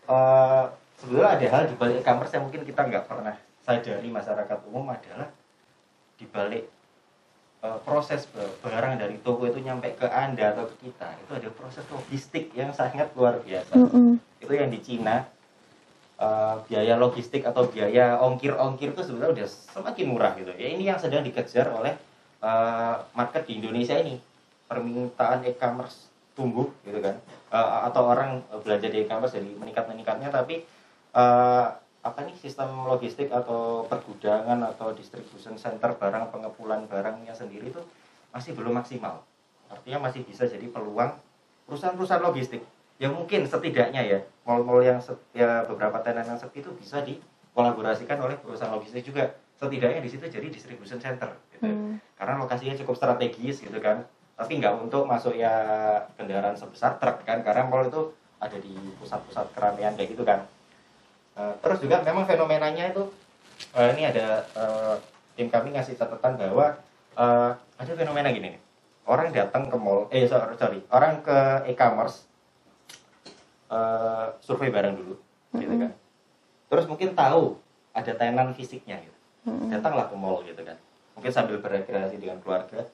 [0.08, 0.64] eh,
[1.04, 5.30] sebetulnya ada hal di balik e-commerce yang mungkin kita nggak pernah sadari masyarakat umum adalah
[6.18, 6.66] di balik
[7.62, 8.26] eh, proses
[8.62, 12.74] barang dari toko itu nyampe ke anda atau ke kita itu ada proses logistik yang
[12.74, 13.74] sangat luar biasa.
[13.78, 14.18] Mm-mm.
[14.42, 15.26] Itu yang di Cina
[16.22, 20.54] eh, biaya logistik atau biaya ongkir-ongkir itu sebetulnya udah semakin murah gitu.
[20.58, 21.98] Ya ini yang sedang dikejar oleh
[22.42, 24.18] eh, market di Indonesia ini.
[24.72, 27.20] Permintaan e-commerce tumbuh gitu kan.
[27.52, 30.64] Eh, atau orang belanja di e-commerce jadi meningkat-meningkatnya tapi
[31.12, 31.68] eh,
[32.02, 37.82] apa nih sistem logistik atau pergudangan atau distribution center barang pengepulan barangnya sendiri itu
[38.34, 39.22] masih belum maksimal.
[39.70, 41.14] Artinya masih bisa jadi peluang
[41.70, 42.66] perusahaan-perusahaan logistik
[42.98, 45.02] yang mungkin setidaknya ya mall-mall yang
[45.34, 50.26] ya beberapa tenan yang sepi itu bisa dikolaborasikan oleh perusahaan logistik juga setidaknya di situ
[50.26, 51.66] jadi distribution center gitu.
[51.70, 52.02] Hmm.
[52.18, 54.06] karena lokasinya cukup strategis gitu kan
[54.38, 55.54] tapi nggak untuk masuk ya
[56.18, 58.10] kendaraan sebesar truk kan karena mall itu
[58.42, 60.46] ada di pusat-pusat keramaian kayak gitu kan
[61.32, 63.04] Eh, terus juga memang fenomenanya itu
[63.72, 64.96] eh, ini ada eh,
[65.40, 66.76] tim kami ngasih catatan bahwa
[67.16, 68.62] eh, ada fenomena gini nih.
[69.08, 71.38] Orang datang ke mall eh sorry, sorry orang ke
[71.72, 72.28] e-commerce
[73.72, 75.16] eh, survei barang dulu
[75.56, 75.92] gitu kan.
[76.68, 77.56] Terus mungkin tahu
[77.96, 79.18] ada tenan fisiknya gitu.
[79.42, 79.74] Mm-mm.
[79.74, 80.78] datanglah ke mall gitu kan.
[81.18, 82.86] Mungkin sambil berekreasi dengan keluarga.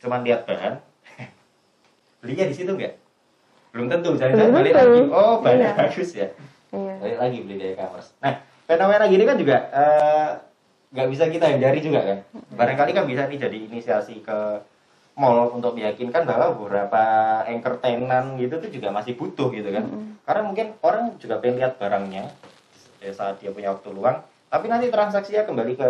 [0.00, 0.78] Cuman lihat bahan
[2.22, 2.94] belinya di situ nggak?
[3.74, 5.00] Belum tentu Belum balik lagi.
[5.10, 5.76] Oh bahannya Iya.
[5.76, 6.30] bagus ya
[6.76, 6.94] Iya.
[7.00, 8.12] balik lagi beli di e-commerce.
[8.20, 8.32] Nah
[8.68, 10.30] fenomena gini kan juga eh,
[10.92, 12.18] nggak bisa kita hindari juga kan?
[12.52, 14.38] Barangkali kan bisa nih jadi inisiasi ke
[15.16, 17.02] mall untuk meyakinkan bahwa beberapa
[17.48, 19.88] anchor tenan gitu tuh juga masih butuh gitu kan?
[19.88, 20.20] Mm-mm.
[20.28, 22.28] karena mungkin orang juga pengen lihat barangnya
[23.00, 24.20] eh, saat dia punya waktu luang
[24.52, 25.88] tapi nanti transaksinya kembali ke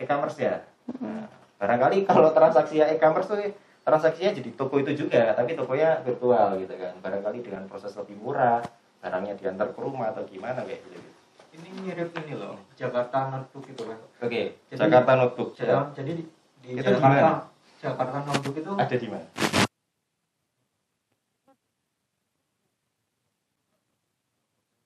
[0.00, 0.64] e-commerce ya.
[0.98, 1.28] Nah,
[1.60, 3.40] barangkali kalau transaksinya e-commerce tuh
[3.82, 6.96] transaksinya jadi toko itu juga tapi tokonya virtual gitu kan?
[7.04, 8.64] Barangkali dengan proses lebih murah
[9.02, 11.10] barangnya diantar ke rumah atau gimana kayak gitu
[11.52, 13.98] Ini mirip ini loh, Jakarta Notebook itu kan.
[14.22, 16.24] oke Jadi- Jakarta Notebook Ja- Jadi di,
[16.62, 17.32] di Itu Jakarta, mana?
[17.76, 19.26] Jakarta Notebook itu ada di mana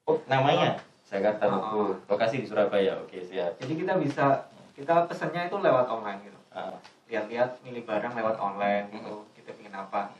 [0.07, 1.51] oh namanya Jakarta Oh.
[1.53, 4.27] Notebook lokasi di Surabaya oke siap jadi kita bisa
[4.73, 6.37] kita pesannya itu lewat online gitu.
[6.53, 6.77] Ah,
[7.09, 9.25] Lihat-lihat milih barang lewat online gitu.
[9.33, 10.13] Kita ingin apa.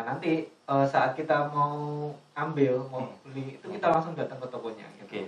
[0.00, 3.20] Nah, nanti eh, saat kita mau ambil, mau Hmm.
[3.20, 5.04] beli itu kita langsung datang ke tokonya gitu.
[5.04, 5.22] oke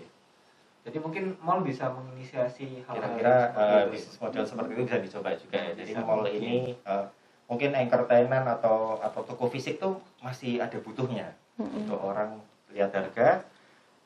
[0.88, 3.90] Jadi mungkin mall bisa menginisiasi hal-hal kira-kira seperti itu.
[3.92, 5.72] bisnis model seperti itu bisa dicoba juga ya.
[5.76, 6.40] Jadi Bisa, mall mungkin.
[6.40, 7.04] ini eh,
[7.44, 11.84] mungkin anchor tenan atau atau toko fisik tuh masih ada butuhnya Mm-mm.
[11.84, 12.40] untuk orang
[12.72, 13.44] lihat harga.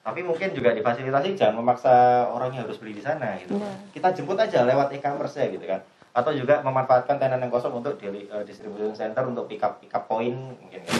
[0.02, 1.94] Tapi mungkin juga difasilitasi jangan memaksa
[2.26, 3.54] orang yang harus beli di sana gitu.
[3.54, 3.70] Iya.
[3.94, 5.78] Kita jemput aja lewat e-commerce ya gitu kan.
[6.16, 9.92] Atau juga memanfaatkan tenan yang kosong untuk di eh, distribution center untuk pick up pick
[9.92, 10.94] up point mungkin ya.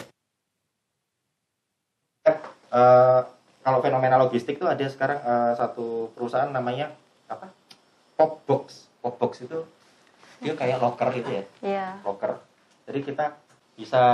[2.76, 3.20] Eh,
[3.64, 6.92] kalau fenomena logistik tuh ada sekarang eh, satu perusahaan namanya
[7.32, 7.48] apa?
[8.14, 8.92] Popbox.
[9.00, 9.64] Popbox itu
[10.44, 11.86] dia kayak locker itu ya, Iya.
[12.04, 12.36] locker.
[12.84, 13.32] Jadi kita
[13.72, 14.04] bisa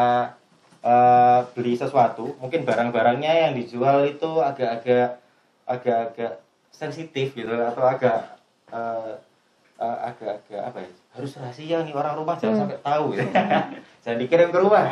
[0.82, 5.18] eh, beli sesuatu, mungkin barang-barangnya yang dijual itu agak-agak
[5.66, 8.38] agak-agak sensitif gitu atau agak
[8.70, 9.14] eh,
[9.82, 10.90] eh, agak-agak apa ya?
[11.12, 12.62] Harus rahasia nih orang rumah jangan Hmm.
[12.64, 13.26] sampai tahu gitu.
[14.06, 14.84] jangan dikirim ke rumah.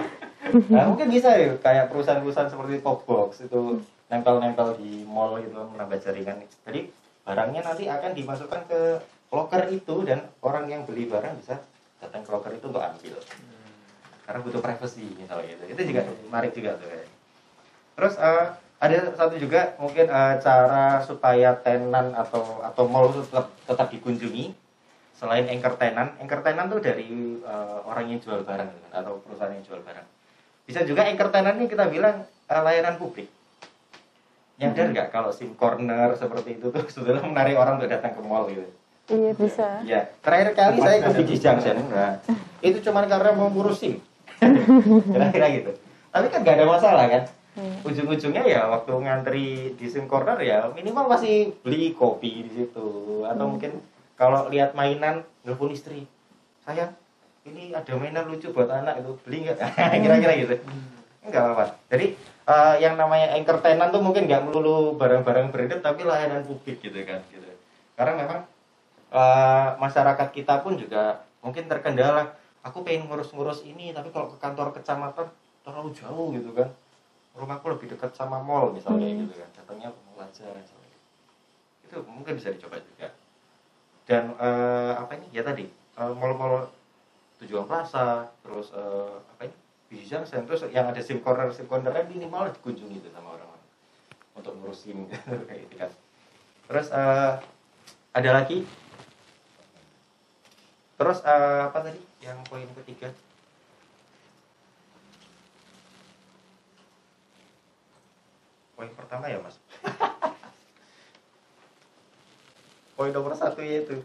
[0.67, 3.79] Nah, mungkin bisa ya kayak perusahaan-perusahaan seperti Popbox itu
[4.11, 6.43] nempel-nempel di mall gitu menambah jaringan.
[6.67, 6.91] Jadi
[7.23, 8.81] barangnya nanti akan dimasukkan ke
[9.31, 11.63] locker itu dan orang yang beli barang bisa
[12.03, 13.15] datang ke locker itu untuk ambil
[14.27, 17.03] karena butuh privacy misalnya gitu itu juga menarik juga tuh ya.
[17.99, 18.47] terus eh,
[18.81, 24.55] ada satu juga mungkin eh, cara supaya tenan atau atau mall itu tetap tetap dikunjungi
[25.21, 27.05] selain anchor tenan anchor tenan tuh dari
[27.37, 30.07] eh, orang yang jual barang atau perusahaan yang jual barang
[30.65, 33.29] bisa juga anchor tenan ini kita bilang eh, layanan publik
[34.57, 38.49] nyadar nggak kalau sim corner seperti itu tuh sebetulnya menarik orang untuk datang ke mall
[38.49, 38.65] gitu
[39.11, 39.83] Iya bisa.
[39.83, 42.23] Iya, terakhir kali saya ke Biji Junction, nah,
[42.63, 43.99] itu cuma karena mau ngurus SIM.
[45.11, 45.75] Kira-kira gitu.
[46.15, 47.27] Tapi kan gak ada masalah kan.
[47.59, 47.83] Hmm.
[47.83, 52.87] Ujung-ujungnya ya waktu ngantri di SIM corner ya minimal masih beli kopi di situ
[53.27, 53.59] atau Hmm.
[53.59, 53.83] mungkin
[54.21, 56.05] kalau lihat mainan nelfon istri.
[56.61, 56.93] Sayang,
[57.49, 59.57] ini ada mainan lucu buat anak itu beli nggak?
[60.05, 60.55] Kira-kira gitu.
[61.25, 61.65] Enggak apa-apa.
[61.89, 66.85] Jadi eh, yang namanya anchor tenant tuh mungkin nggak melulu barang-barang branded tapi layanan publik
[66.85, 67.49] gitu kan gitu.
[67.97, 68.41] Karena memang
[69.09, 72.37] eh, masyarakat kita pun juga mungkin terkendala.
[72.61, 75.33] Aku pengen ngurus-ngurus ini tapi kalau ke kantor kecamatan
[75.65, 76.69] terlalu jauh gitu kan.
[77.33, 79.25] Rumahku lebih dekat sama mall misalnya Hmm.
[79.25, 79.49] gitu kan.
[79.57, 80.61] Datangnya misalnya.
[81.89, 83.09] Itu mungkin bisa dicoba juga.
[84.09, 85.27] Dan eh, apa ini?
[85.33, 86.69] Ya tadi eh, mall-mall
[87.41, 89.57] tujuan plaza terus eh, apa ini?
[89.91, 93.67] bisa sen terus yang ada sim corner sim corner kan minimal dikunjungi itu sama orang-orang
[94.39, 95.11] untuk ngurus sim.
[95.67, 95.91] Gitu kan.
[96.71, 97.33] Terus eh,
[98.15, 98.63] ada lagi?
[100.95, 102.01] Terus eh, apa tadi?
[102.23, 103.09] Yang poin ketiga?
[108.79, 109.57] Poin pertama ya mas
[113.01, 113.97] poin nomor satu yaitu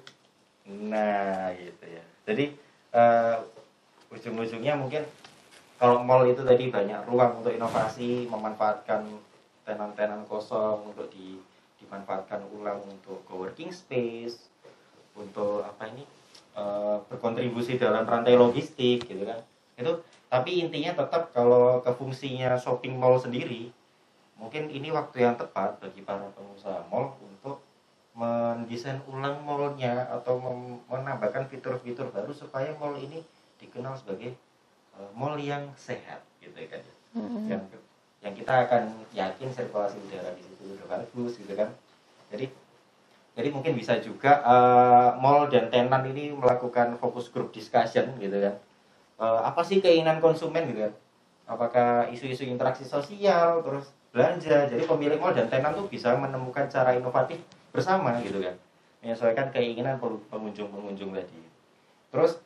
[0.88, 2.04] nah gitu ya.
[2.24, 2.56] Jadi
[2.96, 3.36] eh,
[4.08, 5.04] ujung-ujungnya mungkin
[5.76, 9.04] kalau mall itu tadi banyak ruang untuk inovasi memanfaatkan
[9.68, 11.44] tenan-tenan kosong untuk di,
[11.84, 14.48] dimanfaatkan ulang untuk coworking space
[15.12, 16.08] untuk apa ini
[16.56, 19.44] eh, berkontribusi dalam rantai logistik gitu kan.
[19.76, 23.76] Itu tapi intinya tetap kalau ke fungsinya shopping mall sendiri
[24.40, 27.65] mungkin ini waktu yang tepat bagi para pengusaha mall untuk
[28.16, 30.40] mendesain ulang mallnya atau
[30.88, 33.20] menambahkan fitur-fitur baru supaya mall ini
[33.60, 34.32] dikenal sebagai
[34.96, 36.80] eh, mall yang sehat gitu kan.
[36.80, 37.44] Ya Mm-mm.
[37.52, 37.64] yang
[38.24, 41.70] yang kita akan yakin sirkulasi udara di situ udah bagus gitu kan.
[42.32, 42.48] Jadi
[43.36, 48.56] jadi mungkin bisa juga eh, mall dan tenan ini melakukan fokus group discussion gitu kan.
[49.20, 50.94] Eh, apa sih keinginan konsumen gitu kan?
[51.46, 54.72] Apakah isu-isu interaksi sosial terus belanja.
[54.72, 57.44] Jadi pemilik mall dan tenan tuh bisa menemukan cara inovatif
[57.76, 58.56] bersama gitu kan
[59.04, 60.00] menyesuaikan keinginan
[60.32, 61.40] pengunjung-pengunjung tadi
[62.10, 62.40] terus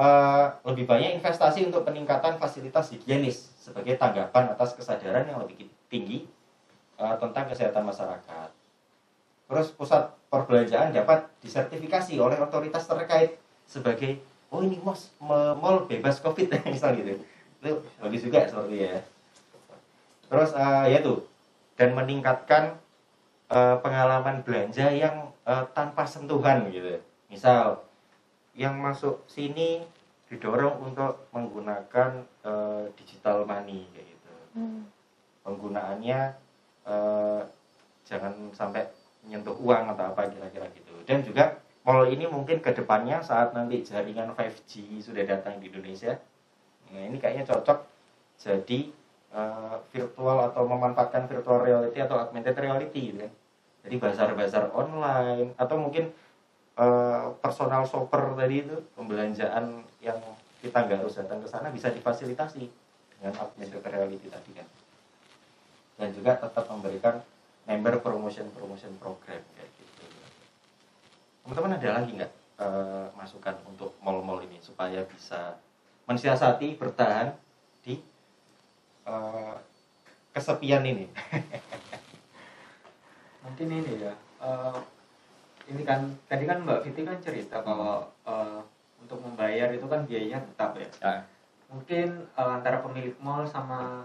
[0.00, 6.24] eh, lebih banyak investasi untuk peningkatan fasilitas higienis sebagai tanggapan atas kesadaran yang lebih tinggi
[6.96, 8.48] eh, tentang kesehatan masyarakat.
[9.50, 16.48] Terus pusat perbelanjaan dapat disertifikasi oleh otoritas terkait sebagai oh ini me- mall bebas covid
[16.72, 17.20] misal gitu.
[17.60, 18.96] Itu bagus juga seperti ya.
[20.30, 21.26] Terus eh, ya tuh
[21.76, 22.79] dan meningkatkan
[23.50, 27.02] eh, pengalaman belanja yang eh, tanpa sentuhan gitu.
[27.26, 27.82] Misal
[28.54, 29.84] yang masuk sini
[30.30, 34.32] didorong untuk menggunakan eh, digital money kayak gitu.
[34.54, 34.82] Hmm.
[35.42, 36.20] Penggunaannya
[36.86, 37.42] eh,
[38.06, 38.86] jangan sampai
[39.26, 40.94] menyentuh uang atau apa kira-kira gitu.
[41.04, 46.20] Dan juga mall ini mungkin ke depannya saat nanti jaringan 5G sudah datang di Indonesia,
[46.92, 47.78] nah ini kayaknya cocok
[48.40, 48.80] jadi
[49.32, 53.32] eh, virtual atau memanfaatkan virtual reality atau augmented reality gitu kan.
[53.80, 56.12] Jadi bazar-bazar online atau mungkin
[56.76, 60.18] eh, personal shopper tadi itu pembelanjaan yang
[60.60, 62.68] kita nggak harus datang ke sana bisa difasilitasi
[63.16, 64.68] dengan augmented reality tadi kan.
[65.96, 67.20] Dan juga tetap memberikan
[67.64, 70.04] member promotion promotion program kayak gitu.
[71.44, 75.56] Teman-teman ada lagi nggak eh, masukan untuk mall-mall ini supaya bisa
[76.04, 77.32] mensiasati bertahan
[77.80, 77.96] di
[79.08, 79.56] eh,
[80.36, 81.08] kesepian ini
[83.40, 84.76] mungkin ini ya eh,
[85.66, 88.60] ini kan tadi kan Mbak Fiti kan cerita kalau eh,
[88.98, 91.20] untuk membayar itu kan biayanya tetap ya Ah.
[91.66, 94.04] mungkin eh, antara pemilik mall sama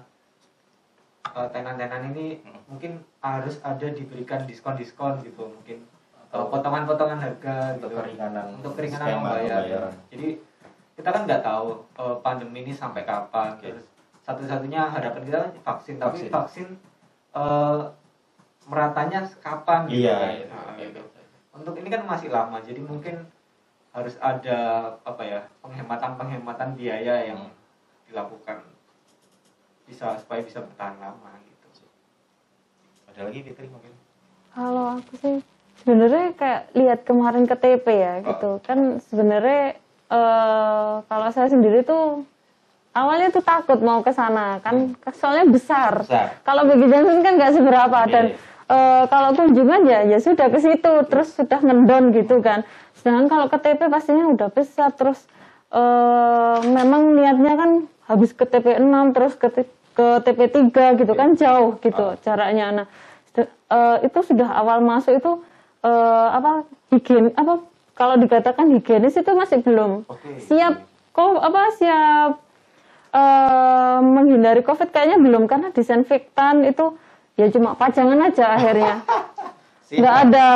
[1.30, 2.62] eh, tenan-tenan ini Hmm.
[2.68, 5.84] mungkin harus ada diberikan diskon-diskon gitu mungkin
[6.26, 9.94] Atau potongan-potongan harga untuk gitu keringanan untuk keringanan membayar pembayaran.
[10.10, 10.28] jadi
[10.96, 13.86] kita kan nggak tahu eh, pandemi ini sampai kapan terus
[14.22, 16.32] satu-satunya harapan kita kan vaksin tapi Vaksin.
[16.32, 16.68] vaksin
[17.36, 17.82] eh,
[18.66, 20.30] meratanya kapan gitu iya kan.
[20.32, 21.02] iya, Nah, iya, gitu.
[21.02, 21.24] iya.
[21.54, 23.16] untuk ini kan masih lama jadi mungkin
[23.90, 24.60] harus ada
[25.02, 27.54] apa ya penghematan penghematan biaya yang Hmm.
[28.06, 28.58] dilakukan
[29.84, 31.68] bisa supaya bisa bertahan lama gitu
[33.08, 33.94] ada lagi Fitri mungkin
[34.52, 35.36] Kalau aku sih
[35.78, 38.26] sebenarnya kayak lihat kemarin ke TP ya Oh.
[38.26, 39.76] gitu kan sebenarnya
[40.08, 42.24] eh, kalau saya sendiri tuh
[42.92, 45.94] awalnya tuh takut mau ke sana kan soalnya besar.
[45.98, 46.08] Hmm.
[46.08, 46.28] Besar.
[46.42, 48.26] Kalau Bagi Johnson kan nggak seberapa dan
[48.66, 48.74] Iya.
[48.74, 52.66] eh, kalau kunjungan ya ya sudah ke situ terus sudah ngendon gitu kan.
[52.98, 55.22] Sedangkan kalau ke TP pastinya udah besar terus
[55.70, 57.72] eh, memang niatnya kan
[58.06, 59.48] habis ke TP 6 terus ke
[59.96, 62.18] ke TP 3 gitu kan jauh gitu Ah.
[62.20, 62.68] jaraknya.
[62.74, 62.88] Nah,
[63.38, 65.32] eh, itu sudah awal masuk itu
[65.82, 67.62] eh, apa higien apa
[67.96, 70.42] kalau dikatakan higienis itu masih belum Oke.
[70.42, 72.32] siap kok apa siap
[73.14, 76.98] eh, menghindari covid kayaknya belum karena disinfektan itu
[77.36, 78.96] ya cuma pajangan aja akhirnya.
[79.86, 80.48] Nggak ada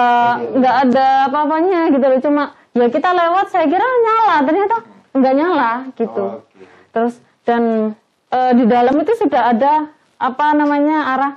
[0.58, 2.20] nggak ada apa-apanya gitu loh.
[2.20, 2.44] Cuma
[2.74, 4.36] ya kita lewat saya kira nyala.
[4.48, 4.76] Ternyata
[5.14, 6.26] nggak nyala gitu.
[6.44, 6.66] Oke.
[6.90, 7.94] terus dan
[8.34, 11.34] eh, di dalam itu sudah ada apa namanya arah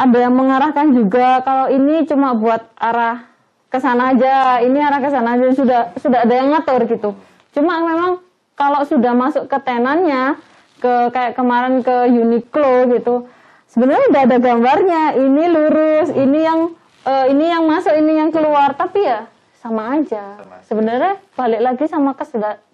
[0.00, 1.44] ada yang mengarahkan juga.
[1.44, 3.28] Kalau ini cuma buat arah
[3.70, 5.52] ke sana aja ini arah ke sana aja.
[5.52, 7.12] Sudah sudah ada yang ngatur gitu.
[7.52, 8.24] Cuma memang
[8.56, 10.40] kalau sudah masuk ke tenannya
[10.80, 13.28] ke kayak kemarin ke Uniqlo gitu
[13.70, 15.02] sebenarnya udah ada gambarnya.
[15.16, 16.60] Ini lurus ini yang
[17.06, 18.74] eh, ini yang masuk ini yang keluar.
[18.74, 19.30] Tapi ya
[19.62, 20.42] sama aja.
[20.66, 22.12] Sebenarnya balik lagi sama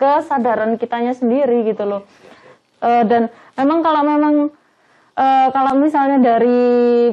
[0.01, 2.02] kesadaran kitanya sendiri gitu loh.
[2.81, 4.35] Eh, dan memang kalau memang
[5.16, 7.12] eh, kalau misalnya dari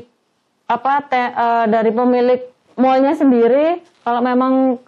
[0.67, 2.41] apa te- eh, dari pemilik
[2.79, 4.79] mallnya sendiri kalau memang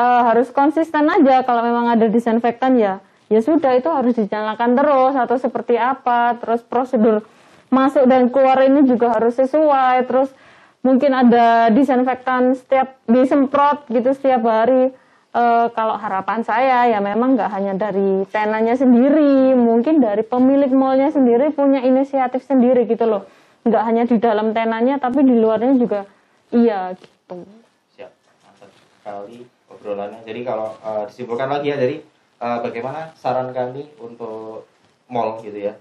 [0.00, 2.98] eh, harus konsisten aja kalau memang ada disinfektan ya
[3.30, 7.22] ya sudah itu harus dinyalakan terus atau seperti apa terus prosedur
[7.70, 10.30] masuk dan keluar ini juga harus sesuai terus
[10.82, 14.90] mungkin ada disinfektan setiap disemprot gitu setiap hari
[15.30, 21.14] Eh, kalau harapan saya ya memang nggak hanya dari tenannya sendiri, mungkin dari pemilik mallnya
[21.14, 23.22] sendiri punya inisiatif sendiri gitu loh.
[23.62, 26.02] Nggak hanya di dalam tenannya, tapi di luarnya juga
[26.50, 27.46] iya gitu.
[27.94, 30.18] Siap, mantap sekali obrolannya.
[30.26, 31.96] Jadi kalau eh, disimpulkan lagi ya, jadi
[32.42, 34.66] eh, bagaimana saran kami untuk
[35.06, 35.78] mall gitu ya?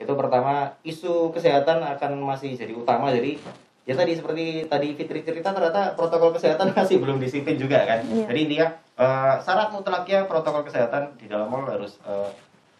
[0.00, 3.12] Itu pertama isu kesehatan akan masih jadi utama.
[3.12, 3.36] Jadi
[3.84, 8.00] ya tadi seperti tadi Fitri cerita ternyata protokol kesehatan masih belum disiplin juga kan.
[8.08, 8.26] Iya.
[8.32, 12.30] Jadi intinya eh, syarat mutlaknya protokol kesehatan di dalam mall harus eh,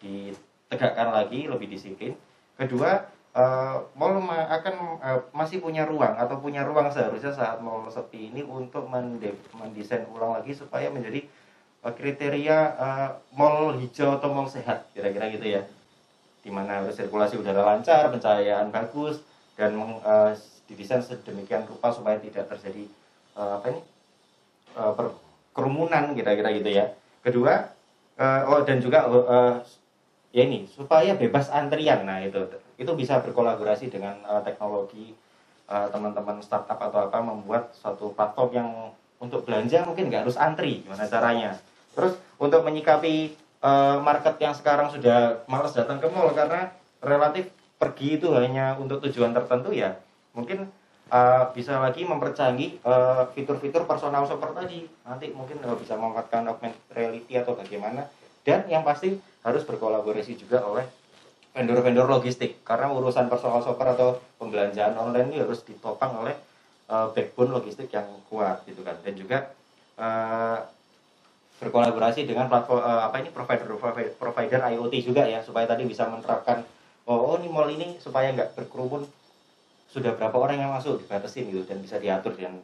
[0.01, 2.17] ditegakkan lagi lebih disiplin.
[2.57, 3.05] Kedua
[3.37, 8.33] eh, mall ma- akan eh, masih punya ruang atau punya ruang seharusnya saat mall sepi
[8.33, 11.21] ini untuk mende- mendesain ulang lagi supaya menjadi
[11.81, 15.61] kriteria eh, mall hijau atau mall sehat kira-kira gitu ya
[16.41, 19.21] di mana sirkulasi udara lancar, pencahayaan bagus
[19.53, 20.31] dan eh,
[20.65, 22.83] didesain sedemikian rupa supaya tidak terjadi
[23.37, 23.81] eh, apa ini
[24.77, 25.17] eh, per-
[25.53, 26.85] kerumunan kira-kira gitu ya.
[27.21, 27.69] Kedua,
[28.17, 29.55] eh, oh dan juga eh,
[30.33, 32.07] ya ini supaya bebas antrian.
[32.07, 32.41] Nah itu
[32.81, 35.13] itu bisa berkolaborasi dengan eh, teknologi
[35.71, 38.69] teman-teman startup atau apa membuat suatu platform yang
[39.23, 41.55] untuk belanja mungkin nggak harus antri gimana caranya.
[41.95, 43.31] Terus untuk menyikapi
[43.61, 49.01] eh, market yang sekarang sudah malas datang ke mall karena relatif pergi itu hanya untuk
[49.09, 49.97] tujuan tertentu ya.
[50.37, 50.69] Mungkin
[51.09, 54.85] eh, bisa lagi mempercanggih eh, fitur-fitur personal shopper tadi.
[55.05, 58.05] Nanti mungkin eh, bisa memanfaatkan augmented reality atau bagaimana.
[58.41, 60.85] Dan yang pasti harus berkolaborasi juga oleh
[61.53, 62.61] vendor-vendor logistik.
[62.65, 66.37] Karena urusan personal shopper atau pembelanjaan online ini harus ditopang oleh
[66.89, 68.97] eh, backbone logistik yang kuat gitu kan.
[69.01, 69.37] Dan juga
[69.97, 70.59] eh,
[71.61, 73.69] berkolaborasi dengan platform eh, apa ini provider
[74.17, 76.65] provider IoT juga ya supaya tadi bisa menerapkan
[77.05, 79.05] oh, oh ini mall ini supaya nggak berkerumun
[79.85, 82.57] sudah berapa orang yang masuk dibatasin gitu dan bisa diatur dan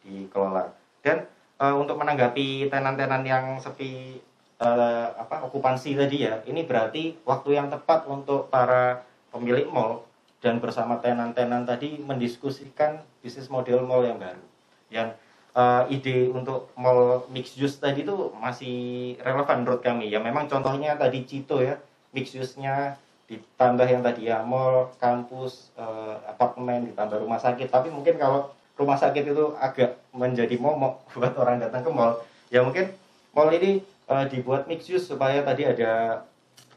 [0.00, 0.72] dikelola.
[1.04, 1.28] Dan
[1.60, 4.16] eh, untuk menanggapi tenan-tenan yang sepi
[4.56, 10.08] eh, apa okupansi tadi ya ini berarti waktu yang tepat untuk para pemilik mall
[10.40, 14.44] dan bersama tenan-tenan tadi mendiskusikan bisnis model mall yang baru.
[14.88, 15.20] Yang
[15.54, 18.76] eh, ide untuk mall mixed use tadi itu masih
[19.22, 20.10] relevan menurut kami.
[20.10, 21.78] Ya memang contohnya tadi Cito ya
[22.14, 22.98] mixed use-nya
[23.30, 27.70] ditambah yang tadi ya mall kampus eh, apartemen ditambah rumah sakit.
[27.70, 32.64] Tapi mungkin kalau rumah sakit itu agak menjadi momok buat orang datang ke mall ya
[32.64, 32.90] mungkin
[33.34, 36.24] mall ini eh, dibuat mixed use supaya tadi ada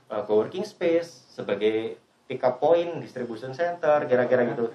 [0.09, 1.97] eh, co-working space sebagai
[2.29, 4.69] pick up point distribution center kira-kira gitu.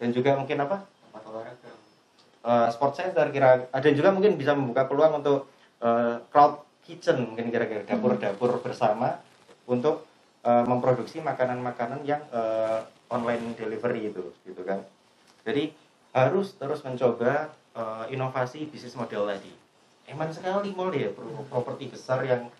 [0.00, 0.82] Dan juga mungkin apa?
[0.82, 1.71] Tempat olahraga
[2.42, 5.48] eh, sport center kira ada juga mungkin bisa membuka peluang untuk
[5.82, 9.22] eh, cloud kitchen mungkin kira-kira dapur-dapur bersama
[9.70, 10.06] untuk
[10.42, 12.82] eh, memproduksi makanan-makanan yang eh,
[13.12, 14.82] online delivery itu gitu kan.
[15.46, 15.74] Jadi
[16.12, 19.52] harus terus mencoba eh, inovasi bisnis model tadi.
[20.10, 22.50] Eman sekali mall ya pro- properti besar yang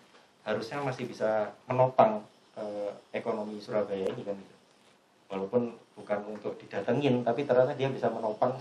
[0.47, 2.23] harusnya masih bisa menopang
[2.55, 4.37] eh, ekonomi Surabaya ini kan.
[5.27, 8.53] Walaupun bukan untuk didatengin tapi ternyata dia bisa menopang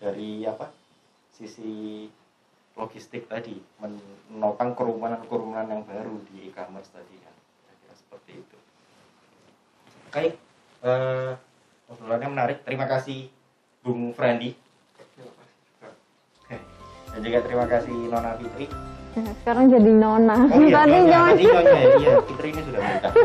[0.00, 0.70] dari apa?
[1.32, 2.06] Sisi
[2.76, 7.34] logistik tadi menopang kerumunan-kerumunan yang baru di e-commerce tadi kan.
[7.34, 8.56] Kira-kira seperti itu.
[10.08, 10.20] Oke
[10.86, 11.32] eh,
[11.88, 12.58] obrolannya menarik.
[12.62, 13.28] Terima kasih
[13.80, 14.54] Bung Frandi.
[17.16, 18.66] Dan juga terima kasih Nona Fitri.
[19.16, 20.36] Ya, sekarang jadi nona.
[20.52, 21.88] Oh iya, Tadi nyonya, tadi nyonya ya.
[21.96, 23.12] Iya, Fitri ini sudah menikah.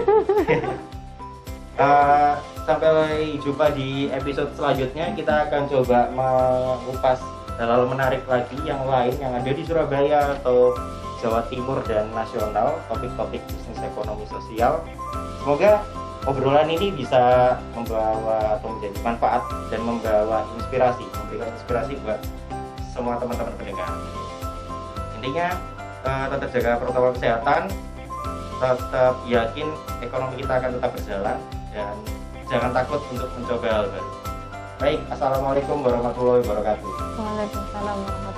[1.81, 2.35] Eh,
[2.65, 5.13] sampai jumpa di episode selanjutnya.
[5.17, 7.19] Kita akan coba mengupas
[7.57, 10.73] hal menarik lagi yang lain yang ada di Surabaya atau
[11.21, 14.81] Jawa Timur dan nasional, topik-topik bisnis ekonomi sosial.
[15.37, 15.85] Semoga
[16.25, 22.19] obrolan ini bisa membawa atau menjadi manfaat dan membawa inspirasi, memberikan inspirasi buat
[22.89, 23.89] semua teman-teman pendengar.
[25.21, 25.47] Intinya
[26.01, 27.61] eh, tetap jaga protokol kesehatan,
[28.57, 29.67] tetap yakin
[30.01, 31.37] ekonomi kita akan tetap berjalan
[31.73, 31.95] dan
[32.51, 34.09] jangan takut untuk mencoba hal baru.
[34.81, 36.89] Baik, assalamualaikum warahmatullahi wabarakatuh.
[37.15, 38.30] Waalaikumsalam warahmatullahi